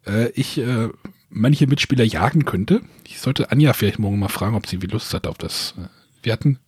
[0.05, 0.89] äh, ich äh,
[1.29, 2.81] manche Mitspieler jagen könnte.
[3.07, 5.73] Ich sollte Anja vielleicht morgen mal fragen, ob sie wie Lust hat auf das.
[5.77, 5.87] Äh,
[6.23, 6.59] Wir hatten,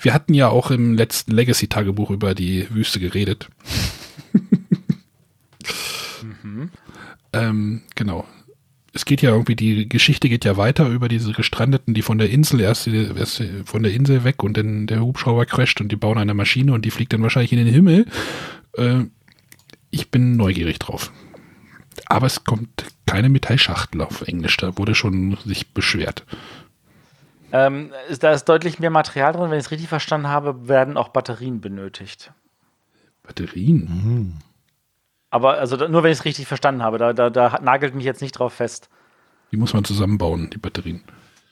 [0.00, 3.48] wir hatten ja auch im letzten Legacy-Tagebuch über die Wüste geredet.
[7.32, 8.26] ähm, genau.
[8.94, 12.28] Es geht ja irgendwie, die Geschichte geht ja weiter über diese Gestrandeten, die von der
[12.30, 16.18] Insel erst, erst von der Insel weg und dann der Hubschrauber crasht und die bauen
[16.18, 18.06] eine Maschine und die fliegt dann wahrscheinlich in den Himmel.
[18.76, 19.04] Äh,
[19.90, 21.10] ich bin neugierig drauf.
[22.06, 26.24] Aber es kommt keine Metallschachtel auf Englisch, da wurde schon sich beschwert.
[27.52, 29.50] Ähm, ist- da ist deutlich mehr Material drin.
[29.50, 32.32] Wenn ich es richtig verstanden habe, werden auch Batterien benötigt.
[33.22, 34.36] Batterien.
[35.32, 38.20] Aber also nur wenn ich es richtig verstanden habe, da, da, da nagelt mich jetzt
[38.20, 38.90] nicht drauf fest.
[39.50, 41.02] Die muss man zusammenbauen, die Batterien.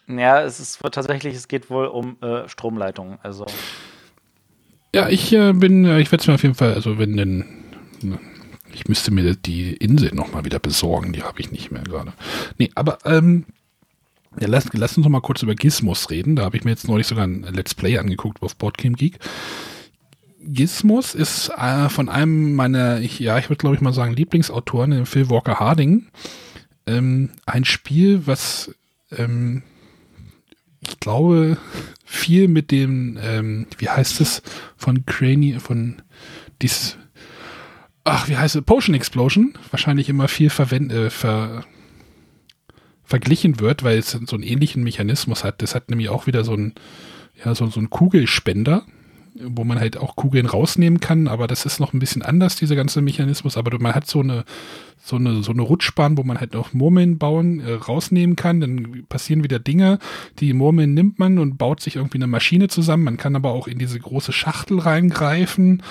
[0.07, 3.19] Ja, es ist tatsächlich, es geht wohl um äh, Stromleitungen.
[3.23, 3.47] Also
[4.94, 7.47] Ja, ich äh, bin, äh, ich werde es mir auf jeden Fall, also wenn denn,
[8.70, 12.12] ich müsste mir die Insel nochmal wieder besorgen, die habe ich nicht mehr gerade.
[12.59, 13.47] Nee, aber ähm,
[14.39, 16.36] ja, lass, lass uns noch mal kurz über Gizmos reden.
[16.36, 19.19] Da habe ich mir jetzt neulich sogar ein Let's Play angeguckt auf Boardgame Geek.
[20.43, 24.91] Gizmos ist äh, von einem meiner, ich, ja, ich würde glaube ich mal sagen, Lieblingsautoren,
[24.91, 26.07] dem Phil Walker Harding.
[26.87, 28.75] Ähm, ein Spiel, was
[29.12, 29.62] ähm,
[30.81, 31.59] ich glaube,
[32.05, 34.43] viel mit dem, ähm, wie heißt es,
[34.77, 36.03] von Cranny, von
[36.62, 36.97] dies,
[38.05, 41.65] ach, wie heißt es, Potion Explosion, wahrscheinlich immer viel verwend, äh, ver,
[43.05, 45.62] verglichen wird, weil es so einen ähnlichen Mechanismus hat.
[45.62, 46.75] Das hat nämlich auch wieder so ein,
[47.45, 48.87] ja, so, so ein Kugelspender,
[49.35, 52.77] wo man halt auch Kugeln rausnehmen kann, aber das ist noch ein bisschen anders, dieser
[52.77, 54.44] ganze Mechanismus, aber man hat so eine,
[55.02, 59.05] so eine, so eine Rutschbahn, wo man halt auch Murmeln bauen, äh, rausnehmen kann, dann
[59.09, 59.98] passieren wieder Dinge,
[60.39, 63.69] die Murmeln nimmt man und baut sich irgendwie eine Maschine zusammen, man kann aber auch
[63.69, 65.82] in diese große Schachtel reingreifen,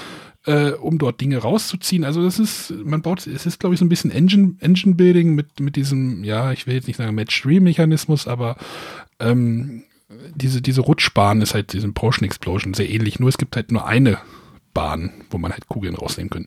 [0.45, 2.03] äh, um dort Dinge rauszuziehen.
[2.03, 5.35] Also das ist, man baut, es ist glaube ich so ein bisschen Engine, Engine Building
[5.35, 8.55] mit, mit diesem, ja, ich will jetzt nicht sagen Match-Stream-Mechanismus, aber
[9.19, 9.83] ähm,
[10.35, 13.85] diese, diese Rutschbahn ist halt diesem Potion Explosion sehr ähnlich, nur es gibt halt nur
[13.85, 14.17] eine
[14.73, 16.45] Bahn, wo man halt Kugeln rausnehmen kann.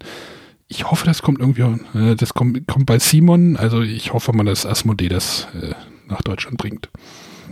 [0.69, 1.63] Ich hoffe, das kommt irgendwie,
[1.99, 5.75] äh, das kommt, kommt bei Simon, also ich hoffe mal, dass Asmodee das äh,
[6.09, 6.89] nach Deutschland bringt.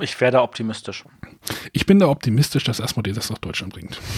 [0.00, 1.04] ich wäre da optimistisch.
[1.72, 3.98] Ich bin da optimistisch, dass Asmodee das nach Deutschland bringt.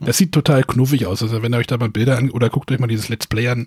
[0.00, 1.22] Das sieht total knuffig aus.
[1.22, 3.48] Also wenn ihr euch da mal Bilder an oder guckt euch mal dieses Let's Play
[3.48, 3.66] an,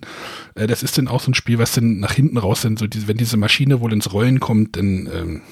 [0.54, 2.78] äh, das ist dann auch so ein Spiel, was dann nach hinten raus sind.
[2.78, 5.42] So diese, wenn diese Maschine wohl ins Rollen kommt, dann ähm,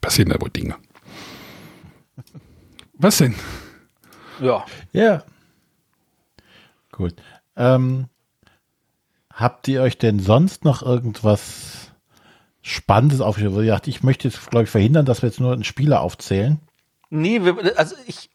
[0.00, 0.76] passieren da wohl Dinge.
[2.94, 3.34] Was denn?
[4.40, 4.64] Ja.
[4.92, 5.22] Ja.
[6.92, 7.14] Gut.
[7.56, 8.06] Ähm,
[9.32, 11.92] habt ihr euch denn sonst noch irgendwas
[12.62, 16.60] Spannendes sagt, ich möchte jetzt, glaube ich, verhindern, dass wir jetzt nur einen Spieler aufzählen.
[17.12, 18.30] Nee, wir, also ich,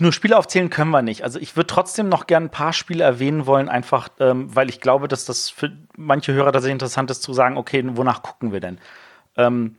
[0.00, 1.22] nur Spiele aufzählen können wir nicht.
[1.22, 4.80] Also ich würde trotzdem noch gern ein paar Spiele erwähnen wollen, einfach ähm, weil ich
[4.80, 8.60] glaube, dass das für manche Hörer tatsächlich interessant ist zu sagen, okay, wonach gucken wir
[8.60, 8.78] denn?
[9.36, 9.76] Ähm,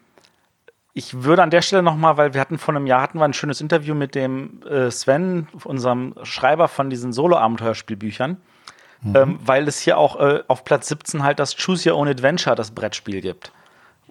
[0.94, 3.26] ich würde an der Stelle noch mal, weil wir hatten vor einem Jahr hatten wir
[3.26, 8.38] ein schönes Interview mit dem äh, Sven, unserem Schreiber von diesen Solo-Abenteuerspielbüchern,
[9.14, 12.56] ähm, weil es hier auch äh, auf Platz 17 halt das Choose Your Own Adventure,
[12.56, 13.52] das Brettspiel gibt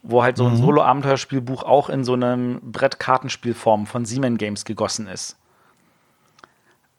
[0.05, 5.39] wo halt so ein Solo-Abenteuerspielbuch auch in so einem Brettkartenspielform von Siemens Games gegossen ist.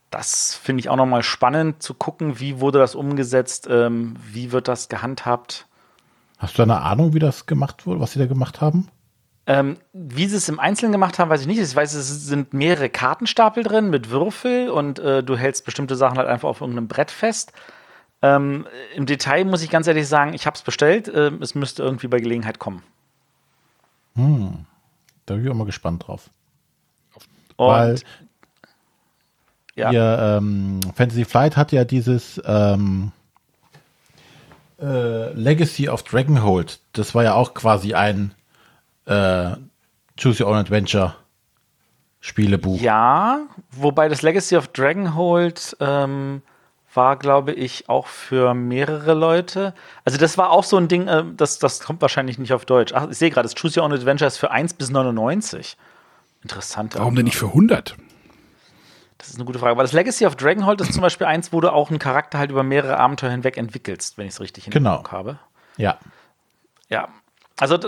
[0.09, 4.67] Das finde ich auch nochmal spannend zu gucken, wie wurde das umgesetzt, ähm, wie wird
[4.67, 5.67] das gehandhabt.
[6.37, 8.89] Hast du eine Ahnung, wie das gemacht wurde, was sie da gemacht haben?
[9.47, 11.59] Ähm, wie sie es im Einzelnen gemacht haben, weiß ich nicht.
[11.59, 16.17] Ich weiß, es sind mehrere Kartenstapel drin mit Würfel und äh, du hältst bestimmte Sachen
[16.17, 17.53] halt einfach auf irgendeinem Brett fest.
[18.21, 21.11] Ähm, Im Detail muss ich ganz ehrlich sagen, ich habe es bestellt.
[21.13, 22.81] Ähm, es müsste irgendwie bei Gelegenheit kommen.
[25.25, 26.29] Da bin ich auch mal gespannt drauf.
[27.57, 27.99] Und Weil
[29.75, 29.91] ja.
[29.91, 33.11] ihr, ähm, Fantasy Flight hat ja dieses ähm,
[34.85, 36.79] äh, Legacy of Dragonhold.
[36.93, 38.33] Das war ja auch quasi ein
[39.05, 39.55] äh,
[40.17, 41.15] Choose Your Own Adventure
[42.19, 42.79] Spielebuch.
[42.79, 43.41] Ja,
[43.71, 46.41] wobei das Legacy of Dragonhold ähm,
[46.93, 49.73] war, glaube ich, auch für mehrere Leute.
[50.05, 52.93] Also das war auch so ein Ding, äh, das, das kommt wahrscheinlich nicht auf Deutsch.
[52.93, 55.77] Ach, ich sehe gerade, das Choose Your Own Adventure ist für 1 bis 99.
[56.43, 56.95] Interessant.
[56.95, 57.95] Warum denn nicht für 100?
[59.25, 59.71] Das ist eine gute Frage.
[59.71, 62.51] Aber das Legacy of Dragonhold ist zum Beispiel eins, wo du auch einen Charakter halt
[62.51, 64.91] über mehrere Abenteuer hinweg entwickelst, wenn ich es richtig in Genau.
[64.91, 65.39] Erinnerung habe.
[65.77, 65.97] Ja.
[66.89, 67.07] Ja.
[67.57, 67.79] Also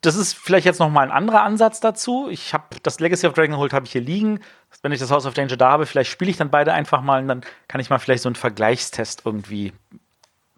[0.00, 2.28] das ist vielleicht jetzt noch mal ein anderer Ansatz dazu.
[2.28, 4.40] Ich habe das Legacy of Dragonhold habe ich hier liegen.
[4.82, 7.22] Wenn ich das House of Danger da habe, vielleicht spiele ich dann beide einfach mal
[7.22, 9.72] und dann kann ich mal vielleicht so einen Vergleichstest irgendwie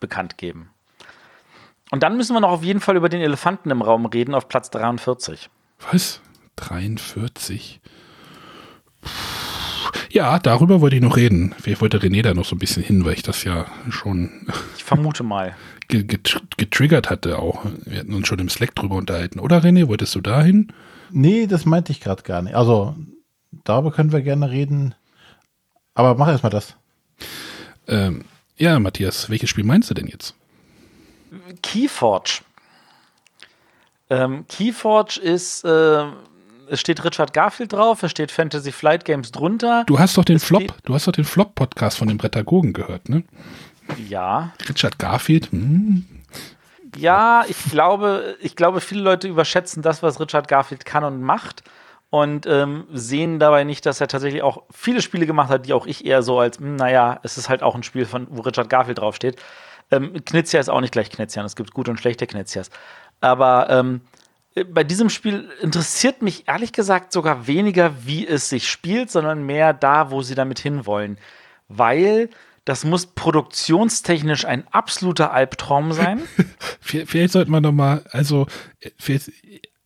[0.01, 0.71] bekannt geben.
[1.91, 4.49] Und dann müssen wir noch auf jeden Fall über den Elefanten im Raum reden auf
[4.49, 5.51] Platz 43.
[5.91, 6.23] Was?
[6.57, 7.83] 43?
[10.15, 11.55] Ja, darüber wollte ich noch reden.
[11.65, 14.85] Ich wollte René da noch so ein bisschen hin, weil ich das ja schon Ich
[14.85, 15.57] vermute mal.
[15.89, 17.65] ge- getr- getriggert hatte auch.
[17.87, 19.41] Wir hatten uns schon im Slack drüber unterhalten.
[19.41, 20.71] Oder René, wolltest du da hin?
[21.11, 22.55] Nee, das meinte ich gerade gar nicht.
[22.55, 22.95] Also,
[23.65, 24.95] darüber können wir gerne reden.
[25.95, 26.77] Aber mach erst mal das.
[27.89, 28.25] Ähm,
[28.59, 30.35] ja, Matthias, welches Spiel meinst du denn jetzt?
[31.63, 32.41] Keyforge.
[34.11, 36.05] Ähm, Keyforge ist, äh,
[36.73, 39.85] es steht Richard Garfield drauf, es steht Fantasy Flight Games drunter.
[39.87, 43.09] Du hast doch den Es Flop, du hast doch den Flop-Podcast von dem Prädagogen gehört,
[43.09, 43.25] ne?
[44.09, 46.07] Ja, Richard Garfield, hm,
[46.97, 51.63] ja, ich glaube, ich glaube, viele Leute überschätzen das, was Richard Garfield kann und macht
[52.11, 55.87] und ähm, sehen dabei nicht, dass er tatsächlich auch viele Spiele gemacht hat, die auch
[55.87, 58.69] ich eher so als, hm, naja, es ist halt auch ein Spiel, von, wo Richard
[58.69, 59.37] Garfield draufsteht.
[59.91, 62.71] Ähm, Knizia ist auch nicht gleich Knizian, es gibt gute und schlechte Knizias.
[63.21, 64.03] Aber ähm,
[64.73, 69.73] bei diesem Spiel interessiert mich ehrlich gesagt sogar weniger, wie es sich spielt, sondern mehr
[69.73, 71.19] da, wo sie damit hinwollen.
[71.69, 72.29] Weil
[72.65, 76.21] das muss produktionstechnisch ein absoluter Albtraum sein.
[76.81, 78.47] vielleicht sollte man noch mal, also
[78.81, 78.91] äh,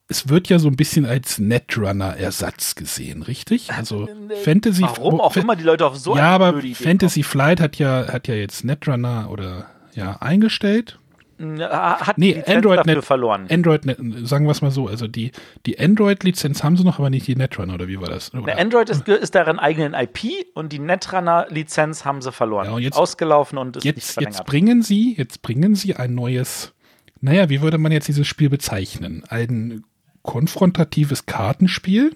[0.08, 3.72] es wird ja so ein bisschen als Netrunner-Ersatz gesehen, richtig?
[3.72, 4.08] Also
[4.44, 4.82] Fantasy.
[4.82, 8.28] Warum auch Fa- immer die Leute auf so ja, aber Fantasy Flight hat ja, hat
[8.28, 10.98] ja jetzt Netrunner oder ja eingestellt.
[11.38, 13.46] Ja, Hat Nee, die Lizenz Android dafür Net- verloren.
[13.50, 15.32] Android, Net- sagen wir es mal so, also die,
[15.66, 18.32] die Android-Lizenz haben sie noch, aber nicht die Netrunner, oder wie war das?
[18.32, 18.42] Oder?
[18.44, 22.66] Der Android ist, ist deren eigenen IP und die Netrunner-Lizenz haben sie verloren.
[22.66, 24.38] Ja, und jetzt- Ausgelaufen und ist nicht jetzt, verlängert.
[24.38, 26.72] jetzt bringen sie, jetzt bringen sie ein neues,
[27.20, 29.22] naja, wie würde man jetzt dieses Spiel bezeichnen?
[29.28, 29.84] Ein
[30.22, 32.12] konfrontatives Kartenspiel.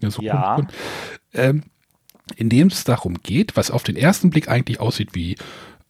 [0.00, 0.66] Ja, so Ja.
[1.32, 1.62] ähm,
[2.34, 5.36] in dem es darum geht, was auf den ersten Blick eigentlich aussieht wie,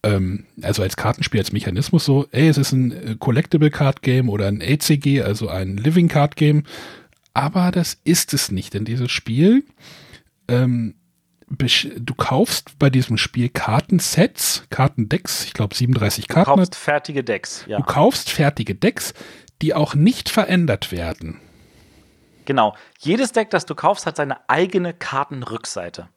[0.07, 4.29] ähm, also als Kartenspiel, als Mechanismus so, ey, es ist ein äh, Collectible Card Game
[4.29, 6.63] oder ein LCG, also ein Living Card Game.
[7.35, 9.65] Aber das ist es nicht, denn dieses Spiel
[10.49, 10.95] ähm,
[11.49, 16.51] du kaufst bei diesem Spiel Kartensets, Kartendecks, ich glaube 37 Du Karten.
[16.51, 17.65] kaufst fertige Decks.
[17.69, 19.15] Ja, Du kaufst fertige Decks,
[19.63, 21.41] die auch nicht verändert werden.
[22.47, 22.75] genau.
[22.99, 26.09] Jedes Deck, das du kaufst, hat seine eigene Kartenrückseite.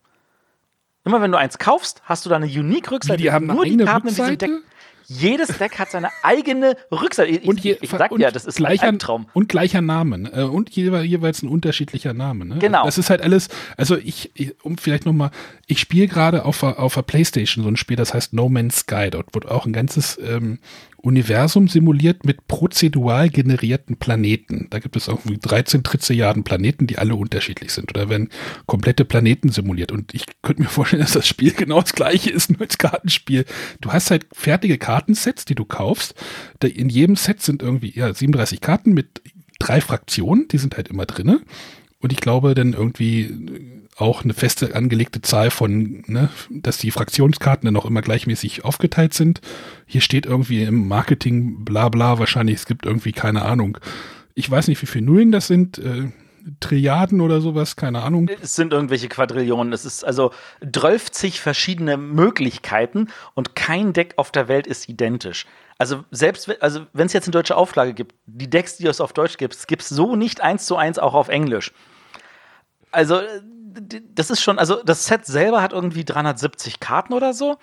[1.10, 3.18] Immer wenn du eins kaufst, hast du da eine Unique-Rückseite.
[3.22, 4.45] Die haben Nur die Karten in diesem Rückseite?
[4.53, 4.64] Deck.
[5.11, 7.31] Jedes Deck hat seine eigene Rückseite.
[7.31, 9.26] Ich, Und, je, ich sag und ja, das ist gleicher, ein Albtraum.
[9.34, 10.31] Und gleicher Name.
[10.31, 12.45] Äh, und jewe- jeweils ein unterschiedlicher Name.
[12.45, 12.57] Ne?
[12.60, 12.86] Genau.
[12.86, 14.31] Das ist halt alles, also ich,
[14.61, 15.31] um vielleicht nochmal,
[15.65, 18.81] ich spiele gerade auf, der- auf der Playstation so ein Spiel, das heißt No Man's
[18.81, 19.10] Sky.
[19.10, 20.60] Dort wird auch ein ganzes ähm,
[21.01, 24.67] Universum simuliert mit prozedural generierten Planeten.
[24.69, 27.91] Da gibt es irgendwie 13 Trizilliarden Planeten, die alle unterschiedlich sind.
[27.91, 28.30] Oder werden
[28.65, 29.91] komplette Planeten simuliert.
[29.91, 33.45] Und ich könnte mir vorstellen, dass das Spiel genau das gleiche ist, nur als Kartenspiel.
[33.81, 36.15] Du hast halt fertige Kartensets, die du kaufst.
[36.63, 39.21] In jedem Set sind irgendwie ja, 37 Karten mit
[39.59, 41.41] drei Fraktionen, die sind halt immer drinne.
[42.01, 47.65] Und ich glaube dann irgendwie auch eine feste angelegte Zahl von, ne, dass die Fraktionskarten
[47.65, 49.41] dann auch immer gleichmäßig aufgeteilt sind.
[49.85, 53.77] Hier steht irgendwie im Marketing bla bla wahrscheinlich, es gibt irgendwie keine Ahnung.
[54.35, 56.09] Ich weiß nicht, wie viele Nullen das sind, äh,
[56.59, 58.30] Trilliarden oder sowas, keine Ahnung.
[58.41, 59.73] Es sind irgendwelche Quadrillionen.
[59.73, 60.31] Es ist also
[60.61, 65.45] 12 verschiedene Möglichkeiten und kein Deck auf der Welt ist identisch.
[65.77, 69.13] Also selbst also wenn es jetzt eine deutsche Auflage gibt, die Decks, die es auf
[69.13, 71.71] Deutsch gibt, gibt es so nicht eins zu eins auch auf Englisch.
[72.91, 73.41] Also äh,
[74.13, 77.57] das ist schon, also das Set selber hat irgendwie 370 Karten oder so.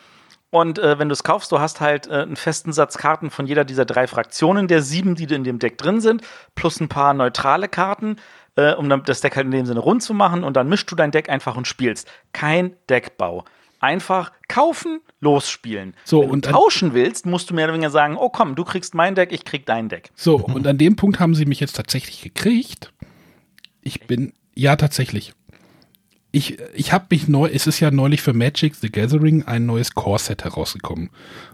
[0.50, 3.46] Und äh, wenn du es kaufst, du hast halt äh, einen festen Satz Karten von
[3.46, 6.22] jeder dieser drei Fraktionen, der sieben, die in dem Deck drin sind,
[6.54, 8.16] plus ein paar neutrale Karten,
[8.54, 10.44] äh, um dann das Deck halt in dem Sinne rund zu machen.
[10.44, 12.08] Und dann mischst du dein Deck einfach und spielst.
[12.32, 13.44] Kein Deckbau.
[13.80, 15.94] Einfach kaufen, losspielen.
[16.04, 18.64] So, Wenn und du tauschen willst, musst du mehr oder weniger sagen, oh komm, du
[18.64, 20.10] kriegst mein Deck, ich krieg dein Deck.
[20.14, 22.92] So, und an dem Punkt haben sie mich jetzt tatsächlich gekriegt.
[23.82, 25.34] Ich bin, ja, tatsächlich.
[26.36, 29.94] Ich, ich habe mich neu, es ist ja neulich für Magic the Gathering ein neues
[29.94, 31.08] Core-Set herausgekommen.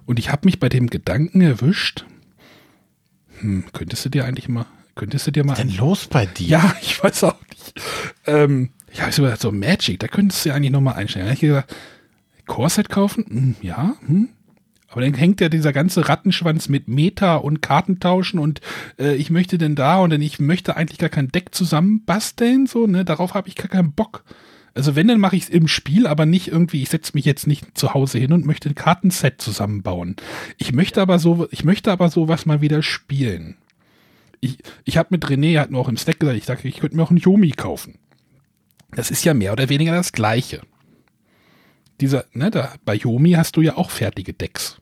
[0.06, 2.04] Und ich habe mich bei dem Gedanken erwischt,
[3.38, 6.48] hm, könntest du dir eigentlich mal, könntest du dir mal Was denn los bei dir?
[6.48, 7.80] ja, ich weiß auch nicht.
[8.26, 11.26] Ähm, ich habe so gedacht, so Magic, da könntest du ja eigentlich nochmal einstellen.
[11.26, 11.76] Da hab ich gesagt,
[12.48, 13.24] Core-Set kaufen?
[13.28, 14.30] Hm, ja, hm.
[14.88, 18.60] Aber dann hängt ja dieser ganze Rattenschwanz mit Meta und Kartentauschen und
[18.98, 22.88] äh, ich möchte denn da und dann ich möchte eigentlich gar kein Deck zusammenbasteln, so,
[22.88, 24.24] ne, darauf habe ich gar keinen Bock.
[24.74, 27.46] Also wenn, dann mache ich es im Spiel, aber nicht irgendwie, ich setze mich jetzt
[27.46, 30.16] nicht zu Hause hin und möchte ein Kartenset zusammenbauen.
[30.56, 33.56] Ich möchte aber so, ich möchte aber sowas mal wieder spielen.
[34.40, 36.96] Ich, ich habe mit René, hat mir auch im Stack gesagt, ich sage, ich könnte
[36.96, 37.98] mir auch ein Yomi kaufen.
[38.90, 40.62] Das ist ja mehr oder weniger das Gleiche.
[42.00, 44.80] Dieser, ne, da, bei Yomi hast du ja auch fertige Decks.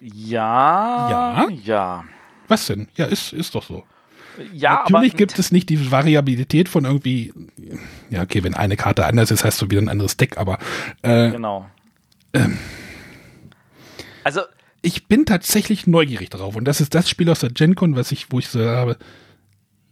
[0.00, 1.10] Ja.
[1.10, 1.48] Ja?
[1.64, 2.04] Ja.
[2.48, 2.88] Was denn?
[2.96, 3.84] Ja, ist, ist doch so.
[4.52, 7.32] Ja, Natürlich gibt es nicht die Variabilität von irgendwie,
[8.10, 10.58] ja, okay, wenn eine Karte anders ist, hast du wieder ein anderes Deck, aber
[11.02, 11.66] äh, Genau.
[12.32, 12.58] Ähm.
[14.24, 14.42] also,
[14.82, 16.56] ich bin tatsächlich neugierig darauf.
[16.56, 18.96] Und das ist das Spiel aus der GenCon, was ich, wo ich so habe,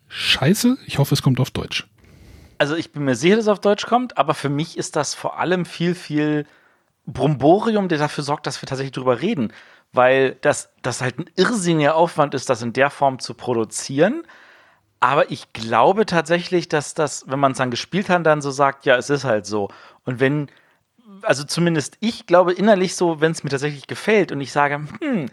[0.09, 1.87] scheiße, ich hoffe, es kommt auf Deutsch.
[2.57, 5.15] also ich bin mir sicher, dass es auf Deutsch kommt, aber für mich ist das
[5.15, 6.47] vor allem viel, viel
[7.07, 9.53] Bromborium, der dafür sorgt, dass wir tatsächlich drüber reden.
[9.93, 14.23] Weil das, das halt ein irrsinniger Aufwand ist, das in der Form zu produzieren.
[15.01, 18.85] Aber ich glaube tatsächlich, dass das, wenn man es dann gespielt hat, dann so sagt,
[18.85, 19.69] ja, es ist halt so.
[20.05, 20.49] Und wenn,
[21.23, 25.27] also zumindest ich glaube innerlich so, wenn es mir tatsächlich gefällt und ich sage, hm,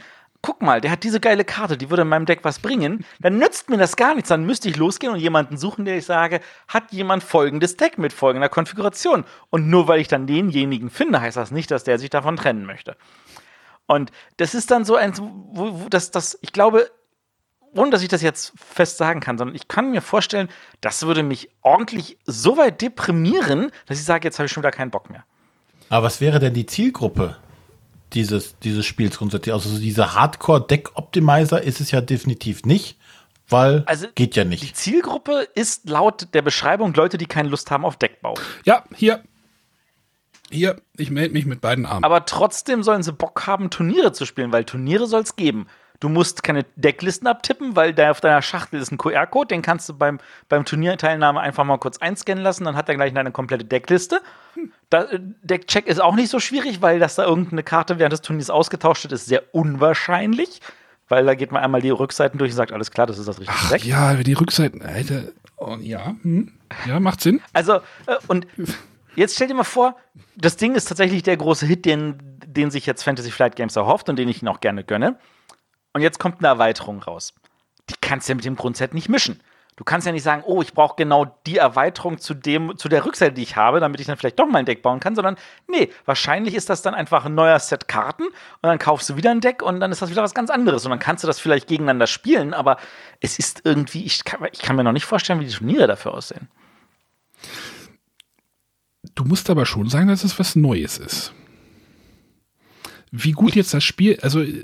[0.45, 3.39] guck mal, der hat diese geile Karte, die würde in meinem Deck was bringen, dann
[3.39, 4.29] nützt mir das gar nichts.
[4.29, 8.13] Dann müsste ich losgehen und jemanden suchen, der ich sage, hat jemand folgendes Deck mit
[8.13, 9.25] folgender Konfiguration.
[9.49, 12.67] Und nur weil ich dann denjenigen finde, heißt das nicht, dass der sich davon trennen
[12.67, 12.95] möchte.
[13.87, 16.89] Und das ist dann so ein, wo, wo das, das, ich glaube,
[17.75, 20.49] ohne dass ich das jetzt fest sagen kann, sondern ich kann mir vorstellen,
[20.81, 24.71] das würde mich ordentlich so weit deprimieren, dass ich sage, jetzt habe ich schon wieder
[24.71, 25.25] keinen Bock mehr.
[25.89, 27.37] Aber was wäre denn die Zielgruppe
[28.13, 29.53] dieses, dieses Spiels grundsätzlich?
[29.53, 32.97] Also so diese Hardcore-Deck-Optimizer ist es ja definitiv nicht,
[33.49, 34.75] weil Also, geht ja Die nicht.
[34.75, 38.35] Zielgruppe ist laut der Beschreibung Leute, die keine Lust haben auf Deckbau.
[38.65, 39.21] Ja, hier.
[40.51, 42.03] Hier, ich melde mich mit beiden Armen.
[42.03, 45.67] Aber trotzdem sollen sie Bock haben, Turniere zu spielen, weil Turniere soll es geben.
[45.99, 49.87] Du musst keine Decklisten abtippen, weil da auf deiner Schachtel ist ein QR-Code, den kannst
[49.87, 50.19] du beim,
[50.49, 54.21] beim Turnierteilnahme einfach mal kurz einscannen lassen, dann hat er gleich deine komplette Deckliste.
[54.89, 58.21] Da, äh, Deckcheck ist auch nicht so schwierig, weil dass da irgendeine Karte während des
[58.21, 60.61] Turniers ausgetauscht wird, ist sehr unwahrscheinlich.
[61.07, 63.39] Weil da geht man einmal die Rückseiten durch und sagt, alles klar, das ist das
[63.39, 63.85] richtige Ach, Deck.
[63.85, 65.25] ja, die Rückseiten, Alter.
[65.57, 66.51] Oh, ja, hm,
[66.87, 67.41] ja, macht Sinn.
[67.53, 67.75] Also,
[68.07, 68.47] äh, und
[69.15, 69.95] jetzt stell dir mal vor,
[70.35, 74.09] das Ding ist tatsächlich der große Hit, den, den sich jetzt Fantasy Flight Games erhofft
[74.09, 75.17] und den ich ihnen auch gerne gönne.
[75.93, 77.33] Und jetzt kommt eine Erweiterung raus.
[77.89, 79.41] Die kannst du ja mit dem Grundset nicht mischen.
[79.77, 83.05] Du kannst ja nicht sagen, oh, ich brauche genau die Erweiterung zu, dem, zu der
[83.05, 85.35] Rückseite, die ich habe, damit ich dann vielleicht doch mal ein Deck bauen kann, sondern
[85.67, 89.31] nee, wahrscheinlich ist das dann einfach ein neuer Set Karten und dann kaufst du wieder
[89.31, 91.39] ein Deck und dann ist das wieder was ganz anderes und dann kannst du das
[91.39, 92.77] vielleicht gegeneinander spielen, aber
[93.19, 96.13] es ist irgendwie, ich kann, ich kann mir noch nicht vorstellen, wie die Turniere dafür
[96.13, 96.47] aussehen.
[99.15, 101.33] Du musst aber schon sagen, dass es was Neues ist.
[103.11, 104.63] Wie gut jetzt das Spiel, also äh,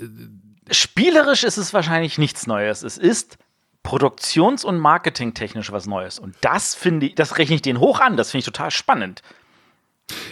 [0.70, 2.84] Spielerisch ist es wahrscheinlich nichts Neues.
[2.84, 3.38] Es ist
[3.84, 6.20] produktions- und marketingtechnisch was Neues.
[6.20, 8.16] Und das finde ich, das rechne ich denen hoch an.
[8.16, 9.22] Das finde ich total spannend.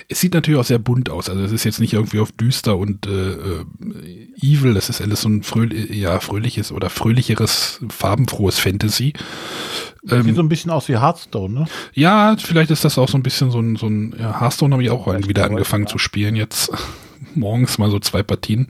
[0.08, 1.30] Es sieht natürlich auch sehr bunt aus.
[1.30, 3.66] Also es ist jetzt nicht irgendwie auf düster und äh, äh,
[4.42, 9.14] evil, das ist alles so ein fröh ja, fröhliches oder fröhlicheres, farbenfrohes Fantasy.
[10.04, 11.66] Sieht so ein bisschen aus wie Hearthstone, ne?
[11.94, 14.84] Ja, vielleicht ist das auch so ein bisschen so ein, so ein ja, Hearthstone habe
[14.84, 16.72] ich auch wieder angefangen zu spielen jetzt.
[17.36, 18.68] Morgens mal so zwei Partien.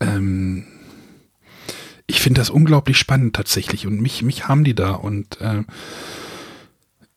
[0.00, 0.64] Ähm,
[2.06, 5.64] ich finde das unglaublich spannend tatsächlich und mich, mich haben die da und äh,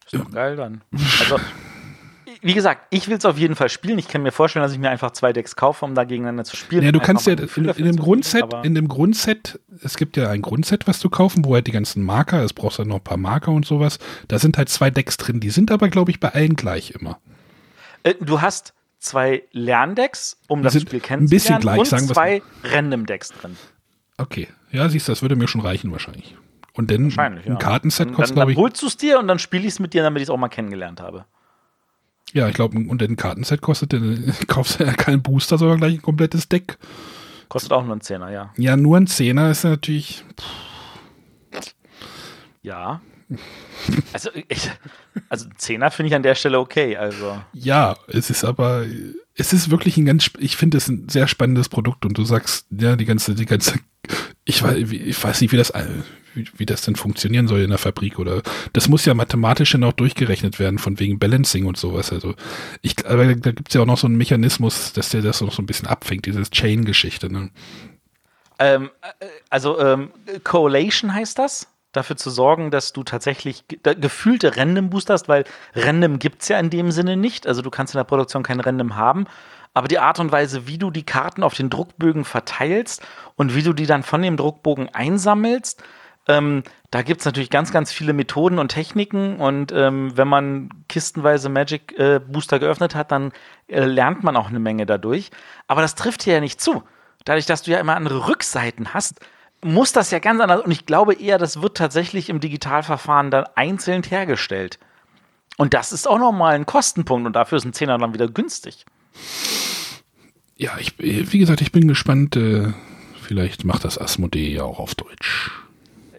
[0.06, 0.82] Ist doch geil dann.
[1.20, 1.38] Also,
[2.42, 3.98] wie gesagt, ich will es auf jeden Fall spielen.
[4.00, 6.56] Ich kann mir vorstellen, dass ich mir einfach zwei Decks kaufe, um da gegeneinander zu
[6.56, 6.84] spielen.
[6.84, 10.18] ja, du kannst ja ein in, in dem Grundset, aber- in dem Grundset, es gibt
[10.18, 12.98] ja ein Grundset, was du kaufen, wo halt die ganzen Marker, es brauchst dann noch
[12.98, 14.00] ein paar Marker und sowas.
[14.28, 17.20] Da sind halt zwei Decks drin, die sind aber, glaube ich, bei allen gleich immer.
[18.04, 22.42] Äh, du hast zwei Lerndecks, um das Spiel ein kennenzulernen, bisschen gleich, und sagen zwei
[22.64, 23.58] Random-Decks drin.
[24.18, 26.36] Okay, ja, siehst du, das würde mir schon reichen wahrscheinlich.
[26.74, 27.56] Und dann ein ja.
[27.56, 29.74] Kartenset Dann, kostet, dann, dann glaube ich, holst du es dir und dann spiele ich
[29.74, 31.26] es mit dir, damit ich es auch mal kennengelernt habe.
[32.34, 35.94] Ja, ich glaube, und ein Kartenset kostet, dann kaufst du ja keinen Booster, sondern gleich
[35.96, 36.78] ein komplettes Deck.
[37.48, 38.54] Kostet auch nur einen Zehner, ja.
[38.58, 40.24] Ja, nur ein Zehner ist natürlich,
[42.66, 43.02] Ja.
[44.14, 44.72] Also, ich,
[45.30, 46.98] also Zehner finde ich an der Stelle okay.
[46.98, 48.86] Also, ja, es ist aber,
[49.36, 52.66] es ist wirklich ein ganz, ich finde es ein sehr spannendes Produkt und du sagst,
[52.72, 53.80] ja, die ganze, die ganze,
[54.46, 55.72] ich weiß, ich weiß nicht, wie das,
[56.36, 58.42] wie, das denn funktionieren soll in der Fabrik oder,
[58.74, 62.12] das muss ja mathematisch dann auch durchgerechnet werden von wegen Balancing und sowas.
[62.12, 62.36] Also,
[62.82, 65.54] ich, aber da gibt es ja auch noch so einen Mechanismus, dass der das noch
[65.54, 67.50] so ein bisschen abfängt, diese Chain-Geschichte, ne?
[68.60, 70.12] ähm, äh, also ähm,
[70.44, 71.68] Correlation heißt das.
[71.92, 75.46] Dafür zu sorgen, dass du tatsächlich gefühlte Random Booster hast, weil
[75.76, 77.48] Random gibt es ja in dem Sinne nicht.
[77.48, 79.28] Also du kannst in der Produktion kein Random haben.
[79.74, 83.02] Aber die Art und Weise, wie du die Karten auf den Druckbögen verteilst
[83.36, 85.82] und wie du die dann von dem Druckbogen einsammelst,
[86.28, 90.70] ähm, Da gibt es natürlich ganz, ganz viele Methoden und Techniken und ähm, wenn man
[90.88, 93.32] kistenweise Magic äh, Booster geöffnet hat, dann
[93.68, 95.32] äh, lernt man auch eine Menge dadurch.
[95.68, 96.84] Aber das trifft hier ja nicht zu.
[97.26, 99.20] Dadurch, dass du ja immer andere Rückseiten hast,
[99.64, 100.62] muss das ja ganz anders.
[100.62, 104.80] Und ich glaube eher, das wird tatsächlich im Digitalverfahren dann einzeln hergestellt.
[105.58, 108.86] Und das ist auch nochmal ein Kostenpunkt und dafür ist ein Zehner dann wieder günstig.
[110.58, 112.36] Ja, ich, wie gesagt, ich bin gespannt.
[112.36, 112.74] Äh,
[113.22, 115.52] vielleicht macht das Asmodee ja auch auf Deutsch.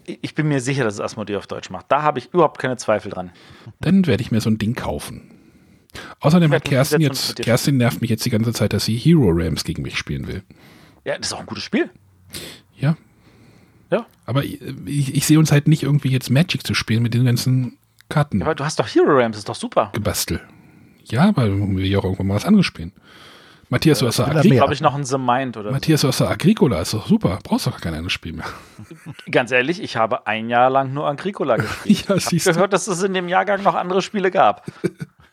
[0.07, 1.87] Ich bin mir sicher, dass es Asmodee auf Deutsch macht.
[1.89, 3.33] Da habe ich überhaupt keine Zweifel dran.
[3.81, 5.31] Dann werde ich mir so ein Ding kaufen.
[6.21, 9.65] Außerdem hat Kerstin jetzt, Kerstin nervt mich jetzt die ganze Zeit, dass sie Hero Rams
[9.65, 10.43] gegen mich spielen will.
[11.05, 11.91] Ja, das ist auch ein gutes Spiel.
[12.77, 12.97] Ja.
[13.91, 14.07] Ja.
[14.25, 17.25] Aber ich, ich, ich sehe uns halt nicht irgendwie jetzt Magic zu spielen mit den
[17.25, 17.79] ganzen
[18.09, 18.41] Karten.
[18.41, 19.91] Ja, aber du hast doch Hero Rams, ist doch super.
[19.93, 20.41] Gebastel.
[21.05, 22.93] Ja, aber wir will ja auch irgendwann mal was anderes spielen.
[23.69, 24.55] Matthias, du hast ja Agricola.
[24.55, 27.39] glaube ich, noch ein The Mind oder Matthias, du hast ja Agricola, ist doch super.
[27.43, 28.47] Brauchst doch kein anderes Spiel mehr.
[29.31, 32.09] Ganz ehrlich, ich habe ein Jahr lang nur Agricola gespielt.
[32.09, 34.71] ja, ich habe gehört, dass es in dem Jahrgang noch andere Spiele gab.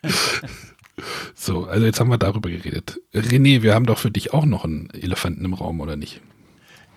[1.36, 3.00] so, also jetzt haben wir darüber geredet.
[3.14, 6.22] René, wir haben doch für dich auch noch einen Elefanten im Raum, oder nicht?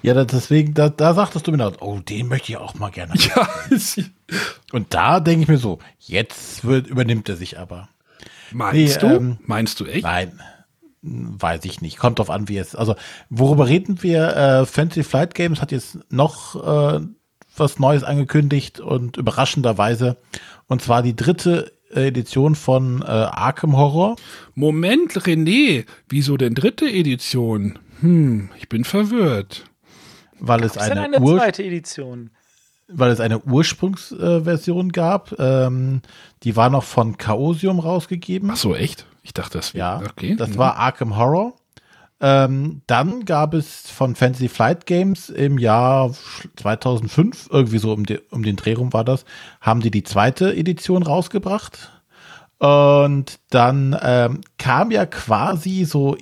[0.02, 3.14] Ja, deswegen, da, da sagtest du mir, noch, oh, den möchte ich auch mal gerne.
[3.36, 3.48] Ja.
[4.72, 7.88] Und da denke ich mir so, jetzt wird, übernimmt er sich aber.
[8.52, 9.16] Meinst nee, du?
[9.16, 10.04] Ähm, Meinst du echt?
[10.04, 10.40] Nein
[11.06, 11.98] weiß ich nicht.
[11.98, 12.74] Kommt drauf an, wie es.
[12.74, 12.96] Also,
[13.30, 14.36] worüber reden wir?
[14.36, 17.00] Äh, Fantasy Flight Games hat jetzt noch äh,
[17.56, 20.16] was Neues angekündigt und überraschenderweise.
[20.66, 24.16] Und zwar die dritte Edition von äh, Arkham Horror.
[24.54, 27.78] Moment, René, wieso denn dritte Edition?
[28.00, 29.64] Hm, ich bin verwirrt.
[30.38, 32.30] Weil es eine, eine zweite Edition.
[32.88, 35.38] Weil es eine Ursprungsversion äh, gab.
[35.38, 36.02] Ähm,
[36.42, 38.50] die war noch von Chaosium rausgegeben.
[38.50, 39.06] Ach so, echt?
[39.26, 40.04] Ich dachte, das wäre.
[40.04, 40.36] Ja, okay.
[40.36, 40.58] Das mhm.
[40.58, 41.54] war Arkham Horror.
[42.20, 46.14] Ähm, dann gab es von Fantasy Flight Games im Jahr
[46.56, 49.24] 2005, irgendwie so um, die, um den Dreh rum war das,
[49.60, 51.90] haben die die zweite Edition rausgebracht.
[52.58, 56.16] Und dann ähm, kam ja quasi so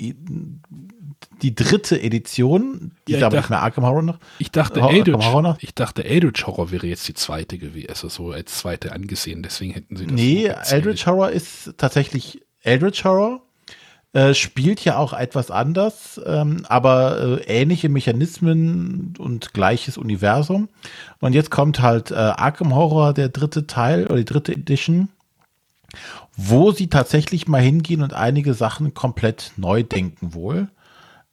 [1.42, 4.18] die dritte Edition, die ja, ich mehr Arkham Horror noch.
[4.38, 8.30] Ich dachte, Eldritch, Horror ich dachte, Eldritch Horror wäre jetzt die zweite gewesen, also so
[8.30, 10.14] als zweite angesehen, deswegen hätten sie das.
[10.14, 13.40] Nee, Eldritch Horror ist tatsächlich Eldritch Horror
[14.14, 20.68] äh, spielt ja auch etwas anders, ähm, aber äh, ähnliche Mechanismen und gleiches Universum.
[21.20, 25.08] Und jetzt kommt halt äh, Arkham Horror, der dritte Teil oder die dritte Edition,
[26.36, 30.68] wo sie tatsächlich mal hingehen und einige Sachen komplett neu denken wohl.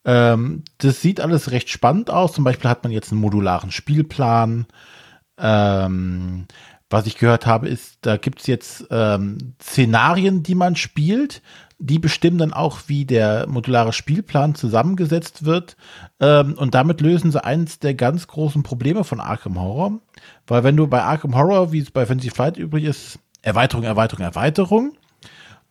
[0.04, 2.32] Ähm, das sieht alles recht spannend aus.
[2.32, 4.66] Zum Beispiel hat man jetzt einen modularen Spielplan.
[5.38, 6.46] Ähm,
[6.92, 11.42] was ich gehört habe, ist, da gibt es jetzt ähm, Szenarien, die man spielt.
[11.78, 15.76] Die bestimmen dann auch, wie der modulare Spielplan zusammengesetzt wird.
[16.20, 20.00] Ähm, und damit lösen sie eins der ganz großen Probleme von Arkham Horror.
[20.46, 24.24] Weil wenn du bei Arkham Horror, wie es bei Fantasy Flight übrig ist, Erweiterung, Erweiterung,
[24.24, 24.92] Erweiterung,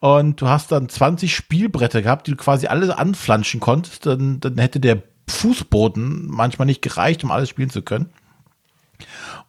[0.02, 4.58] und du hast dann 20 Spielbretter gehabt, die du quasi alle anflanschen konntest, dann, dann
[4.58, 8.10] hätte der Fußboden manchmal nicht gereicht, um alles spielen zu können.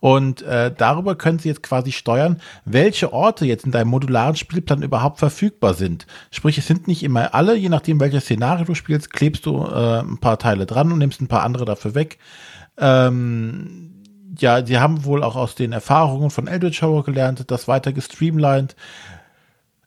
[0.02, 4.82] Und äh, darüber können Sie jetzt quasi steuern, welche Orte jetzt in deinem modularen Spielplan
[4.82, 6.08] überhaupt verfügbar sind.
[6.32, 10.00] Sprich, es sind nicht immer alle, je nachdem, welches Szenario du spielst, klebst du äh,
[10.00, 12.18] ein paar Teile dran und nimmst ein paar andere dafür weg.
[12.78, 14.02] Ähm,
[14.36, 18.74] ja, sie haben wohl auch aus den Erfahrungen von Eldritch Horror gelernt, das weiter gestreamlined.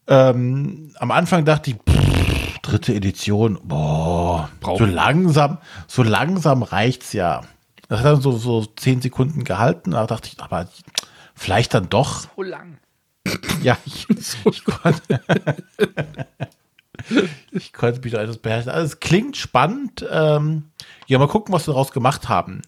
[0.08, 4.78] Ähm, am Anfang dachte ich, pff, dritte Edition, boah, Brauch.
[4.78, 7.42] so langsam, so langsam reicht's ja.
[7.88, 9.92] Das hat dann so, so zehn Sekunden gehalten.
[9.92, 10.68] Da dachte ich, aber
[11.36, 12.28] vielleicht dann doch.
[12.36, 12.78] So lang.
[13.62, 15.22] Ja, ich, ich konnte.
[17.52, 18.72] ich konnte mich da etwas beherrschen.
[18.72, 20.06] Also es klingt spannend.
[20.10, 20.72] Ähm,
[21.08, 22.62] ja, mal gucken, was sie daraus gemacht haben.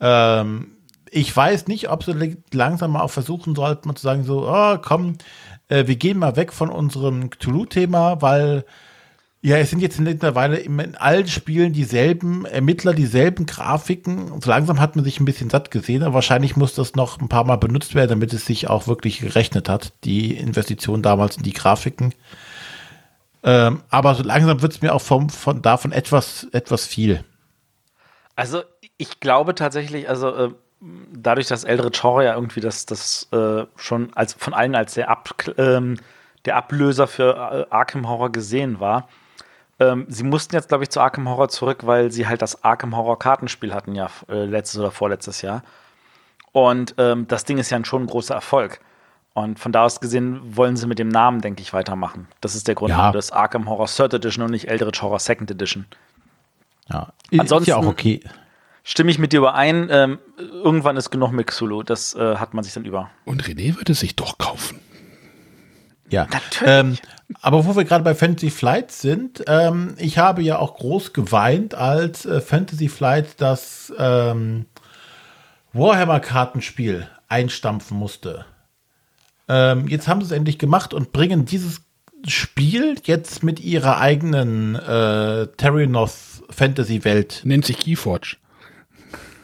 [0.00, 0.72] Ähm,
[1.10, 4.78] ich weiß nicht, ob sie langsam mal auch versuchen sollten, mal zu sagen, so, oh,
[4.78, 5.16] komm,
[5.68, 8.64] äh, wir gehen mal weg von unserem Cthulhu-Thema, weil
[9.44, 14.40] ja, es sind jetzt mittlerweile in allen Spielen dieselben Ermittler, dieselben Grafiken.
[14.40, 17.28] So langsam hat man sich ein bisschen satt gesehen, aber wahrscheinlich muss das noch ein
[17.28, 21.42] paar Mal benutzt werden, damit es sich auch wirklich gerechnet hat, die Investition damals in
[21.42, 22.14] die Grafiken.
[23.42, 27.22] Ähm, aber so langsam wird es mir auch vom, von davon etwas, etwas viel.
[28.36, 28.62] Also
[28.96, 30.50] ich glaube tatsächlich, also äh,
[31.12, 35.10] dadurch, dass Eldritch Horror ja irgendwie das, das äh, schon als von allen als der,
[35.10, 35.98] Ab, ähm,
[36.46, 39.06] der Ablöser für äh, Arkham Horror gesehen war,
[39.80, 42.96] ähm, sie mussten jetzt, glaube ich, zu Arkham Horror zurück, weil sie halt das Arkham
[42.96, 45.62] Horror Kartenspiel hatten, ja, äh, letztes oder vorletztes Jahr.
[46.52, 48.80] Und ähm, das Ding ist ja schon ein großer Erfolg.
[49.32, 52.28] Und von da aus gesehen wollen sie mit dem Namen, denke ich, weitermachen.
[52.40, 53.10] Das ist der Grund, ja.
[53.10, 55.86] das Arkham Horror Third Edition und nicht Eldritch Horror Second Edition.
[56.88, 58.20] Ja, Ansonsten, ist ja auch okay.
[58.84, 59.88] stimme ich mit dir überein.
[59.90, 61.82] Ähm, irgendwann ist genug mit Xulu.
[61.82, 63.10] Das äh, hat man sich dann über.
[63.24, 64.78] Und René würde sich doch kaufen.
[66.10, 66.62] Ja, Natürlich.
[66.66, 66.98] ähm,
[67.40, 71.74] aber wo wir gerade bei Fantasy Flight sind, ähm, ich habe ja auch groß geweint,
[71.74, 74.66] als äh, Fantasy Flight das ähm,
[75.72, 78.44] Warhammer-Kartenspiel einstampfen musste.
[79.48, 81.80] Ähm, jetzt haben sie es endlich gemacht und bringen dieses
[82.26, 86.12] Spiel jetzt mit ihrer eigenen äh, Terranoth
[86.50, 87.42] Fantasy-Welt.
[87.44, 88.36] Nennt sich Keyforge.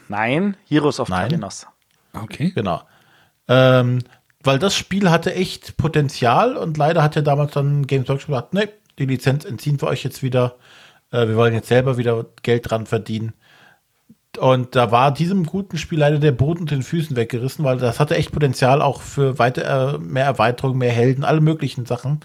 [0.07, 1.29] Nein, Heroes of Nein.
[1.29, 1.67] Tyrannus.
[2.13, 2.51] Okay.
[2.53, 2.81] Genau.
[3.47, 3.99] Ähm,
[4.43, 8.53] weil das Spiel hatte echt Potenzial und leider hat ja damals dann Games Workshop gesagt,
[8.53, 8.67] nee,
[8.99, 10.55] die Lizenz entziehen wir euch jetzt wieder.
[11.11, 13.33] Äh, wir wollen jetzt selber wieder Geld dran verdienen.
[14.39, 17.99] Und da war diesem guten Spiel leider der Boden unter den Füßen weggerissen, weil das
[17.99, 22.21] hatte echt Potenzial auch für weiter, äh, mehr Erweiterung, mehr Helden, alle möglichen Sachen.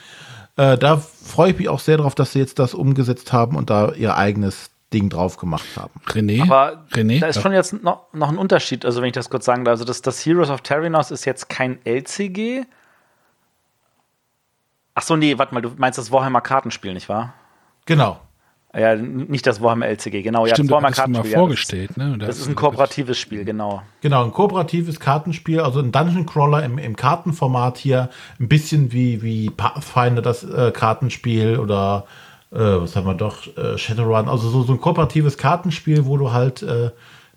[0.56, 3.70] Äh, da freue ich mich auch sehr drauf, dass sie jetzt das umgesetzt haben und
[3.70, 6.00] da ihr eigenes Ding drauf gemacht haben.
[6.06, 9.30] René, Aber René, da ist schon jetzt noch, noch ein Unterschied, also wenn ich das
[9.30, 9.72] kurz sagen darf.
[9.72, 12.64] Also das, das Heroes of Terranos ist jetzt kein LCG.
[14.94, 17.34] Ach so, nee, warte mal, du meinst das Warhammer Kartenspiel, nicht wahr?
[17.84, 18.20] Genau.
[18.74, 20.46] Ja, nicht das Warhammer LCG, genau.
[20.46, 21.32] stimmt, ja, das du Warhammer du mal Kartenspiel.
[21.32, 21.96] ja, vorgestellt.
[21.96, 22.16] ne?
[22.18, 23.82] Das, das ist ein kooperatives Spiel, genau.
[24.02, 29.22] Genau, ein kooperatives Kartenspiel, also ein Dungeon Crawler im, im Kartenformat hier, ein bisschen wie,
[29.22, 32.06] wie Pathfinder das äh, Kartenspiel oder
[32.52, 36.32] äh, was haben wir doch, äh, Shadowrun, also so, so ein kooperatives Kartenspiel, wo du
[36.32, 36.90] halt äh,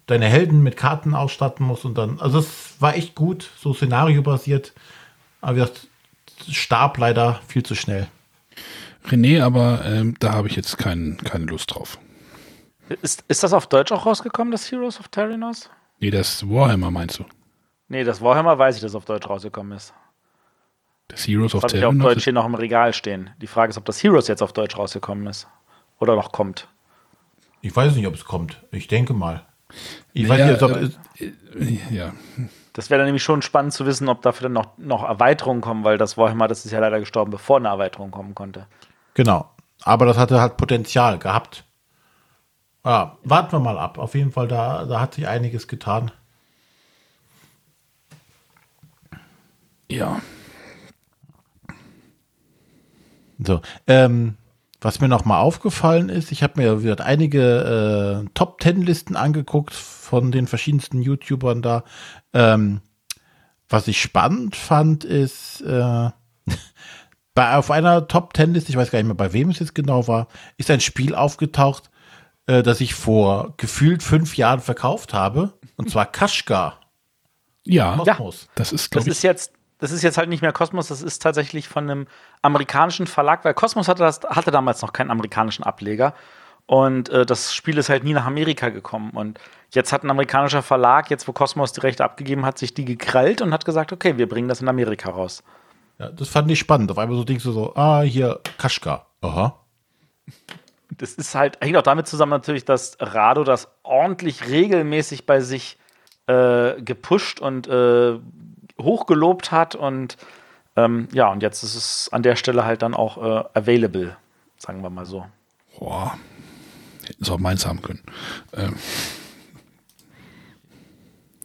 [0.06, 4.74] deine Helden mit Karten ausstatten musst und dann, also es war echt gut, so szenariobasiert,
[5.42, 5.88] aber wie gesagt,
[6.50, 8.08] starb leider viel zu schnell.
[9.08, 11.98] René, aber ähm, da habe ich jetzt kein, keine Lust drauf.
[13.02, 15.70] Ist, ist das auf Deutsch auch rausgekommen, das Heroes of Terranos?
[16.00, 17.26] Nee, das Warhammer meinst du?
[17.88, 19.94] Nee, das Warhammer weiß ich, dass es auf Deutsch rausgekommen ist.
[21.10, 21.96] Das Heroes of Das habe ich auf?
[21.96, 23.32] Deutsch hier noch im Regal stehen.
[23.42, 25.48] Die Frage ist, ob das Heroes jetzt auf Deutsch rausgekommen ist.
[26.00, 26.68] Oder noch kommt.
[27.62, 28.64] Ich weiß nicht, ob es kommt.
[28.72, 29.46] Ich denke mal.
[30.14, 30.82] Ich Naja, weiß nicht, ob
[31.20, 32.14] äh, es, Ja,
[32.74, 35.84] Das wäre dann nämlich schon spannend zu wissen, ob dafür dann noch, noch Erweiterungen kommen,
[35.84, 38.68] weil das Warhammer, das ist ja leider gestorben, bevor eine Erweiterung kommen konnte.
[39.16, 39.50] Genau.
[39.82, 41.66] Aber das hatte halt Potenzial gehabt.
[42.86, 43.98] Ja, warten wir mal ab.
[43.98, 46.12] Auf jeden Fall, da, da hat sich einiges getan.
[49.90, 50.22] ja.
[53.44, 54.36] So, ähm,
[54.82, 59.16] was mir noch mal aufgefallen ist, ich habe mir wieder einige äh, Top Ten Listen
[59.16, 61.84] angeguckt von den verschiedensten YouTubern da.
[62.34, 62.82] Ähm,
[63.68, 66.10] was ich spannend fand, ist äh,
[67.34, 69.76] bei auf einer Top Ten Liste, ich weiß gar nicht mehr, bei wem es jetzt
[69.76, 71.90] genau war, ist ein Spiel aufgetaucht,
[72.48, 76.80] äh, das ich vor gefühlt fünf Jahren verkauft habe, und zwar Kashgar.
[77.66, 78.48] Ja, Kosmos.
[78.56, 81.02] das ist, Das glaube ich, ist jetzt, das ist jetzt halt nicht mehr Kosmos, das
[81.02, 82.08] ist tatsächlich von einem
[82.42, 86.14] amerikanischen Verlag, weil Kosmos hatte, das, hatte damals noch keinen amerikanischen Ableger.
[86.66, 89.12] Und äh, das Spiel ist halt nie nach Amerika gekommen.
[89.12, 89.40] Und
[89.72, 93.42] jetzt hat ein amerikanischer Verlag, jetzt wo Kosmos die Rechte abgegeben hat, sich die gekrallt
[93.42, 95.44] und hat gesagt, okay, wir bringen das in Amerika raus.
[95.98, 96.92] Ja, das fand ich spannend.
[96.92, 99.08] Auf einmal so denkst du so, ah, hier, Kashgar.
[99.22, 99.60] Aha.
[100.96, 105.78] Das ist halt, hängt auch damit zusammen natürlich, dass Rado das ordentlich regelmäßig bei sich
[106.28, 108.20] äh, gepusht und äh,
[108.80, 109.76] hochgelobt hat.
[109.76, 110.18] Und
[110.76, 114.16] ähm, ja, und jetzt ist es an der Stelle halt dann auch äh, available,
[114.58, 115.26] sagen wir mal so.
[115.78, 116.18] boah,
[117.06, 118.04] hätten sie auch meins haben können.
[118.54, 118.76] Ähm,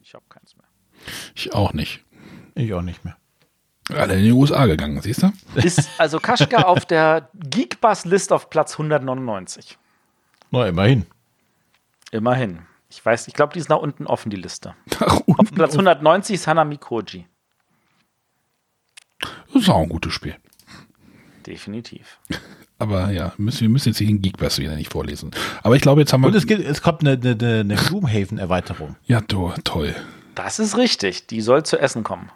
[0.03, 0.67] Ich habe keins mehr.
[1.35, 2.05] ich auch nicht.
[2.55, 3.17] Ich auch nicht mehr.
[3.91, 5.33] Alle in die USA gegangen, siehst du?
[5.57, 9.77] Ist also Kaschka auf der Geekbus-List auf Platz 199.
[10.51, 11.05] Na, immerhin.
[12.11, 12.61] Immerhin.
[12.95, 14.75] Ich weiß, ich glaube, die ist nach unten offen, die Liste.
[15.01, 17.27] Nach Auf Platz 190 ist Hanami Koji.
[19.19, 20.37] Das ist auch ein gutes Spiel.
[21.47, 22.19] Definitiv.
[22.79, 25.31] Aber ja, müssen, wir müssen jetzt hier den Geekbass wieder nicht vorlesen.
[25.63, 26.29] Aber ich glaube, jetzt haben wir.
[26.29, 28.97] Und es, gibt, es kommt eine, eine, eine Gloomhaven-Erweiterung.
[29.07, 29.95] ja, to, toll.
[30.35, 31.27] Das ist richtig.
[31.27, 32.31] Die soll zu essen kommen.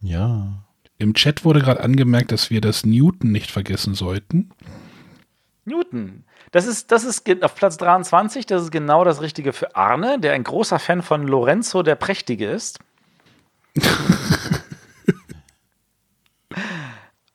[0.00, 0.64] Ja.
[0.98, 4.50] Im Chat wurde gerade angemerkt, dass wir das Newton nicht vergessen sollten.
[5.66, 6.24] Newton.
[6.52, 8.46] Das ist, das ist auf Platz 23.
[8.46, 12.50] Das ist genau das Richtige für Arne, der ein großer Fan von Lorenzo der Prächtige
[12.50, 12.78] ist.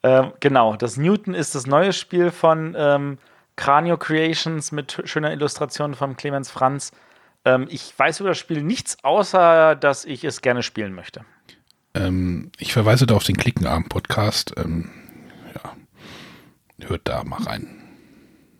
[0.04, 3.18] ähm, genau, das Newton ist das neue Spiel von ähm,
[3.56, 6.92] Cranio Creations mit schöner Illustration von Clemens Franz.
[7.46, 11.26] Ähm, ich weiß über das Spiel nichts, außer dass ich es gerne spielen möchte.
[11.94, 14.54] Ähm, ich verweise da auf den Klickenarm-Podcast.
[14.58, 14.90] Ähm,
[15.54, 15.76] ja,
[16.88, 17.79] hört da mal rein.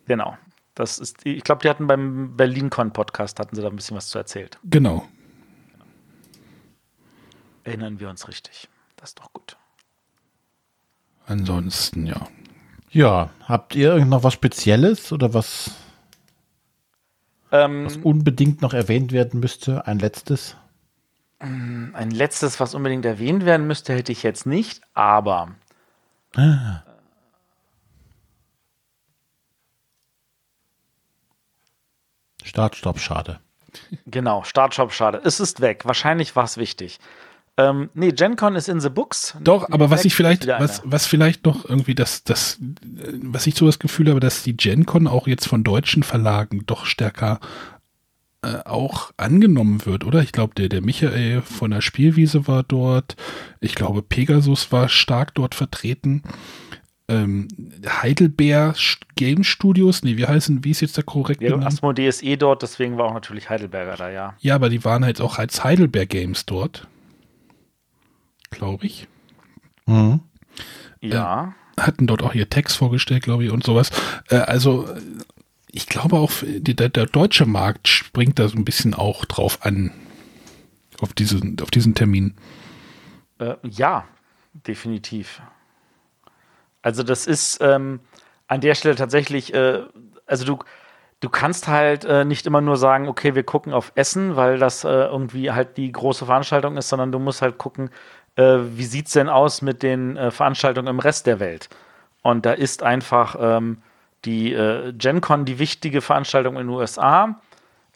[0.10, 0.36] Genau.
[0.74, 4.18] Das ist, ich glaube, die hatten beim BerlinCon-Podcast hatten sie da ein bisschen was zu
[4.18, 4.58] erzählt.
[4.64, 5.08] Genau.
[7.64, 8.70] Erinnern wir uns richtig.
[8.96, 9.56] Das ist doch gut.
[11.28, 12.28] Ansonsten, ja.
[12.90, 15.76] Ja, habt ihr noch was Spezielles oder was?
[17.52, 20.58] Ähm, Was unbedingt noch erwähnt werden müsste, ein letztes.
[21.38, 25.54] ein letztes, was unbedingt erwähnt werden müsste, hätte ich jetzt nicht, aber
[26.34, 26.89] Start,
[32.50, 33.40] Stopp, schade.
[34.06, 35.22] genau, Startshop, schade.
[35.24, 35.82] Es ist weg.
[35.86, 37.00] Wahrscheinlich war es wichtig.
[37.58, 39.36] Ähm, nee, GenCon ist in the books.
[39.42, 42.58] Doch, aber was ich vielleicht, was, was vielleicht noch irgendwie das, das,
[43.22, 46.86] was ich so das Gefühl habe, dass die GenCon auch jetzt von deutschen Verlagen doch
[46.86, 47.42] stärker
[48.42, 50.22] äh, auch angenommen wird, oder?
[50.22, 53.18] Ich glaube, der, der Michael von der Spielwiese war dort.
[53.60, 56.24] Ich glaube, Pegasus war stark dort vertreten.
[57.10, 57.48] Ähm,
[57.88, 61.66] Heidelbeer Sch- Game Studios, nee, wie heißen, wie ist jetzt der korrekte Ja, Name?
[61.66, 64.36] Asmodee ist eh dort, deswegen war auch natürlich Heidelberger da, ja.
[64.40, 66.88] Ja, aber die waren halt auch als Heidelbeer Games dort.
[68.52, 69.08] Glaube ich.
[69.86, 70.22] Mhm.
[71.02, 71.54] Ja.
[71.80, 73.90] hatten dort auch ihr Text vorgestellt, glaube ich, und sowas.
[74.30, 75.02] Äh, also äh,
[75.72, 79.66] ich glaube auch, die, der, der deutsche Markt springt da so ein bisschen auch drauf
[79.66, 79.92] an,
[81.00, 82.36] auf diesen, auf diesen Termin.
[83.40, 84.06] Äh, ja,
[84.68, 85.42] definitiv.
[86.82, 88.00] Also das ist ähm,
[88.48, 89.84] an der Stelle tatsächlich, äh,
[90.26, 90.60] also du,
[91.20, 94.84] du kannst halt äh, nicht immer nur sagen, okay, wir gucken auf Essen, weil das
[94.84, 97.90] äh, irgendwie halt die große Veranstaltung ist, sondern du musst halt gucken,
[98.36, 101.70] äh, wie sieht es denn aus mit den äh, Veranstaltungen im Rest der Welt.
[102.22, 103.82] Und da ist einfach ähm,
[104.26, 107.40] die äh, GenCon die wichtige Veranstaltung in den USA,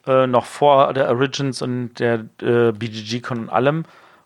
[0.06, 3.86] noch vor der Origins und der BGG-Con und allem.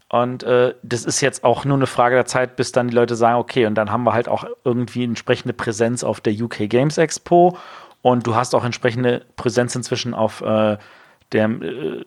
[0.10, 3.16] Und äh, das ist jetzt auch nur eine Frage der Zeit, bis dann die Leute
[3.16, 6.98] sagen, okay, und dann haben wir halt auch irgendwie entsprechende Präsenz auf der UK Games
[6.98, 7.58] Expo
[8.02, 10.78] und du hast auch entsprechende Präsenz inzwischen auf äh,
[11.34, 12.06] dem äh,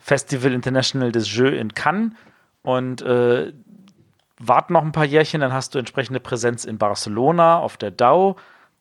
[0.00, 2.12] Festival International des Jeux in Cannes
[2.62, 3.52] und äh,
[4.40, 8.36] warten noch ein paar Jährchen, dann hast du entsprechende Präsenz in Barcelona auf der DAO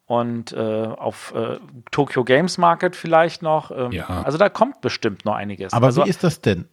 [0.07, 1.59] und äh, auf äh,
[1.91, 3.69] Tokyo Games Market vielleicht noch.
[3.69, 4.07] Ähm, Ja.
[4.07, 5.71] Also da kommt bestimmt noch einiges.
[5.73, 6.67] Aber also, wie ist das denn?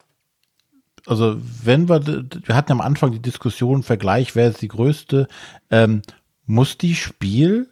[1.07, 5.29] Also, wenn wir, wir hatten am Anfang die Diskussion, Vergleich, wer ist die größte,
[5.71, 6.03] ähm,
[6.47, 7.69] muss die Spiel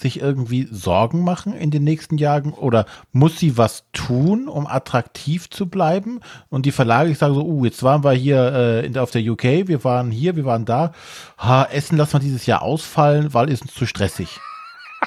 [0.00, 5.50] sich irgendwie Sorgen machen in den nächsten Jahren oder muss sie was tun, um attraktiv
[5.50, 6.20] zu bleiben?
[6.48, 9.22] Und die Verlage, ich sage so, uh, jetzt waren wir hier äh, in, auf der
[9.22, 10.92] UK, wir waren hier, wir waren da.
[11.38, 14.38] Ha, Essen lassen wir dieses Jahr ausfallen, weil ist uns zu stressig.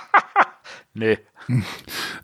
[0.94, 1.18] nee.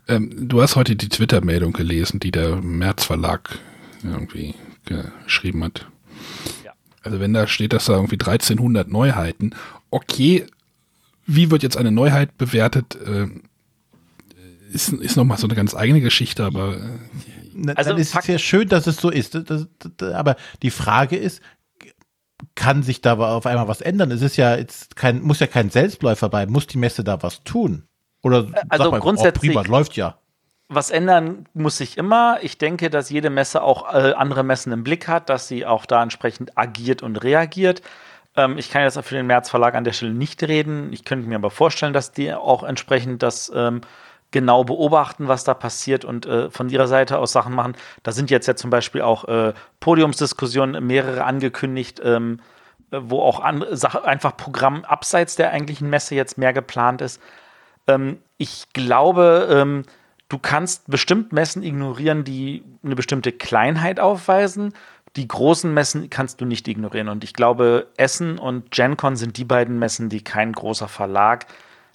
[0.06, 3.58] Ähm, du hast heute die Twitter-Meldung gelesen, die der März Verlag
[4.02, 4.54] irgendwie
[4.88, 5.86] geschrieben hat.
[6.64, 6.72] Ja.
[7.02, 9.54] Also wenn da steht, dass da irgendwie 1300 Neuheiten,
[9.90, 10.46] okay,
[11.26, 12.98] wie wird jetzt eine Neuheit bewertet?
[13.06, 13.42] Ähm,
[14.72, 16.80] ist, ist nochmal so eine ganz eigene Geschichte, aber äh,
[17.54, 19.34] Na, Also dann ist es ja schön, dass es so ist.
[19.34, 19.66] Das, das,
[19.96, 21.40] das, aber die Frage ist,
[22.54, 24.10] kann sich da auf einmal was ändern?
[24.10, 26.52] Es ist ja jetzt kein, muss ja kein Selbstläufer bleiben.
[26.52, 27.84] Muss die Messe da was tun?
[28.22, 30.18] Oder also sag mal, grundsätzlich- oh, prima, läuft ja.
[30.68, 32.38] Was ändern muss sich immer.
[32.42, 35.86] Ich denke, dass jede Messe auch äh, andere Messen im Blick hat, dass sie auch
[35.86, 37.80] da entsprechend agiert und reagiert.
[38.36, 40.92] Ähm, ich kann jetzt für den März Verlag an der Stelle nicht reden.
[40.92, 43.80] Ich könnte mir aber vorstellen, dass die auch entsprechend das ähm,
[44.30, 47.74] genau beobachten, was da passiert und äh, von ihrer Seite aus Sachen machen.
[48.02, 52.40] Da sind jetzt ja zum Beispiel auch äh, Podiumsdiskussionen, mehrere angekündigt, ähm,
[52.90, 53.64] äh, wo auch an,
[54.04, 57.22] einfach Programm abseits der eigentlichen Messe jetzt mehr geplant ist.
[57.86, 59.84] Ähm, ich glaube, ähm,
[60.28, 64.74] du kannst bestimmt Messen ignorieren, die eine bestimmte Kleinheit aufweisen.
[65.16, 67.08] Die großen Messen kannst du nicht ignorieren.
[67.08, 71.46] Und ich glaube, Essen und GenCon sind die beiden Messen, die kein großer Verlag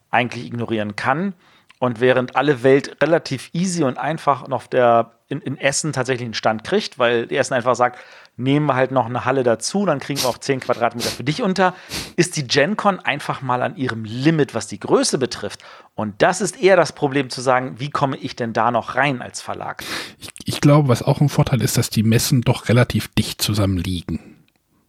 [0.10, 1.34] eigentlich ignorieren kann.
[1.80, 6.34] Und während alle Welt relativ easy und einfach auf der, in, in Essen tatsächlich einen
[6.34, 8.00] Stand kriegt, weil Essen einfach sagt,
[8.38, 11.42] nehmen wir halt noch eine Halle dazu, dann kriegen wir auch 10 Quadratmeter für dich
[11.42, 11.76] unter,
[12.16, 15.64] ist die GenCon einfach mal an ihrem Limit, was die Größe betrifft.
[15.96, 19.22] Und das ist eher das Problem zu sagen, wie komme ich denn da noch rein
[19.22, 19.84] als Verlag?
[20.20, 23.78] ich, ich glaube, was auch ein Vorteil ist, dass die Messen doch relativ dicht zusammen
[23.78, 24.38] liegen.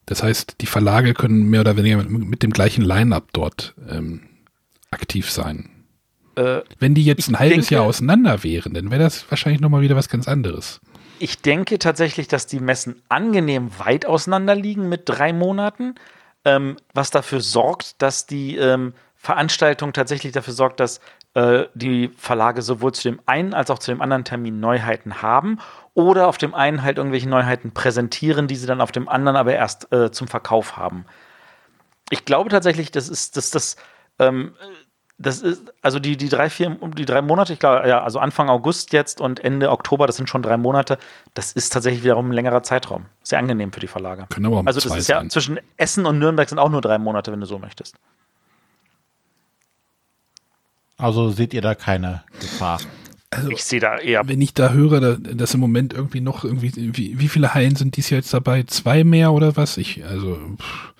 [0.06, 4.22] Das heißt, die Verlage können mehr oder weniger mit, mit dem gleichen Line-up dort ähm,
[4.90, 5.70] aktiv sein.
[6.36, 9.82] Äh, Wenn die jetzt ein halbes denke- Jahr auseinander wären, dann wäre das wahrscheinlich nochmal
[9.82, 10.80] wieder was ganz anderes.
[11.18, 15.94] Ich denke tatsächlich, dass die Messen angenehm weit auseinander liegen mit drei Monaten,
[16.44, 18.94] ähm, was dafür sorgt, dass die ähm,
[19.24, 21.00] Veranstaltung tatsächlich dafür sorgt, dass
[21.32, 25.60] äh, die Verlage sowohl zu dem einen als auch zu dem anderen Termin Neuheiten haben
[25.94, 29.54] oder auf dem einen halt irgendwelche Neuheiten präsentieren, die sie dann auf dem anderen aber
[29.54, 31.06] erst äh, zum Verkauf haben.
[32.10, 33.76] Ich glaube tatsächlich, das ist das, das
[34.18, 34.52] ähm,
[35.16, 38.50] das ist, also die, die drei, vier, die drei Monate, ich glaube, ja, also Anfang
[38.50, 40.98] August jetzt und Ende Oktober, das sind schon drei Monate,
[41.34, 43.06] das ist tatsächlich wiederum ein längerer Zeitraum.
[43.22, 44.26] Sehr angenehm für die Verlage.
[44.28, 45.30] Können aber auch Also das ist ja sein.
[45.30, 47.96] zwischen Essen und Nürnberg sind auch nur drei Monate, wenn du so möchtest.
[50.96, 52.78] Also seht ihr da keine Gefahr.
[53.30, 54.22] Also, ich sehe da eher.
[54.26, 57.74] Wenn ich da höre, da, dass im Moment irgendwie noch irgendwie, wie, wie viele Hallen
[57.74, 58.62] sind dies Jahr jetzt dabei?
[58.64, 59.76] Zwei mehr oder was?
[59.76, 60.94] Ich, also, pff,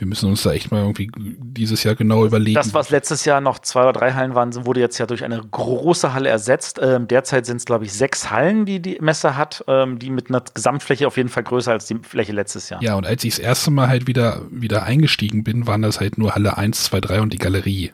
[0.00, 2.54] wir müssen uns da echt mal irgendwie dieses Jahr genau überlegen.
[2.54, 5.40] Das, was letztes Jahr noch zwei oder drei Hallen waren, wurde jetzt ja durch eine
[5.40, 6.80] große Halle ersetzt.
[6.82, 10.30] Ähm, derzeit sind es, glaube ich, sechs Hallen, die die Messe hat, ähm, die mit
[10.30, 12.82] einer Gesamtfläche auf jeden Fall größer als die Fläche letztes Jahr.
[12.82, 16.18] Ja, und als ich das erste Mal halt wieder, wieder eingestiegen bin, waren das halt
[16.18, 17.92] nur Halle 1, 2, 3 und die Galerie.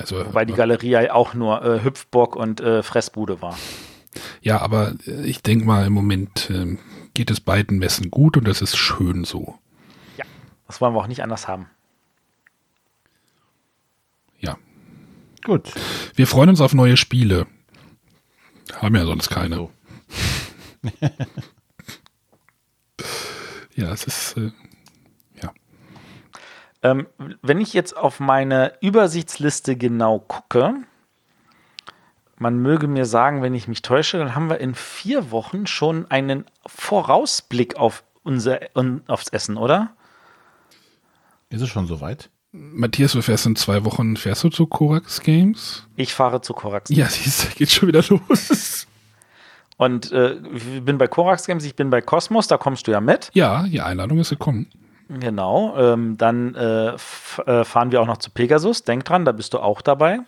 [0.00, 3.56] Also, Wobei die Galerie ja auch nur äh, Hüpfbock und äh, Fressbude war.
[4.40, 6.78] Ja, aber äh, ich denke mal, im Moment äh,
[7.12, 9.58] geht es beiden Messen gut und das ist schön so.
[10.16, 10.24] Ja,
[10.66, 11.66] das wollen wir auch nicht anders haben.
[14.38, 14.56] Ja.
[15.44, 15.70] Gut.
[16.14, 17.46] Wir freuen uns auf neue Spiele.
[18.76, 19.56] Haben ja sonst keine.
[19.56, 19.70] So.
[23.74, 24.36] ja, es ist.
[24.38, 24.52] Äh,
[26.82, 27.06] ähm,
[27.42, 30.74] wenn ich jetzt auf meine Übersichtsliste genau gucke,
[32.38, 36.10] man möge mir sagen, wenn ich mich täusche, dann haben wir in vier Wochen schon
[36.10, 38.60] einen Vorausblick auf unser
[39.08, 39.94] aufs Essen, oder?
[41.50, 42.30] Ist es schon soweit?
[42.52, 45.86] Matthias, du fährst in zwei Wochen, fährst du zu Korax Games?
[45.96, 46.98] Ich fahre zu Korax Games.
[46.98, 48.86] Ja, siehst geht schon wieder los.
[49.76, 53.00] Und äh, ich bin bei Korax Games, ich bin bei Cosmos, da kommst du ja
[53.00, 53.30] mit.
[53.34, 54.66] Ja, die Einladung ist gekommen.
[55.18, 58.84] Genau, ähm, dann äh, äh, fahren wir auch noch zu Pegasus.
[58.84, 60.20] Denk dran, da bist du auch dabei.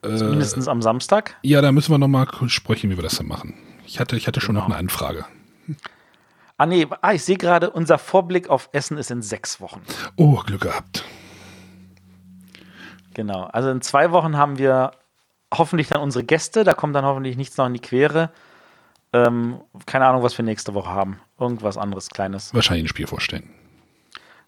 [0.00, 1.36] Also mindestens am Samstag.
[1.42, 3.54] Ja, da müssen wir nochmal sprechen, wie wir das dann machen.
[3.84, 4.66] Ich hatte, ich hatte schon genau.
[4.66, 5.24] noch eine Anfrage.
[6.56, 9.82] Ah, nee, ah, ich sehe gerade, unser Vorblick auf Essen ist in sechs Wochen.
[10.16, 11.04] Oh, Glück gehabt.
[13.14, 14.92] Genau, also in zwei Wochen haben wir
[15.52, 16.62] hoffentlich dann unsere Gäste.
[16.62, 18.30] Da kommt dann hoffentlich nichts noch in die Quere.
[19.12, 21.18] Ähm, keine Ahnung, was wir nächste Woche haben.
[21.40, 22.54] Irgendwas anderes Kleines.
[22.54, 23.50] Wahrscheinlich ein Spiel vorstellen.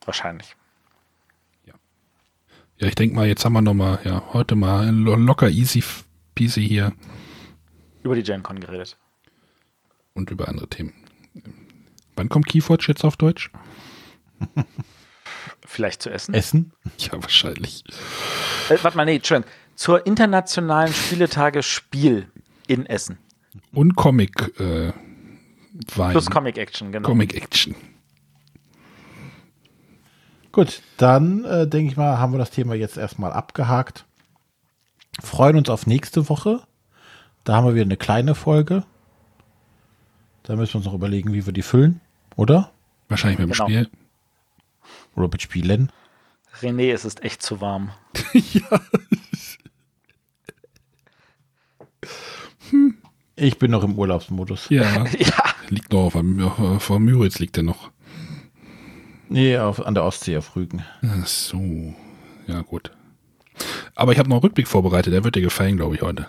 [0.05, 0.56] Wahrscheinlich.
[1.66, 1.74] Ja.
[2.78, 5.82] Ja, ich denke mal, jetzt haben wir noch mal, ja, heute mal locker easy
[6.35, 6.93] peasy hier.
[8.02, 8.97] Über die GenCon geredet.
[10.14, 10.93] Und über andere Themen.
[12.16, 13.51] Wann kommt Keyforge jetzt auf Deutsch?
[15.66, 16.35] Vielleicht zu essen?
[16.35, 16.72] Essen?
[16.98, 17.82] Ja, wahrscheinlich.
[18.68, 19.51] Äh, warte mal, nee, Entschuldigung.
[19.74, 22.31] Zur internationalen Spieletage Spiel
[22.68, 23.18] in Essen.
[23.72, 24.93] Und Comic äh,
[25.97, 26.12] Wein.
[26.12, 27.09] Plus Comic Action, genau.
[27.09, 27.74] Comic Action.
[30.55, 34.05] Gut, dann äh, denke ich mal, haben wir das Thema jetzt erstmal abgehakt.
[35.20, 36.62] Freuen uns auf nächste Woche.
[37.43, 38.85] Da haben wir wieder eine kleine Folge.
[40.44, 42.01] Da müssen wir uns noch überlegen, wie wir die füllen,
[42.36, 42.70] oder?
[43.09, 43.64] Wahrscheinlich mit dem genau.
[43.64, 43.90] Spiel.
[45.16, 45.90] Oder mit Spielen.
[46.60, 47.90] René, es ist echt zu warm.
[48.32, 48.62] ja.
[52.70, 52.97] Hm.
[53.36, 54.68] Ich bin noch im Urlaubsmodus.
[54.70, 55.05] Ja.
[55.18, 55.44] ja.
[55.68, 57.90] Liegt noch auf, vor Müritz liegt er noch.
[59.35, 60.85] Nee, auf, an der Ostsee auf Rügen.
[61.02, 61.61] Ach so.
[62.47, 62.93] Ja, gut.
[63.97, 66.28] Aber ich habe noch einen Rückblick vorbereitet, der wird dir gefallen, glaube ich, heute.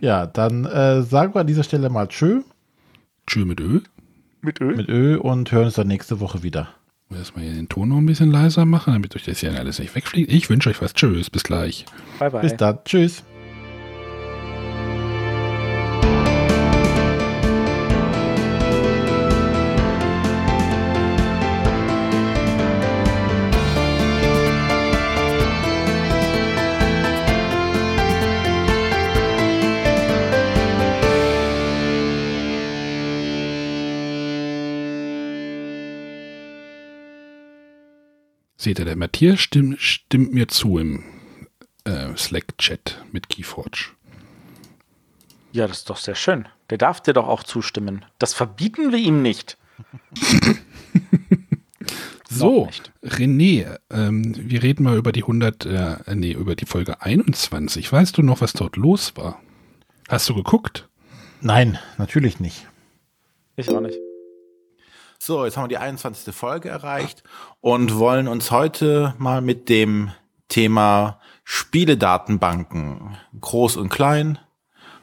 [0.00, 2.42] Ja, dann äh, sagen wir an dieser Stelle mal Tschö.
[3.26, 3.80] Tschö mit Ö.
[4.40, 4.76] Mit Ö.
[4.76, 6.68] Mit Ö und hören uns dann nächste Woche wieder.
[7.10, 10.32] Erstmal den Ton noch ein bisschen leiser machen, damit euch das hier alles nicht wegfliegt.
[10.32, 10.94] Ich wünsche euch was.
[10.94, 11.86] Tschüss, bis gleich.
[12.18, 12.40] Bye, bye.
[12.40, 12.78] Bis dann.
[12.84, 13.24] Tschüss.
[38.62, 41.02] Seht ihr, der Matthias stimmt, stimmt mir zu im
[41.82, 43.86] äh, Slack-Chat mit Keyforge.
[45.50, 46.46] Ja, das ist doch sehr schön.
[46.70, 48.04] Der darf dir doch auch zustimmen.
[48.20, 49.58] Das verbieten wir ihm nicht.
[52.30, 52.68] so,
[53.02, 57.92] René, ähm, wir reden mal über die 100, äh, nee, über die Folge 21.
[57.92, 59.42] Weißt du noch, was dort los war?
[60.08, 60.88] Hast du geguckt?
[61.40, 62.68] Nein, natürlich nicht.
[63.56, 63.98] Ich auch nicht.
[65.24, 66.34] So, jetzt haben wir die 21.
[66.34, 67.22] Folge erreicht
[67.60, 70.10] und wollen uns heute mal mit dem
[70.48, 74.40] Thema Spieledatenbanken, groß und klein,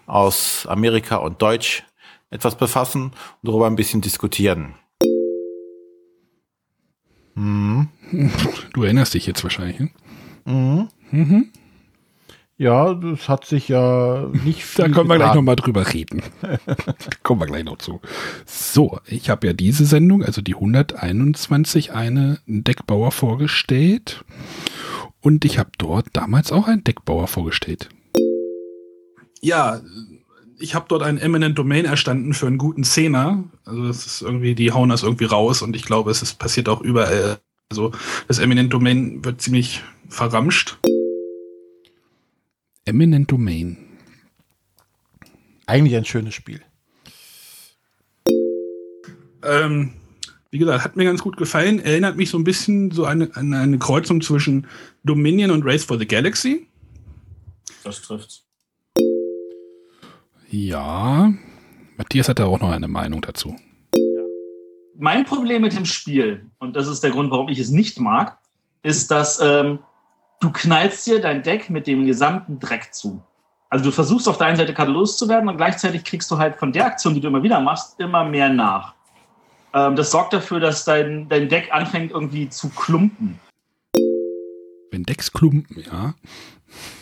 [0.07, 1.85] aus Amerika und Deutsch
[2.31, 3.13] etwas befassen und
[3.43, 4.75] darüber ein bisschen diskutieren.
[7.35, 7.87] Mhm.
[8.73, 9.79] Du erinnerst dich jetzt wahrscheinlich.
[9.79, 9.89] Ne?
[10.43, 10.89] Mhm.
[11.11, 11.53] Mhm.
[12.59, 14.83] Ja, das hat sich ja nicht viel.
[14.83, 16.21] da können wir gleich nochmal drüber reden.
[17.23, 18.01] kommen wir gleich noch zu.
[18.45, 24.25] So, ich habe ja diese Sendung, also die 121, eine Deckbauer vorgestellt.
[25.21, 27.87] Und ich habe dort damals auch einen Deckbauer vorgestellt.
[29.39, 29.79] Ja,
[30.59, 33.45] ich habe dort einen Eminent Domain erstanden für einen guten Zehner.
[33.63, 36.67] Also das ist irgendwie, die hauen das irgendwie raus und ich glaube, es ist, passiert
[36.67, 37.39] auch überall.
[37.71, 37.93] Also
[38.27, 40.77] das Eminent Domain wird ziemlich verramscht.
[42.89, 43.77] Eminent Domain.
[45.67, 46.61] eigentlich ein schönes Spiel.
[49.43, 49.93] Ähm,
[50.49, 51.79] wie gesagt, hat mir ganz gut gefallen.
[51.79, 54.65] Erinnert mich so ein bisschen so an, an eine Kreuzung zwischen
[55.03, 56.67] Dominion und Race for the Galaxy.
[57.83, 58.43] Das trifft's.
[60.49, 61.31] Ja.
[61.97, 63.55] Matthias hat da auch noch eine Meinung dazu.
[64.97, 68.39] Mein Problem mit dem Spiel, und das ist der Grund, warum ich es nicht mag,
[68.81, 69.79] ist, dass ähm,
[70.39, 73.21] du knallst dir dein Deck mit dem gesamten Dreck zu.
[73.69, 76.71] Also du versuchst auf der einen Seite gerade loszuwerden und gleichzeitig kriegst du halt von
[76.71, 78.95] der Aktion, die du immer wieder machst, immer mehr nach.
[79.73, 83.39] Ähm, das sorgt dafür, dass dein, dein Deck anfängt irgendwie zu klumpen.
[84.91, 86.15] Wenn Decks klumpen, ja.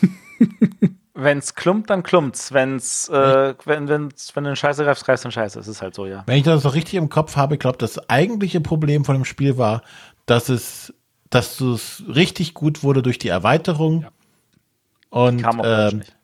[1.14, 2.52] Wenn's klumpt, dann klumpt's.
[2.52, 5.58] Wenn's, äh, wenn, wenn's, wenn du in Scheiße greifst, greifst du in Scheiße.
[5.58, 6.22] Es ist halt so, ja.
[6.26, 9.24] Wenn ich das so richtig im Kopf habe, ich glaube, das eigentliche Problem von dem
[9.24, 9.82] Spiel war,
[10.26, 10.94] dass es,
[11.30, 14.02] dass es richtig gut wurde durch die Erweiterung.
[14.02, 14.10] Ja.
[15.10, 16.16] Und Kam Deutsch ähm, nicht.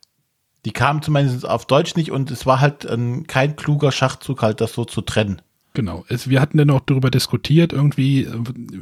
[0.65, 4.61] die kam zumindest auf Deutsch nicht und es war halt ein, kein kluger Schachzug, halt
[4.61, 5.41] das so zu trennen.
[5.77, 6.05] Genau.
[6.09, 8.33] Es, wir hatten dann auch darüber diskutiert, irgendwie äh,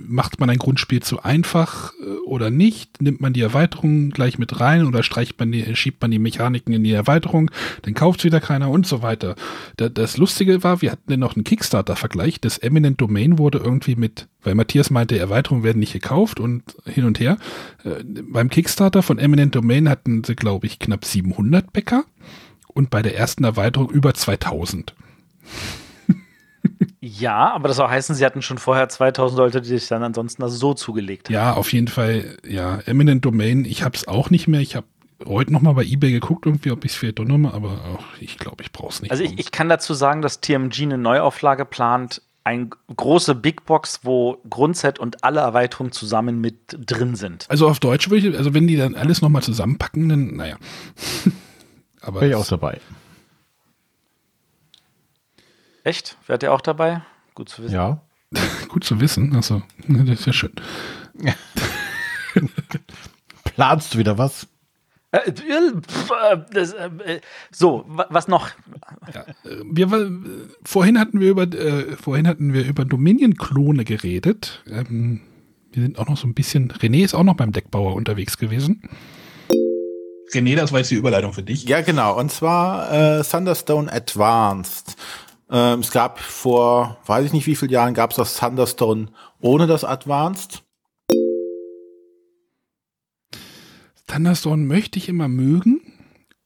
[0.07, 3.01] macht man ein Grundspiel zu einfach äh, oder nicht?
[3.01, 6.75] Nimmt man die Erweiterung gleich mit rein oder streicht man die, schiebt man die Mechaniken
[6.75, 7.51] in die Erweiterung,
[7.81, 9.37] dann kauft wieder keiner und so weiter.
[9.79, 12.43] Da, das Lustige war, wir hatten dann noch einen Kickstarter-Vergleich.
[12.43, 17.07] Das Eminent Domain wurde irgendwie mit, weil Matthias meinte, Erweiterungen werden nicht gekauft und hin
[17.07, 17.39] und her.
[17.85, 22.05] Äh, beim Kickstarter von Eminent Domain hatten sie, glaube ich, knapp 700 Bäcker
[22.67, 24.95] und bei der ersten Erweiterung über 2000.
[27.05, 30.41] Ja, aber das soll heißen, sie hatten schon vorher 2000 Leute, die sich dann ansonsten
[30.41, 31.35] das so zugelegt haben.
[31.35, 34.61] Ja, auf jeden Fall, ja, Eminent Domain, ich habe es auch nicht mehr.
[34.61, 34.87] Ich habe
[35.27, 37.71] heute noch mal bei eBay geguckt, irgendwie, ob ich es vielleicht doch noch mal, aber
[37.71, 39.11] auch, ich glaube, ich brauche es nicht.
[39.11, 44.01] Also ich, ich kann dazu sagen, dass TMG eine Neuauflage plant, eine große Big Box,
[44.05, 47.47] wo Grundset und alle Erweiterungen zusammen mit drin sind.
[47.49, 50.57] also auf Deutsch würde ich, also wenn die dann alles noch mal zusammenpacken, dann, naja.
[52.01, 52.81] aber Bin ich auch dabei.
[55.85, 56.17] Echt?
[56.27, 57.03] Wärt ihr auch dabei?
[57.35, 57.75] Gut zu wissen.
[57.75, 58.01] Ja.
[58.69, 59.35] gut zu wissen.
[59.35, 60.53] Also, das ist ja schön.
[63.45, 64.47] Planst du wieder was?
[65.11, 68.49] Äh, äh, äh, so, wa- was noch?
[69.13, 69.27] Ja,
[69.71, 70.11] wir,
[70.65, 74.63] vorhin hatten wir über, äh, vorhin hatten wir über Dominion-Klone geredet.
[74.71, 75.21] Ähm,
[75.73, 78.83] wir sind auch noch so ein bisschen, René ist auch noch beim Deckbauer unterwegs gewesen.
[80.33, 81.65] René, das war jetzt die Überleitung für dich.
[81.65, 82.19] Ja, genau.
[82.19, 84.97] Und zwar äh, Thunderstone Advanced.
[85.55, 89.09] Ähm, es gab vor, weiß ich nicht wie vielen Jahren, gab es das Thunderstone
[89.41, 90.63] ohne das Advanced.
[94.07, 95.81] Thunderstone möchte ich immer mögen.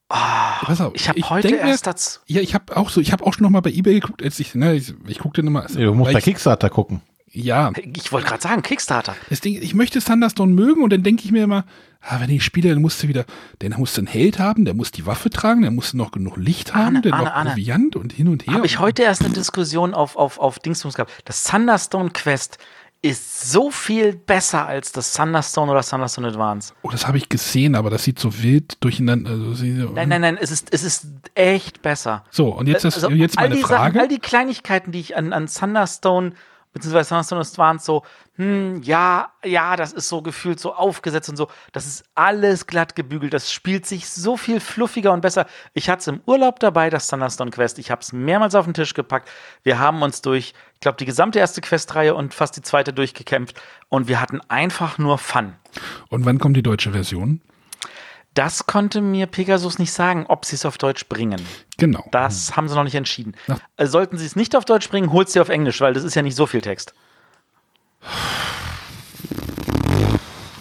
[0.08, 2.20] Ah, Pass auf, ich habe heute denk mir- erst dazu.
[2.26, 4.38] Ja, ich habe auch so, ich habe auch schon noch mal bei eBay geguckt, als
[4.38, 5.66] ich, ne, ich, ich guckte noch mal.
[5.66, 7.00] Du musst bei ich, Kickstarter gucken.
[7.32, 9.14] Ja, Ich wollte gerade sagen, Kickstarter.
[9.28, 11.64] das Ding, ich möchte Thunderstone mögen und dann denke ich mir immer,
[12.00, 13.24] ah, wenn ich spiele, dann musst du wieder,
[13.60, 16.72] der muss einen Held haben, der muss die Waffe tragen, der muss noch genug Licht
[16.74, 17.50] haben, Arne, der Arne, noch Arne.
[17.50, 18.54] Proviant und hin und her.
[18.54, 21.12] Habe ich heute erst eine Diskussion auf, auf, auf Dingsbums gehabt.
[21.24, 22.58] Das Thunderstone Quest
[23.02, 26.72] ist so viel besser als das Thunderstone oder Thunderstone Advance.
[26.82, 29.30] Oh, das habe ich gesehen, aber das sieht so wild durcheinander.
[29.32, 32.24] Also, Nein, nein, nein, es ist, es ist echt besser.
[32.30, 33.92] So, und jetzt, das, Also, jetzt all meine die Frage.
[33.92, 36.32] Sachen, all die Kleinigkeiten, die ich an, an Thunderstone
[36.76, 38.02] beziehungsweise Thunderstone Advance so,
[38.36, 41.48] hm, ja, ja, das ist so gefühlt so aufgesetzt und so.
[41.72, 43.32] Das ist alles glatt gebügelt.
[43.32, 45.46] Das spielt sich so viel fluffiger und besser.
[45.72, 47.78] Ich hatte es im Urlaub dabei, das Thunderstone Quest.
[47.78, 49.30] Ich habe es mehrmals auf den Tisch gepackt.
[49.62, 53.58] Wir haben uns durch, ich glaube, die gesamte erste Questreihe und fast die zweite durchgekämpft.
[53.88, 55.54] Und wir hatten einfach nur Fun.
[56.10, 57.40] und wann kommt die deutsche Version?
[58.36, 61.40] Das konnte mir Pegasus nicht sagen, ob sie es auf Deutsch bringen.
[61.78, 62.04] Genau.
[62.12, 63.34] Das haben sie noch nicht entschieden.
[63.48, 63.58] Ach.
[63.78, 66.14] Also sollten sie es nicht auf Deutsch bringen, holt sie auf Englisch, weil das ist
[66.14, 66.92] ja nicht so viel Text.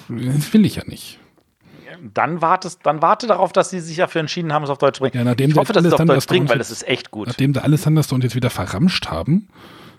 [0.09, 1.19] Das will ich ja nicht.
[2.13, 5.01] Dann, wartest, dann warte darauf, dass sie sich dafür entschieden haben, es auf Deutsch zu
[5.01, 5.15] bringen.
[5.17, 7.27] Ja, nachdem ich hoffe, dass sie es auf Deutsch bringen, weil das ist echt gut.
[7.27, 9.47] Nachdem da alles Thunderstone jetzt wieder verramscht haben,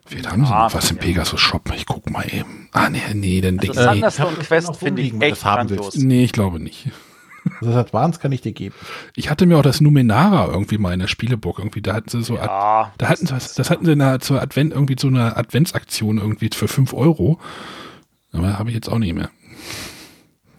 [0.06, 1.02] vielleicht haben sie Ja, noch was im ja.
[1.02, 1.70] Pegasus Shop.
[1.74, 2.68] Ich guck mal eben.
[2.72, 3.86] Ah, nee, nee, dann Also denke ich.
[3.86, 5.94] Nee, Thunderstone hab Quest finde ich echt haben grandios.
[5.94, 6.06] willst.
[6.06, 6.88] nee, ich glaube nicht.
[7.60, 8.74] Das Advance kann ich dir geben.
[9.14, 12.22] Ich hatte mir auch das Numenara irgendwie mal in der Spieleburg irgendwie, da hatten sie
[12.22, 14.96] so, Ad- Ja, da hatten sie was, das hatten sie in der, zur Advent, irgendwie
[14.98, 17.38] so eine Adventsaktion irgendwie für 5 Euro.
[18.32, 19.30] Aber habe ich jetzt auch nicht mehr.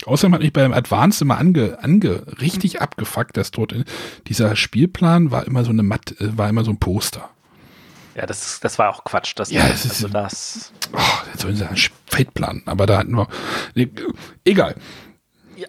[0.05, 3.83] Außerdem hat mich beim Advance immer ange, ange, richtig abgefuckt, dass dort in,
[4.27, 7.29] dieser Spielplan war immer so eine Matt, äh, war immer so ein Poster.
[8.15, 9.33] ja das, ist, das war auch Quatsch.
[9.35, 10.71] Das, Ja, ist- also das.
[10.93, 10.99] Oh,
[11.33, 13.27] jetzt sollen sie einen Feldplan, aber da hatten wir,
[13.75, 13.89] nee,
[14.45, 14.75] egal.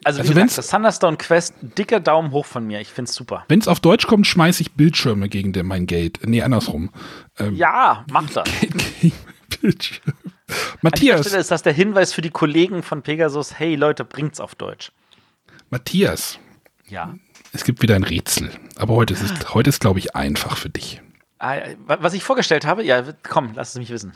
[0.04, 2.80] Also, Also wie wenn's- gesagt, das Thunderstone Quest, dicker Daumen hoch von mir.
[2.80, 3.44] Ich finde es super.
[3.48, 6.20] Wenn es auf Deutsch kommt, schmeiße ich Bildschirme gegen den, mein Geld.
[6.26, 6.90] Nee, andersrum.
[7.38, 8.48] Ähm, Ja, mach das.
[9.60, 10.14] Bildschirme.
[10.48, 13.58] An Matthias, Stelle ist das der Hinweis für die Kollegen von Pegasus.
[13.58, 14.92] Hey Leute, bringt's auf Deutsch.
[15.70, 16.38] Matthias,
[16.88, 17.14] Ja.
[17.52, 18.50] Es gibt wieder ein Rätsel.
[18.76, 21.00] Aber heute ist es, heute ist, glaube ich, einfach für dich.
[21.38, 21.56] Ah,
[21.86, 24.12] Was ich vorgestellt habe, ja, komm, lass es mich wissen.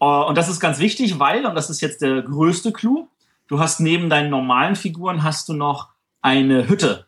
[0.00, 3.08] Äh, Und das ist ganz wichtig, weil, und das ist jetzt der größte Clou,
[3.48, 5.90] du hast neben deinen normalen Figuren hast du noch
[6.22, 7.06] eine Hütte.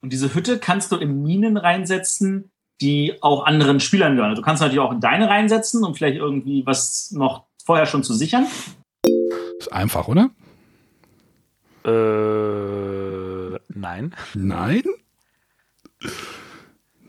[0.00, 2.50] Und diese Hütte kannst du in Minen reinsetzen,
[2.80, 4.30] die auch anderen Spielern gehören.
[4.30, 8.04] Also Du kannst natürlich auch in deine reinsetzen, um vielleicht irgendwie was noch vorher schon
[8.04, 8.46] zu sichern.
[9.58, 10.30] Ist einfach, oder?
[11.84, 14.14] Äh, nein.
[14.34, 14.82] Nein?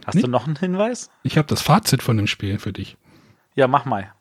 [0.05, 0.21] Hast Nee.
[0.21, 1.09] du noch einen Hinweis?
[1.23, 2.95] Ich habe das Fazit von dem Spiel für dich.
[3.55, 4.13] Ja, mach mal.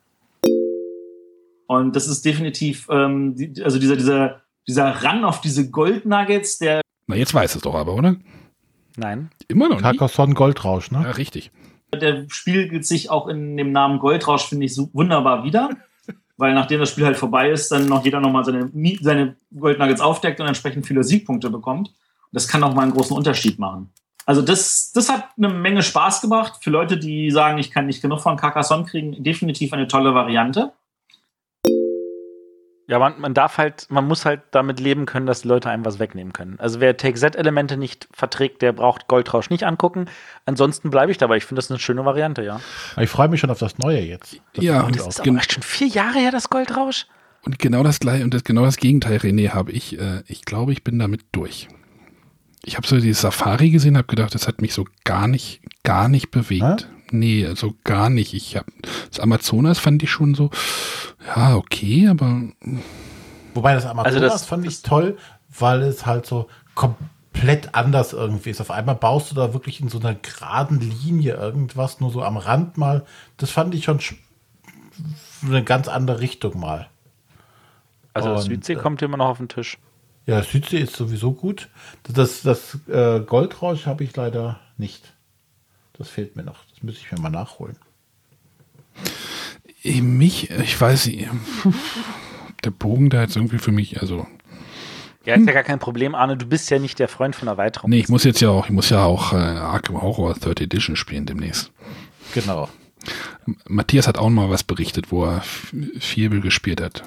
[1.69, 6.81] Und das ist definitiv, ähm, die, also dieser, dieser, dieser Run auf diese Goldnuggets, der
[7.07, 8.17] Na, jetzt weiß es doch aber, oder?
[8.97, 9.31] Nein.
[9.49, 9.85] Immer noch nicht.
[9.85, 11.03] Carcassonne Goldrausch, ne?
[11.05, 11.51] Ja, richtig.
[11.95, 15.71] der spiegelt sich auch in dem Namen Goldrausch, finde ich, so wunderbar wieder.
[16.39, 18.71] Weil nachdem das Spiel halt vorbei ist, dann noch jeder nochmal seine,
[19.01, 21.95] seine Goldnuggets aufdeckt und entsprechend viele Siegpunkte bekommt.
[22.33, 23.91] Das kann auch mal einen großen Unterschied machen.
[24.27, 26.59] Also das, das hat eine Menge Spaß gemacht.
[26.61, 30.73] Für Leute, die sagen, ich kann nicht genug von Carcassonne kriegen, definitiv eine tolle Variante.
[32.89, 35.85] Ja, man, man darf halt, man muss halt damit leben können, dass die Leute einem
[35.85, 36.55] was wegnehmen können.
[36.61, 40.07] Also wer Take-Z-Elemente nicht verträgt, der braucht Goldrausch nicht angucken.
[40.45, 41.37] Ansonsten bleibe ich dabei.
[41.37, 42.61] Ich finde das eine schöne Variante, ja.
[42.95, 44.41] Aber Ich freue mich schon auf das Neue jetzt.
[44.53, 44.89] Das Ja.
[44.89, 47.07] Das ist aber echt schon vier Jahre her, das Goldrausch.
[47.43, 49.99] Und genau das gleiche und das, genau das Gegenteil, René, habe ich.
[49.99, 51.69] Äh, ich glaube, ich bin damit durch.
[52.65, 56.09] Ich habe so die Safari gesehen, habe gedacht, das hat mich so gar nicht, gar
[56.09, 56.89] nicht bewegt.
[57.11, 58.35] Nee, also gar nicht.
[58.35, 58.67] Ich habe
[59.11, 60.51] das Amazonas fand ich schon so,
[61.35, 62.43] ja, okay, aber
[63.55, 65.17] Wobei das Amazonas Also das- fand ich toll,
[65.59, 68.61] weil es halt so komplett anders irgendwie ist.
[68.61, 72.37] Auf einmal baust du da wirklich in so einer geraden Linie irgendwas, nur so am
[72.37, 73.07] Rand mal.
[73.39, 74.17] Das fand ich schon sch-
[75.43, 76.89] eine ganz andere Richtung mal.
[78.13, 79.79] Also das Und, Südsee äh, kommt immer noch auf den Tisch.
[80.27, 81.69] Ja, Südsee ist sowieso gut.
[82.03, 85.15] Das, das äh, Goldrausch habe ich leider nicht.
[85.95, 86.66] Das fehlt mir noch.
[86.77, 87.77] Das müsste ich mir mal nachholen.
[89.83, 91.29] eh, mich, ich weiß nicht,
[92.65, 94.27] der Bogen da jetzt irgendwie für mich, also
[95.25, 96.37] Ja, ist ja gar kein Problem, Arne.
[96.37, 97.91] Du bist ja nicht der Freund von Erweiterung.
[97.91, 100.97] nee, ich muss jetzt ja auch, ich muss ja auch äh, Arkham Horror Third Edition
[100.97, 101.73] spielen demnächst.
[102.35, 102.69] Genau.
[103.69, 107.05] Matthias hat auch mal was berichtet, wo er F- Fievel gespielt hat.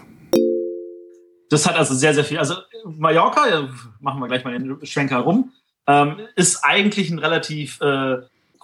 [1.49, 2.37] Das hat also sehr, sehr viel.
[2.37, 2.55] Also
[2.85, 3.69] Mallorca, ja,
[3.99, 5.51] machen wir gleich mal den Schwenker rum,
[5.87, 8.17] ähm, ist eigentlich eine relativ äh,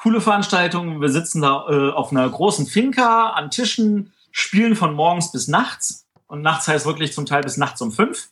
[0.05, 1.01] coole Veranstaltung.
[1.01, 6.05] Wir sitzen da äh, auf einer großen Finca an Tischen, spielen von morgens bis nachts.
[6.27, 8.29] Und nachts heißt wirklich zum Teil bis nachts um fünf.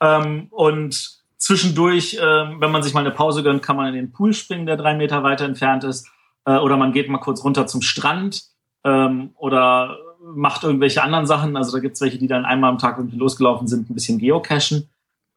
[0.00, 4.10] Ähm, und zwischendurch, ähm, wenn man sich mal eine Pause gönnt, kann man in den
[4.10, 6.08] Pool springen, der drei Meter weiter entfernt ist.
[6.44, 8.42] Äh, oder man geht mal kurz runter zum Strand
[8.82, 11.56] ähm, oder macht irgendwelche anderen Sachen.
[11.56, 14.90] Also da gibt's welche, die dann einmal am Tag irgendwie losgelaufen sind, ein bisschen geocachen.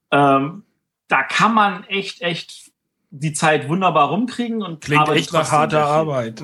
[0.09, 0.63] Ähm,
[1.09, 2.71] da kann man echt, echt
[3.19, 5.85] die Zeit wunderbar rumkriegen und Klingt arbeitet echt nach harter.
[5.85, 6.43] Arbeit.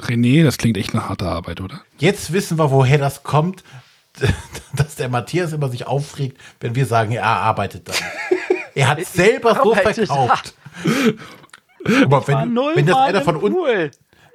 [0.00, 1.82] René, das klingt echt nach harter Arbeit, oder?
[1.98, 3.62] Jetzt wissen wir, woher das kommt,
[4.76, 7.96] dass der Matthias immer sich aufregt, wenn wir sagen, er arbeitet dann.
[8.74, 10.54] Er hat selber so arbeitet verkauft.
[12.04, 13.54] Aber wenn, wenn, das einer von uns,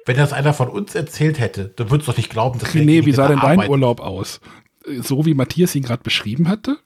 [0.06, 3.04] wenn das einer von uns erzählt hätte, dann würdest du doch nicht glauben, dass René,
[3.04, 3.98] wie sah denn dein Urlaub?
[3.98, 4.40] Urlaub aus?
[5.02, 6.78] So wie Matthias ihn gerade beschrieben hatte?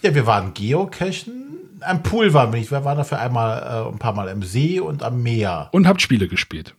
[0.00, 1.54] Ja, wir waren geocachen.
[1.84, 2.70] Am Pool waren wir nicht.
[2.70, 5.68] Wir waren dafür einmal äh, ein paar Mal im See und am Meer.
[5.72, 6.74] Und habt Spiele gespielt.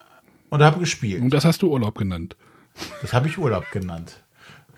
[0.49, 1.21] Und haben gespielt.
[1.21, 2.35] Und das hast du Urlaub genannt.
[3.01, 4.23] Das habe ich Urlaub genannt.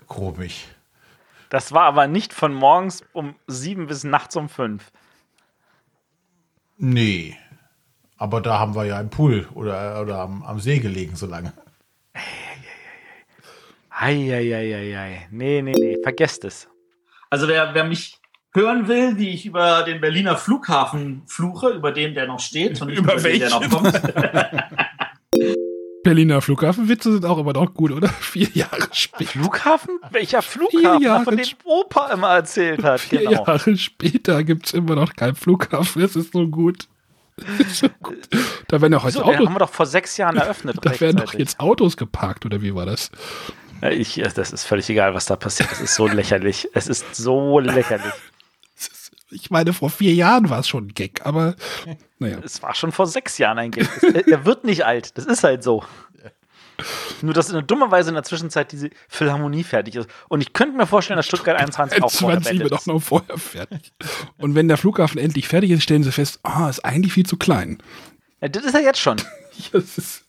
[0.07, 0.65] Komisch.
[1.49, 4.91] Das war aber nicht von morgens um sieben bis nachts um fünf.
[6.77, 7.35] Nee.
[8.17, 11.53] Aber da haben wir ja im Pool oder, oder am, am See gelegen so lange.
[13.89, 15.27] Eieieiei.
[15.31, 15.97] Nee, nee, nee.
[16.03, 16.67] Vergesst es.
[17.29, 18.16] Also wer, wer mich
[18.57, 22.89] hören will, wie ich über den Berliner Flughafen fluche, über den, der noch steht und
[22.89, 23.71] Über über, den, der noch welchen?
[23.71, 24.01] kommt.
[26.03, 28.07] Berliner Flughafenwitze sind auch immer noch gut, oder?
[28.21, 29.31] Vier Jahre später.
[29.31, 29.99] Flughafen?
[30.11, 31.01] Welcher Flughafen?
[31.01, 33.01] Jahre von dem Opa immer erzählt hat.
[33.01, 33.31] Vier Genau.
[33.45, 36.01] Jahre später gibt es immer noch keinen Flughafen.
[36.01, 36.87] Das ist so gut.
[37.35, 38.17] Das ist so gut.
[38.69, 40.77] Da werden doch heute So, den Autos, haben wir doch vor sechs Jahren eröffnet.
[40.81, 43.11] da werden doch jetzt Autos geparkt, oder wie war das?
[43.81, 45.69] Ja, Ich, äh, das ist völlig egal, was da passiert.
[45.71, 46.69] Das ist so lächerlich.
[46.73, 48.13] Es ist so lächerlich.
[49.29, 51.55] Ich meine, vor vier Jahren war es schon ein Gag, aber
[52.19, 52.39] naja.
[52.43, 53.87] Es war schon vor sechs Jahren ein Gag.
[54.01, 55.17] Es- Er wird nicht alt.
[55.17, 55.83] Das ist halt so.
[57.23, 60.07] Nur, dass in einer dummen Weise in der Zwischenzeit diese Philharmonie fertig ist.
[60.29, 62.87] Und ich könnte mir vorstellen, dass Stuttgart 21 auch 20 vorher auch ist.
[62.87, 63.93] noch vorher fertig.
[64.37, 67.35] Und wenn der Flughafen endlich fertig ist, stellen sie fest, ah, ist eigentlich viel zu
[67.37, 67.81] klein.
[68.41, 69.17] Ja, das ist er jetzt schon.
[69.71, 70.23] Das ist,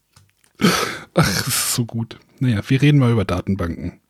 [0.59, 0.69] ach,
[1.13, 2.19] das ist so gut.
[2.39, 4.01] Naja, wir reden mal über Datenbanken.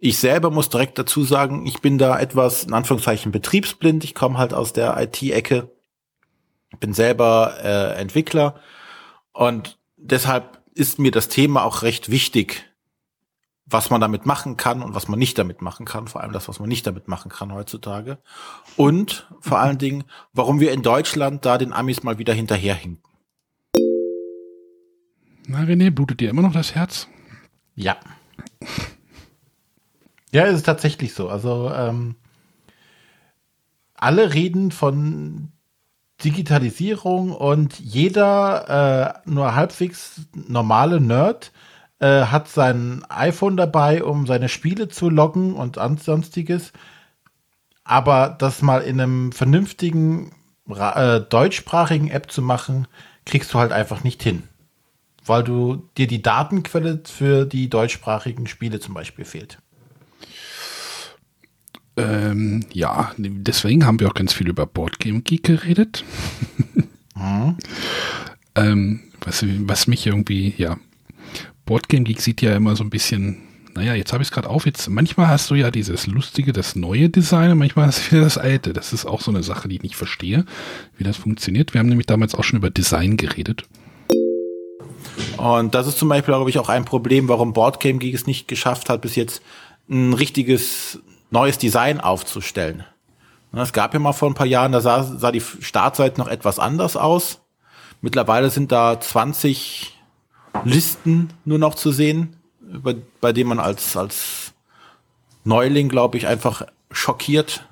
[0.00, 4.04] Ich selber muss direkt dazu sagen, ich bin da etwas, in Anführungszeichen, betriebsblind.
[4.04, 5.70] Ich komme halt aus der IT-Ecke.
[6.80, 8.60] Bin selber äh, Entwickler
[9.32, 12.64] und deshalb ist mir das Thema auch recht wichtig,
[13.66, 16.48] was man damit machen kann und was man nicht damit machen kann, vor allem das,
[16.48, 18.18] was man nicht damit machen kann heutzutage.
[18.76, 23.02] Und vor allen Dingen, warum wir in Deutschland da den Amis mal wieder hinterherhinken.
[25.46, 27.08] Na, René, blutet dir immer noch das Herz?
[27.74, 27.96] Ja.
[30.36, 31.30] Ja, es ist tatsächlich so.
[31.30, 32.14] Also ähm,
[33.94, 35.50] alle reden von
[36.22, 41.52] Digitalisierung und jeder äh, nur halbwegs normale Nerd
[42.00, 46.74] äh, hat sein iPhone dabei, um seine Spiele zu loggen und sonstiges.
[47.84, 50.32] Aber das mal in einem vernünftigen
[50.68, 52.88] äh, deutschsprachigen App zu machen,
[53.24, 54.42] kriegst du halt einfach nicht hin.
[55.24, 59.60] Weil du dir die Datenquelle für die deutschsprachigen Spiele zum Beispiel fehlt.
[61.96, 66.04] Ähm, ja, deswegen haben wir auch ganz viel über Boardgame Geek geredet.
[67.14, 67.56] mhm.
[68.54, 70.76] ähm, was, was mich irgendwie, ja,
[71.64, 73.38] Boardgame Geek sieht ja immer so ein bisschen,
[73.74, 76.76] naja, jetzt habe ich es gerade auf, jetzt, manchmal hast du ja dieses lustige, das
[76.76, 78.74] neue Design und manchmal hast du wieder das alte.
[78.74, 80.44] Das ist auch so eine Sache, die ich nicht verstehe,
[80.98, 81.72] wie das funktioniert.
[81.72, 83.64] Wir haben nämlich damals auch schon über Design geredet.
[85.38, 88.48] Und das ist zum Beispiel, glaube ich, auch ein Problem, warum Boardgame Geek es nicht
[88.48, 89.42] geschafft hat, bis jetzt
[89.88, 92.84] ein richtiges neues Design aufzustellen.
[93.52, 96.58] Es gab ja mal vor ein paar Jahren, da sah, sah die Startseite noch etwas
[96.58, 97.40] anders aus.
[98.02, 99.94] Mittlerweile sind da 20
[100.64, 104.52] Listen nur noch zu sehen, bei, bei denen man als, als
[105.44, 107.66] Neuling, glaube ich, einfach schockiert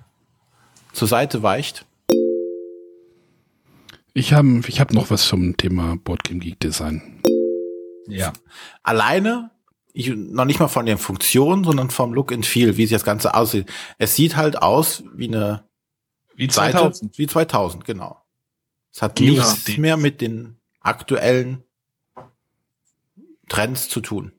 [0.93, 1.85] zur Seite weicht.
[4.15, 7.21] Ich habe ich hab noch was zum Thema Boardgame Geek Design.
[8.07, 8.33] Ja.
[8.83, 9.51] Alleine
[9.97, 13.05] ich, noch nicht mal von den Funktionen, sondern vom Look and Feel, wie sich das
[13.05, 13.71] Ganze aussieht.
[13.97, 15.65] Es sieht halt aus wie eine
[16.35, 16.97] wie 2000.
[16.97, 18.21] Seite, wie 2000, genau.
[18.93, 21.63] Es hat ja, nichts mehr mit den aktuellen
[23.49, 24.33] Trends zu tun.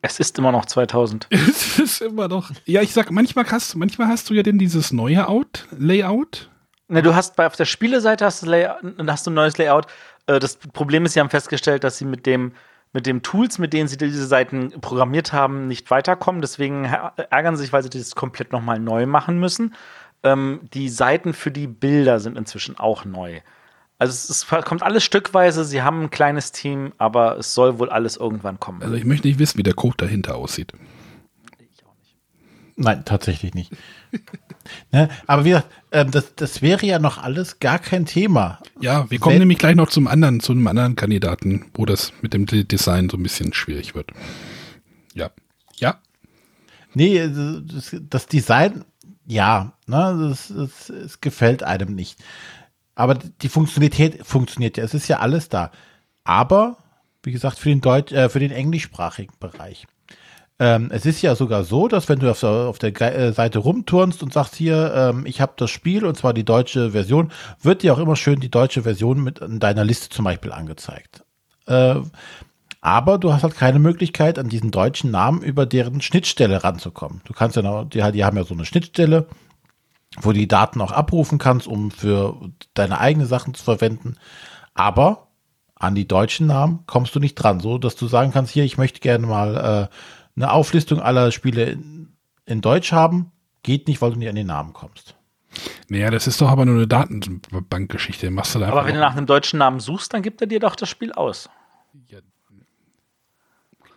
[0.00, 1.26] Es ist immer noch 2000.
[1.30, 2.50] es ist immer noch.
[2.64, 6.50] Ja, ich sag, manchmal hast, manchmal hast du ja denn dieses neue Out, Layout.
[6.88, 9.86] Ne, du hast bei auf der Spieleseite hast du, Layout, hast du ein neues Layout.
[10.26, 12.52] Äh, das Problem ist, sie haben festgestellt, dass sie mit dem
[12.92, 16.42] mit den Tools, mit denen sie diese Seiten programmiert haben, nicht weiterkommen.
[16.42, 19.74] Deswegen ärgern sie sich, weil sie das komplett nochmal neu machen müssen.
[20.22, 23.40] Ähm, die Seiten für die Bilder sind inzwischen auch neu.
[23.98, 25.64] Also es, ist, kommt alles stückweise.
[25.64, 28.82] Sie haben ein kleines Team, aber es soll wohl alles irgendwann kommen.
[28.82, 30.72] Also ich möchte nicht wissen, wie der Code dahinter aussieht.
[31.58, 32.16] Ich auch nicht.
[32.76, 33.72] Nein, tatsächlich nicht.
[34.90, 35.08] Ne?
[35.26, 38.58] Aber wie gesagt, ähm, das, das wäre ja noch alles gar kein Thema.
[38.80, 42.12] Ja, wir kommen Wenn, nämlich gleich noch zum anderen, zu einem anderen Kandidaten, wo das
[42.22, 44.12] mit dem Design so ein bisschen schwierig wird.
[45.14, 45.30] Ja.
[45.76, 46.00] Ja.
[46.94, 48.84] Nee, also das, das Design,
[49.26, 52.18] ja, ne, das, das, das gefällt einem nicht.
[52.94, 54.84] Aber die Funktionalität funktioniert ja.
[54.84, 55.70] Es ist ja alles da.
[56.24, 56.76] Aber,
[57.22, 59.86] wie gesagt, für den Deutsch, äh, für den englischsprachigen Bereich.
[60.62, 63.58] Ähm, es ist ja sogar so, dass wenn du auf der, auf der äh, Seite
[63.58, 67.82] rumturnst und sagst hier, ähm, ich habe das Spiel und zwar die deutsche Version, wird
[67.82, 71.24] dir auch immer schön die deutsche Version mit in deiner Liste zum Beispiel angezeigt.
[71.66, 71.96] Äh,
[72.80, 77.22] aber du hast halt keine Möglichkeit, an diesen deutschen Namen über deren Schnittstelle ranzukommen.
[77.24, 79.26] Du kannst ja noch, die, die haben ja so eine Schnittstelle,
[80.20, 82.36] wo du die Daten auch abrufen kannst, um für
[82.74, 84.14] deine eigenen Sachen zu verwenden.
[84.74, 85.26] Aber
[85.74, 88.78] an die deutschen Namen kommst du nicht dran, so dass du sagen kannst, hier, ich
[88.78, 89.94] möchte gerne mal äh,
[90.36, 93.32] eine Auflistung aller Spiele in, in Deutsch haben.
[93.62, 95.16] Geht nicht, weil du nicht an den Namen kommst.
[95.88, 98.30] Naja, das ist doch aber nur eine Datenbankgeschichte.
[98.30, 100.60] Machst du da aber wenn du nach einem deutschen Namen suchst, dann gibt er dir
[100.60, 101.50] doch das Spiel aus.
[102.08, 102.20] Ja.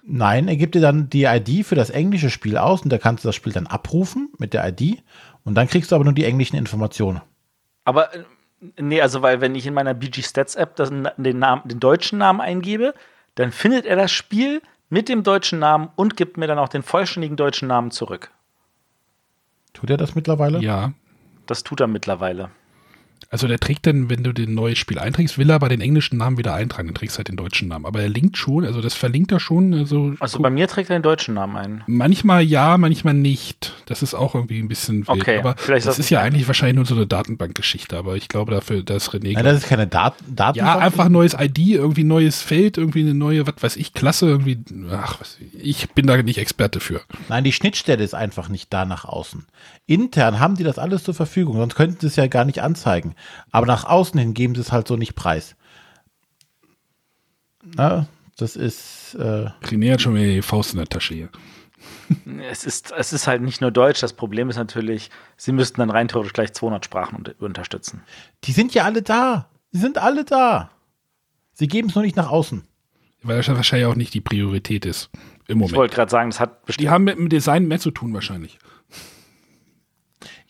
[0.03, 3.23] Nein, er gibt dir dann die ID für das englische Spiel aus und da kannst
[3.23, 5.01] du das Spiel dann abrufen mit der ID
[5.43, 7.21] und dann kriegst du aber nur die englischen Informationen.
[7.85, 8.23] Aber äh,
[8.77, 11.07] nee, also weil wenn ich in meiner BG Stats App den,
[11.39, 12.93] Namen, den deutschen Namen eingebe,
[13.33, 16.83] dann findet er das Spiel, mit dem deutschen Namen und gibt mir dann auch den
[16.83, 18.31] vollständigen deutschen Namen zurück.
[19.73, 20.59] Tut er das mittlerweile?
[20.59, 20.93] Ja.
[21.45, 22.49] Das tut er mittlerweile.
[23.29, 26.17] Also der trägt dann, wenn du den neues Spiel einträgst, will er aber den englischen
[26.17, 27.85] Namen wieder eintragen, dann trägst du halt den deutschen Namen.
[27.85, 29.73] Aber er linkt schon, also das verlinkt er schon.
[29.73, 31.83] Also, also bei mir trägt er den deutschen Namen ein.
[31.87, 33.73] Manchmal ja, manchmal nicht.
[33.85, 35.21] Das ist auch irgendwie ein bisschen wild.
[35.21, 38.51] Okay, aber das, das ist ja eigentlich wahrscheinlich nur so eine Datenbankgeschichte, aber ich glaube
[38.51, 39.33] dafür, dass René.
[39.33, 40.55] Nein, das ist keine Dat Datenbank.
[40.55, 44.59] Ja, einfach neues ID, irgendwie neues Feld, irgendwie eine neue, was weiß ich, Klasse, irgendwie.
[44.91, 47.01] Ach, was, ich bin da nicht Experte für.
[47.29, 49.45] Nein, die Schnittstelle ist einfach nicht da nach außen.
[49.87, 53.14] Intern haben die das alles zur Verfügung, sonst könnten sie es ja gar nicht anzeigen.
[53.51, 55.55] Aber nach außen hin geben sie es halt so nicht preis.
[57.63, 59.15] Na, das ist.
[59.15, 61.29] Äh René hat schon wieder die Faust in der Tasche hier.
[62.49, 63.99] Es ist, es ist halt nicht nur Deutsch.
[64.01, 68.01] Das Problem ist natürlich, sie müssten dann rein theoretisch gleich 200 Sprachen unter- unterstützen.
[68.43, 69.49] Die sind ja alle da.
[69.71, 70.71] Die sind alle da.
[71.53, 72.63] Sie geben es nur nicht nach außen.
[73.23, 75.09] Weil das wahrscheinlich auch nicht die Priorität ist
[75.47, 75.75] im Ich Moment.
[75.75, 76.89] wollte gerade sagen, das hat Die bestimmt.
[76.89, 78.57] haben mit dem Design mehr zu tun wahrscheinlich.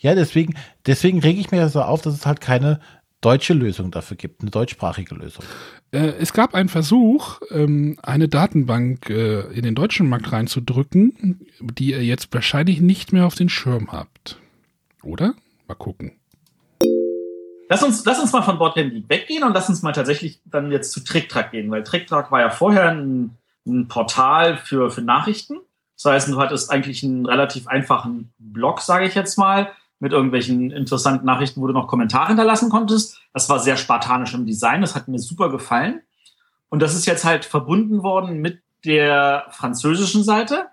[0.05, 0.53] Ja, deswegen,
[0.85, 2.79] deswegen rege ich mir ja so auf, dass es halt keine
[3.21, 5.43] deutsche Lösung dafür gibt, eine deutschsprachige Lösung.
[5.89, 11.89] Äh, es gab einen Versuch, ähm, eine Datenbank äh, in den deutschen Markt reinzudrücken, die
[11.89, 14.37] ihr jetzt wahrscheinlich nicht mehr auf den Schirm habt.
[15.01, 15.33] Oder?
[15.67, 16.11] Mal gucken.
[17.67, 20.91] Lass uns, lass uns mal von Geek weggehen und lass uns mal tatsächlich dann jetzt
[20.91, 23.31] zu TrickTrack gehen, weil TrickTrack war ja vorher ein,
[23.65, 25.61] ein Portal für, für Nachrichten.
[25.95, 30.71] Das heißt, du hattest eigentlich einen relativ einfachen Blog, sage ich jetzt mal, mit irgendwelchen
[30.71, 33.19] interessanten Nachrichten, wo du noch Kommentare hinterlassen konntest.
[33.33, 36.01] Das war sehr spartanisch im Design, das hat mir super gefallen.
[36.69, 40.67] Und das ist jetzt halt verbunden worden mit der französischen Seite,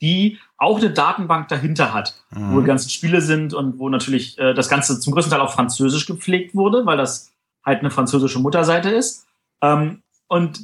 [0.00, 4.54] die auch eine Datenbank dahinter hat, wo die ganzen Spiele sind und wo natürlich äh,
[4.54, 7.32] das Ganze zum größten Teil auf Französisch gepflegt wurde, weil das
[7.64, 9.26] halt eine französische Mutterseite ist.
[9.60, 10.60] Ähm, und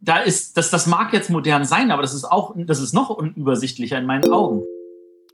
[0.00, 3.10] da ist, das, das mag jetzt modern sein, aber das ist auch, das ist noch
[3.10, 4.62] unübersichtlicher in meinen Augen.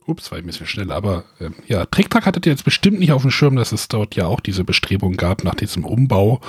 [0.07, 3.23] Ups, war ein bisschen schnell, aber ähm, ja, TrickTrack hattet ihr jetzt bestimmt nicht auf
[3.23, 6.41] dem Schirm, dass es dort ja auch diese Bestrebung gab nach diesem Umbau.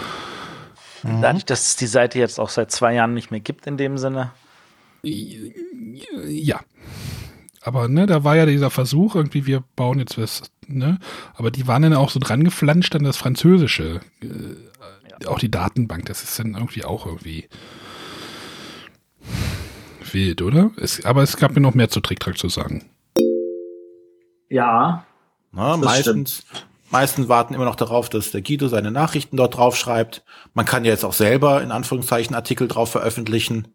[1.04, 3.98] Dadurch, dass es die Seite jetzt auch seit zwei Jahren nicht mehr gibt in dem
[3.98, 4.32] Sinne.
[5.04, 6.62] Ja.
[7.62, 11.00] Aber ne, da war ja dieser Versuch, irgendwie, wir bauen jetzt was, ne?
[11.36, 14.00] Aber die waren dann auch so dran geflanscht an das Französische.
[14.22, 17.48] Äh, Auch die Datenbank, das ist dann irgendwie auch irgendwie
[20.12, 20.72] wild, oder?
[20.78, 22.86] Es, aber es gab mir noch mehr zu TrickTrack zu sagen.
[24.54, 25.04] Ja,
[25.52, 26.46] Na, Das meistens,
[26.92, 30.24] meistens warten immer noch darauf, dass der Guido seine Nachrichten dort drauf schreibt.
[30.54, 33.70] Man kann ja jetzt auch selber in Anführungszeichen Artikel drauf veröffentlichen.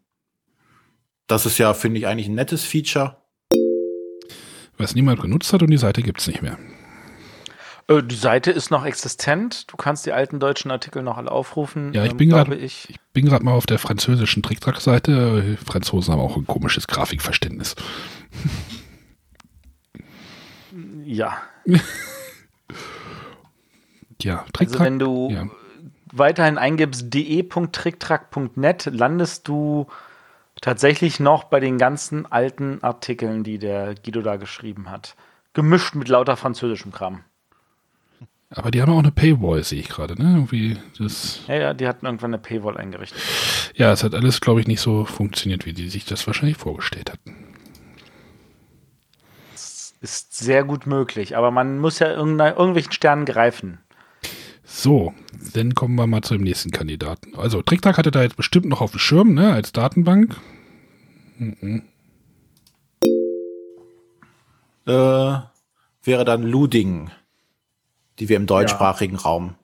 [1.27, 3.17] Das ist ja, finde ich, eigentlich ein nettes Feature.
[4.77, 6.57] Was niemand genutzt hat und die Seite gibt's nicht mehr.
[7.89, 9.69] Äh, die Seite ist noch existent.
[9.69, 11.91] Du kannst die alten deutschen Artikel noch alle aufrufen.
[11.91, 12.87] Ja, ich ähm, bin gerade ich.
[12.89, 15.57] ich bin gerade mal auf der französischen TrickTrack-Seite.
[15.65, 17.75] Franzosen haben auch ein komisches Grafikverständnis.
[21.09, 21.41] Ja.
[24.21, 24.85] Ja, Also TrickTrack.
[24.85, 25.47] wenn du ja.
[26.11, 29.87] weiterhin eingibst de.tricktrack.net, landest du
[30.59, 35.15] tatsächlich noch bei den ganzen alten Artikeln, die der Guido da geschrieben hat.
[35.53, 37.23] Gemischt mit lauter französischem Kram.
[38.49, 40.33] Aber die haben auch eine Paywall, sehe ich gerade, ne?
[40.35, 41.39] Irgendwie das.
[41.47, 43.21] Ja, ja, die hatten irgendwann eine Paywall eingerichtet.
[43.75, 47.09] Ja, es hat alles, glaube ich, nicht so funktioniert, wie die sich das wahrscheinlich vorgestellt
[47.09, 47.48] hatten.
[50.01, 53.79] Ist sehr gut möglich, aber man muss ja irgendwelchen Sternen greifen.
[54.63, 55.13] So,
[55.53, 57.35] dann kommen wir mal zu dem nächsten Kandidaten.
[57.35, 60.37] Also, TrickTrack hatte da jetzt bestimmt noch auf dem Schirm, ne, als Datenbank.
[61.37, 61.83] Mhm.
[64.85, 65.39] Äh,
[66.03, 67.11] wäre dann Luding,
[68.19, 69.55] die wir im deutschsprachigen Raum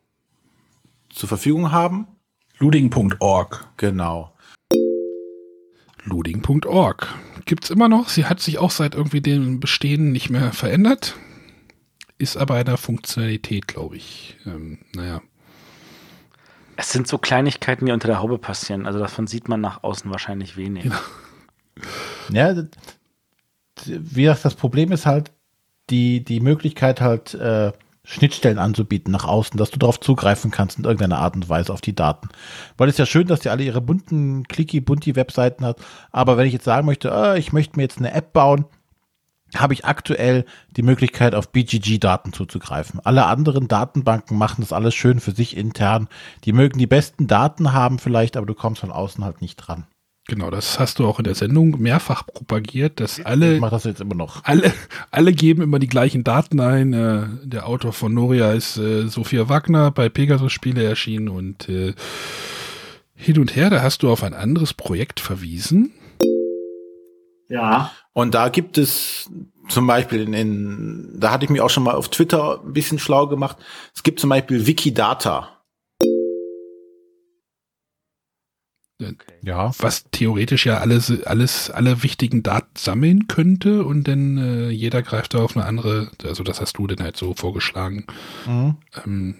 [1.10, 2.07] zur Verfügung haben.
[2.57, 3.68] Luding.org.
[3.78, 4.35] Genau.
[6.06, 7.14] Luding.org.
[7.45, 8.10] Gibt's immer noch.
[8.10, 11.15] Sie hat sich auch seit irgendwie dem Bestehen nicht mehr verändert.
[12.18, 14.38] Ist aber eine Funktionalität, glaube ich.
[14.45, 15.22] Ähm, naja.
[16.77, 18.86] Es sind so Kleinigkeiten, die unter der Haube passieren.
[18.86, 20.91] Also davon sieht man nach außen wahrscheinlich wenig.
[22.32, 22.68] Ja, d-
[23.86, 25.32] wie gesagt, das Problem ist halt
[25.90, 27.72] die, die Möglichkeit halt äh,
[28.06, 31.82] Schnittstellen anzubieten nach außen, dass du darauf zugreifen kannst in irgendeiner Art und Weise auf
[31.82, 32.30] die Daten.
[32.77, 35.80] Weil es ja schön, dass die alle ihre bunten, clicky, bunti Webseiten hat.
[36.11, 38.65] Aber wenn ich jetzt sagen möchte, ah, ich möchte mir jetzt eine App bauen,
[39.56, 40.45] habe ich aktuell
[40.76, 42.99] die Möglichkeit, auf BGG-Daten zuzugreifen.
[43.03, 46.07] Alle anderen Datenbanken machen das alles schön für sich intern.
[46.44, 49.86] Die mögen die besten Daten haben vielleicht, aber du kommst von außen halt nicht dran.
[50.27, 53.84] Genau, das hast du auch in der Sendung mehrfach propagiert, dass Ich alle, mache das
[53.84, 54.43] jetzt immer noch.
[54.43, 54.73] alle,
[55.11, 56.93] alle geben immer die gleichen Daten ein.
[56.93, 61.93] Äh, der Autor von Noria ist äh, Sophia Wagner bei Pegasus Spiele erschienen und äh,
[63.14, 65.93] hin und her, da hast du auf ein anderes Projekt verwiesen.
[67.47, 67.91] Ja.
[68.14, 69.30] Und da gibt es
[69.69, 72.97] zum Beispiel in, in, da hatte ich mich auch schon mal auf Twitter ein bisschen
[72.99, 73.57] schlau gemacht.
[73.93, 75.49] Es gibt zum Beispiel Wikidata.
[79.44, 79.74] Ja.
[79.80, 85.34] was theoretisch ja alles, alles, alle wichtigen Daten sammeln könnte und dann äh, jeder greift
[85.34, 88.06] da auf eine andere, also das hast du denn halt so vorgeschlagen.
[88.46, 88.78] Mhm.
[89.06, 89.36] Ähm,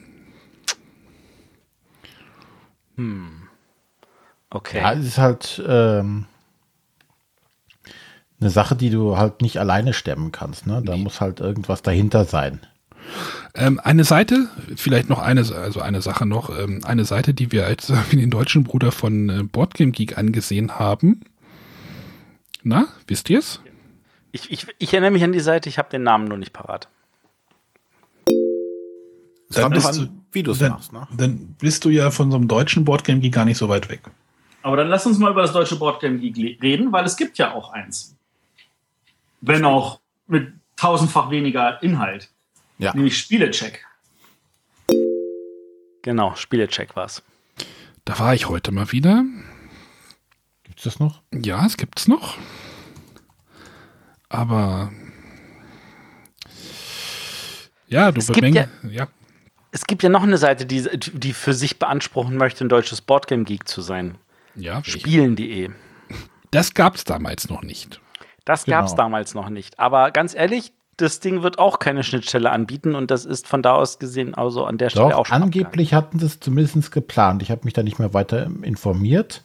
[4.49, 4.77] Okay.
[4.77, 6.26] Ja, es ist halt ähm,
[8.40, 10.65] eine Sache, die du halt nicht alleine stemmen kannst.
[10.65, 10.82] Ne?
[10.84, 12.61] Da muss halt irgendwas dahinter sein.
[13.53, 17.65] Ähm, eine Seite, vielleicht noch eine, also eine Sache noch, ähm, eine Seite, die wir
[17.65, 21.22] als äh, den deutschen Bruder von äh, Boardgame Geek angesehen haben.
[22.64, 23.61] Na, wisst ihr's?
[24.32, 26.90] Ich, ich, ich erinnere mich an die Seite, ich habe den Namen nur nicht parat.
[29.49, 30.91] Es kommt bist an, wie du es dann, machst.
[30.91, 31.07] Ne?
[31.15, 34.02] dann bist du ja von so einem deutschen Boardgame Geek gar nicht so weit weg.
[34.64, 37.53] Aber dann lass uns mal über das deutsche Boardgame Geek reden, weil es gibt ja
[37.53, 38.15] auch eins.
[39.40, 42.30] Wenn auch mit tausendfach weniger Inhalt.
[42.77, 42.93] Ja.
[42.93, 43.85] Nämlich Spielecheck.
[46.02, 47.23] Genau, Spielecheck war's.
[48.03, 49.23] Da war ich heute mal wieder.
[50.64, 51.22] Gibt's das noch?
[51.34, 52.38] Ja, es gibt's noch.
[54.30, 54.91] Aber
[57.88, 58.69] ja, du Es gibt bemängelst.
[58.89, 59.07] Ja,
[59.72, 60.84] Es gibt ja noch eine Seite, die,
[61.14, 64.18] die für sich beanspruchen möchte, ein deutsches Boardgame Geek zu sein.
[64.56, 64.84] ja?
[64.84, 65.69] Spielen.de.
[66.52, 68.02] das gab's damals noch nicht.
[68.43, 68.77] Das Genau.
[68.77, 69.80] gab es damals noch nicht.
[69.80, 73.73] Aber ganz ehrlich, das Ding wird auch keine Schnittstelle anbieten und das ist von da
[73.73, 77.41] aus gesehen also an der Stelle auch schon angeblich hatten sie es zumindest geplant.
[77.41, 79.43] Ich habe mich da nicht mehr weiter informiert.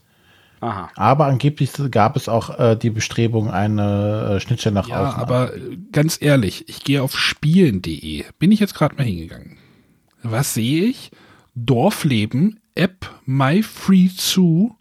[0.60, 0.90] Aha.
[0.97, 5.20] Aber angeblich gab es auch äh, die Bestrebung, eine äh, Schnittstelle nach Ja, außen.
[5.20, 8.24] aber äh, ganz ehrlich, ich gehe auf spielen.de.
[8.39, 9.56] Bin ich jetzt gerade mal hingegangen.
[10.22, 11.10] Was sehe ich?
[11.55, 14.72] Dorfleben, App, My Free Zoo,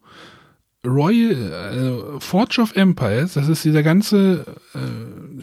[0.86, 4.80] Royal, äh, Forge of Empires, das ist dieser ganze äh,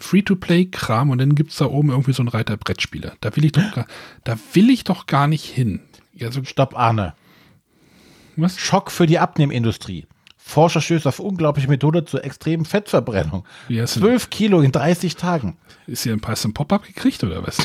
[0.00, 3.14] Free-to-Play-Kram und dann gibt's da oben irgendwie so einen Reiter Brettspieler.
[3.20, 3.86] Da will ich doch gar,
[4.24, 5.80] da will ich doch gar nicht hin.
[6.20, 7.14] Also, Stopp, Arne.
[8.36, 8.58] was?
[8.58, 10.06] Schock für die Abnehmindustrie.
[10.38, 13.44] Forscher stößt auf unglaubliche Methode zur extremen Fettverbrennung.
[13.66, 15.56] Wie hast du, 12 Kilo in 30 Tagen.
[15.88, 17.58] ist hier ein Pass im Pop-Up gekriegt oder was?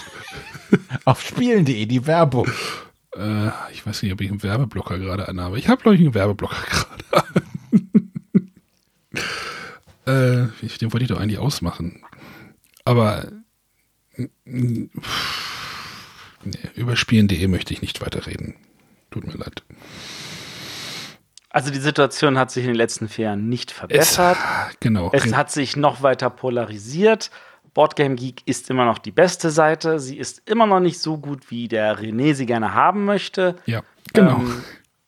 [1.06, 2.48] Auf spielen.de, die Werbung.
[3.16, 5.60] Äh, ich weiß nicht, ob ich einen Werbeblocker gerade anhabe.
[5.60, 6.56] Ich habe, glaube ich, einen Werbeblocker
[7.12, 7.36] gerade
[10.06, 10.48] an.
[10.58, 12.02] äh, den wollte ich doch eigentlich ausmachen.
[12.86, 13.26] Aber
[14.46, 14.90] nee,
[16.76, 18.56] über spielen.de möchte ich nicht weiterreden.
[19.12, 19.64] Tut mir leid.
[21.50, 24.38] Also die Situation hat sich in den letzten vier Jahren nicht verbessert.
[24.80, 25.10] Genau.
[25.14, 27.30] Es hat sich noch weiter polarisiert.
[27.74, 30.00] Boardgame Geek ist immer noch die beste Seite.
[30.00, 33.56] Sie ist immer noch nicht so gut, wie der René sie gerne haben möchte.
[33.66, 33.82] ja,
[34.14, 34.38] genau.
[34.40, 34.64] Ähm,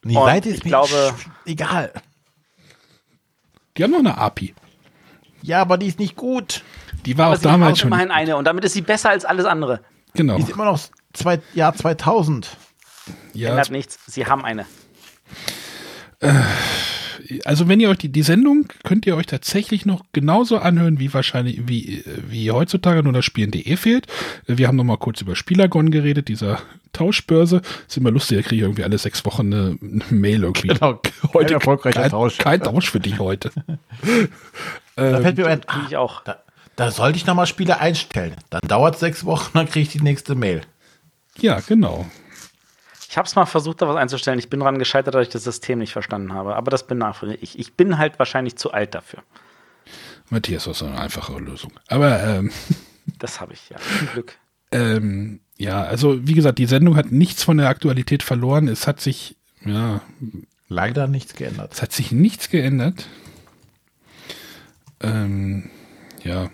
[0.06, 1.14] Die Seite ist ich mir glaube-
[1.46, 1.94] egal.
[3.78, 4.54] Die haben noch eine API.
[5.44, 6.64] Ja, aber die ist nicht gut.
[7.06, 7.88] Die war aber auch damals auch schon.
[7.90, 9.82] immerhin eine und damit ist sie besser als alles andere.
[10.14, 10.38] Genau.
[10.38, 10.80] Die ist immer noch
[11.12, 12.58] zwei, Jahr 2000.
[13.34, 14.00] Ja, Ändert nichts.
[14.08, 14.66] Sie haben eine.
[17.46, 21.14] Also wenn ihr euch die, die Sendung könnt ihr euch tatsächlich noch genauso anhören wie
[21.14, 24.08] wahrscheinlich wie, wie heutzutage nur das Spielen.de fehlt.
[24.46, 26.60] Wir haben noch mal kurz über Spielagon geredet, dieser
[26.94, 27.62] Tauschbörse.
[27.88, 30.68] Ist immer lustig, da kriege ich irgendwie alle sechs Wochen eine, eine Mail irgendwie.
[30.70, 31.02] Genau,
[31.34, 32.38] heute kein erfolgreicher kein, Tausch.
[32.38, 33.52] Kein Tausch für dich heute.
[34.96, 36.24] Da fällt mir ein, Kriege ah, ich auch.
[36.24, 36.44] da,
[36.76, 38.36] da sollte ich nochmal Spiele einstellen.
[38.52, 40.62] Dann dauert es sechs Wochen, dann kriege ich die nächste Mail.
[41.40, 42.06] Ja, genau.
[43.14, 44.40] Ich habe es mal versucht, da was einzustellen.
[44.40, 46.56] Ich bin daran gescheitert, dass ich das System nicht verstanden habe.
[46.56, 47.44] Aber das bin nachvollziehbar.
[47.44, 49.22] Ich, ich bin halt wahrscheinlich zu alt dafür.
[50.32, 51.74] Matthias, das ist eine einfache Lösung.
[51.90, 52.52] Aber ähm,
[53.20, 53.78] Das habe ich ja.
[54.00, 54.40] Zum Glück.
[54.72, 58.68] Ähm, ja, also wie gesagt, die Sendung hat nichts von der Aktualität verloren.
[58.68, 60.02] Es hat sich, ja,
[60.68, 61.72] Leider nichts geändert.
[61.72, 63.08] es hat sich nichts geändert.
[65.02, 65.70] Ähm,
[66.24, 66.50] ja.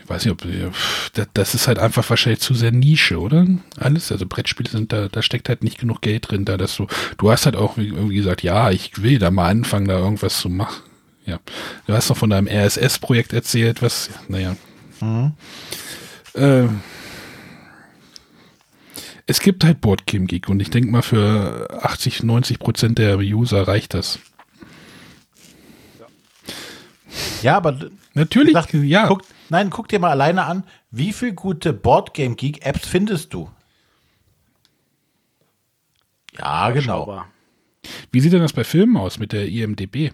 [0.00, 3.46] Ich weiß nicht, ob das, ist halt einfach wahrscheinlich zu sehr Nische, oder?
[3.78, 6.86] Alles, also Brettspiele sind da, da steckt halt nicht genug Geld drin, da dass du,
[7.18, 10.48] du hast halt auch irgendwie gesagt, ja, ich will da mal anfangen, da irgendwas zu
[10.48, 10.82] machen.
[11.24, 11.38] Ja,
[11.86, 14.56] du hast noch von deinem RSS-Projekt erzählt, was, naja.
[16.34, 16.64] Äh,
[19.26, 23.66] es gibt halt Boardgame Geek und ich denke mal für 80, 90 Prozent der User
[23.66, 24.18] reicht das.
[27.42, 27.78] Ja, aber
[28.14, 29.06] Natürlich, Sag, ja.
[29.06, 33.48] guck, nein, guck dir mal alleine an, wie viele gute Boardgame Geek Apps findest du?
[36.36, 37.24] Ja, genau.
[38.10, 40.12] Wie sieht denn das bei Filmen aus mit der IMDB?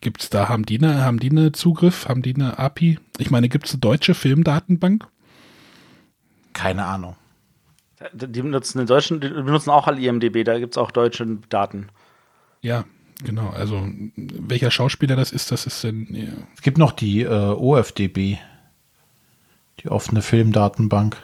[0.00, 2.98] Gibt's da, haben die, eine, haben die eine Zugriff, haben die eine API?
[3.18, 5.08] Ich meine, gibt's eine deutsche Filmdatenbank?
[6.52, 7.16] Keine Ahnung.
[8.12, 11.88] die benutzen den deutschen, die benutzen auch alle IMDB, da gibt es auch deutsche Daten.
[12.60, 12.84] Ja,
[13.22, 13.50] genau.
[13.50, 13.86] Also,
[14.16, 16.32] welcher Schauspieler das ist, das ist denn, ja.
[16.54, 18.38] Es gibt noch die äh, OFDB,
[19.80, 21.16] die offene Filmdatenbank.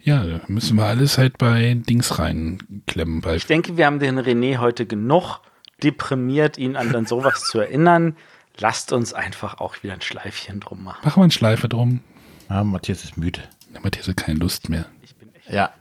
[0.00, 3.20] Ja, da müssen wir alles halt bei Dings reinklemmen.
[3.20, 5.38] Bei, Ich denke, wir haben den René heute genug
[5.82, 8.16] deprimiert, ihn an dann sowas zu erinnern.
[8.58, 11.00] Lasst uns einfach auch wieder ein Schleifchen drum machen.
[11.04, 12.00] machen wir eine Schleife drum.
[12.50, 13.40] Ja, Matthias ist müde.
[13.72, 14.86] Der Matthias hat keine Lust mehr.
[15.02, 15.72] Ich bin echt Ja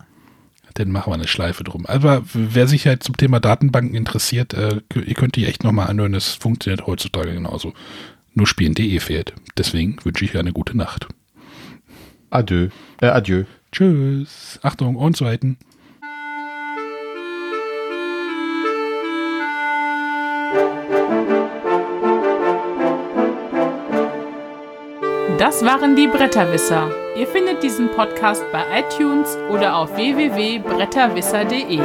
[0.74, 1.85] dann machen wir eine Schleife drum.
[1.85, 6.14] Aber wer sich halt zum Thema Datenbanken interessiert, äh, ihr könnt die echt nochmal anhören.
[6.14, 7.74] Das funktioniert heutzutage genauso.
[8.33, 9.33] Nur spielen.de fehlt.
[9.58, 11.08] Deswegen wünsche ich eine gute Nacht.
[12.30, 12.69] Adieu.
[13.01, 13.43] Äh, adieu.
[13.72, 14.59] Tschüss.
[14.64, 15.58] Achtung, und zweiten.
[25.38, 26.91] Das waren die Bretterwisser.
[27.22, 31.80] Ihr findet diesen Podcast bei iTunes oder auf www.bretterwisser.de.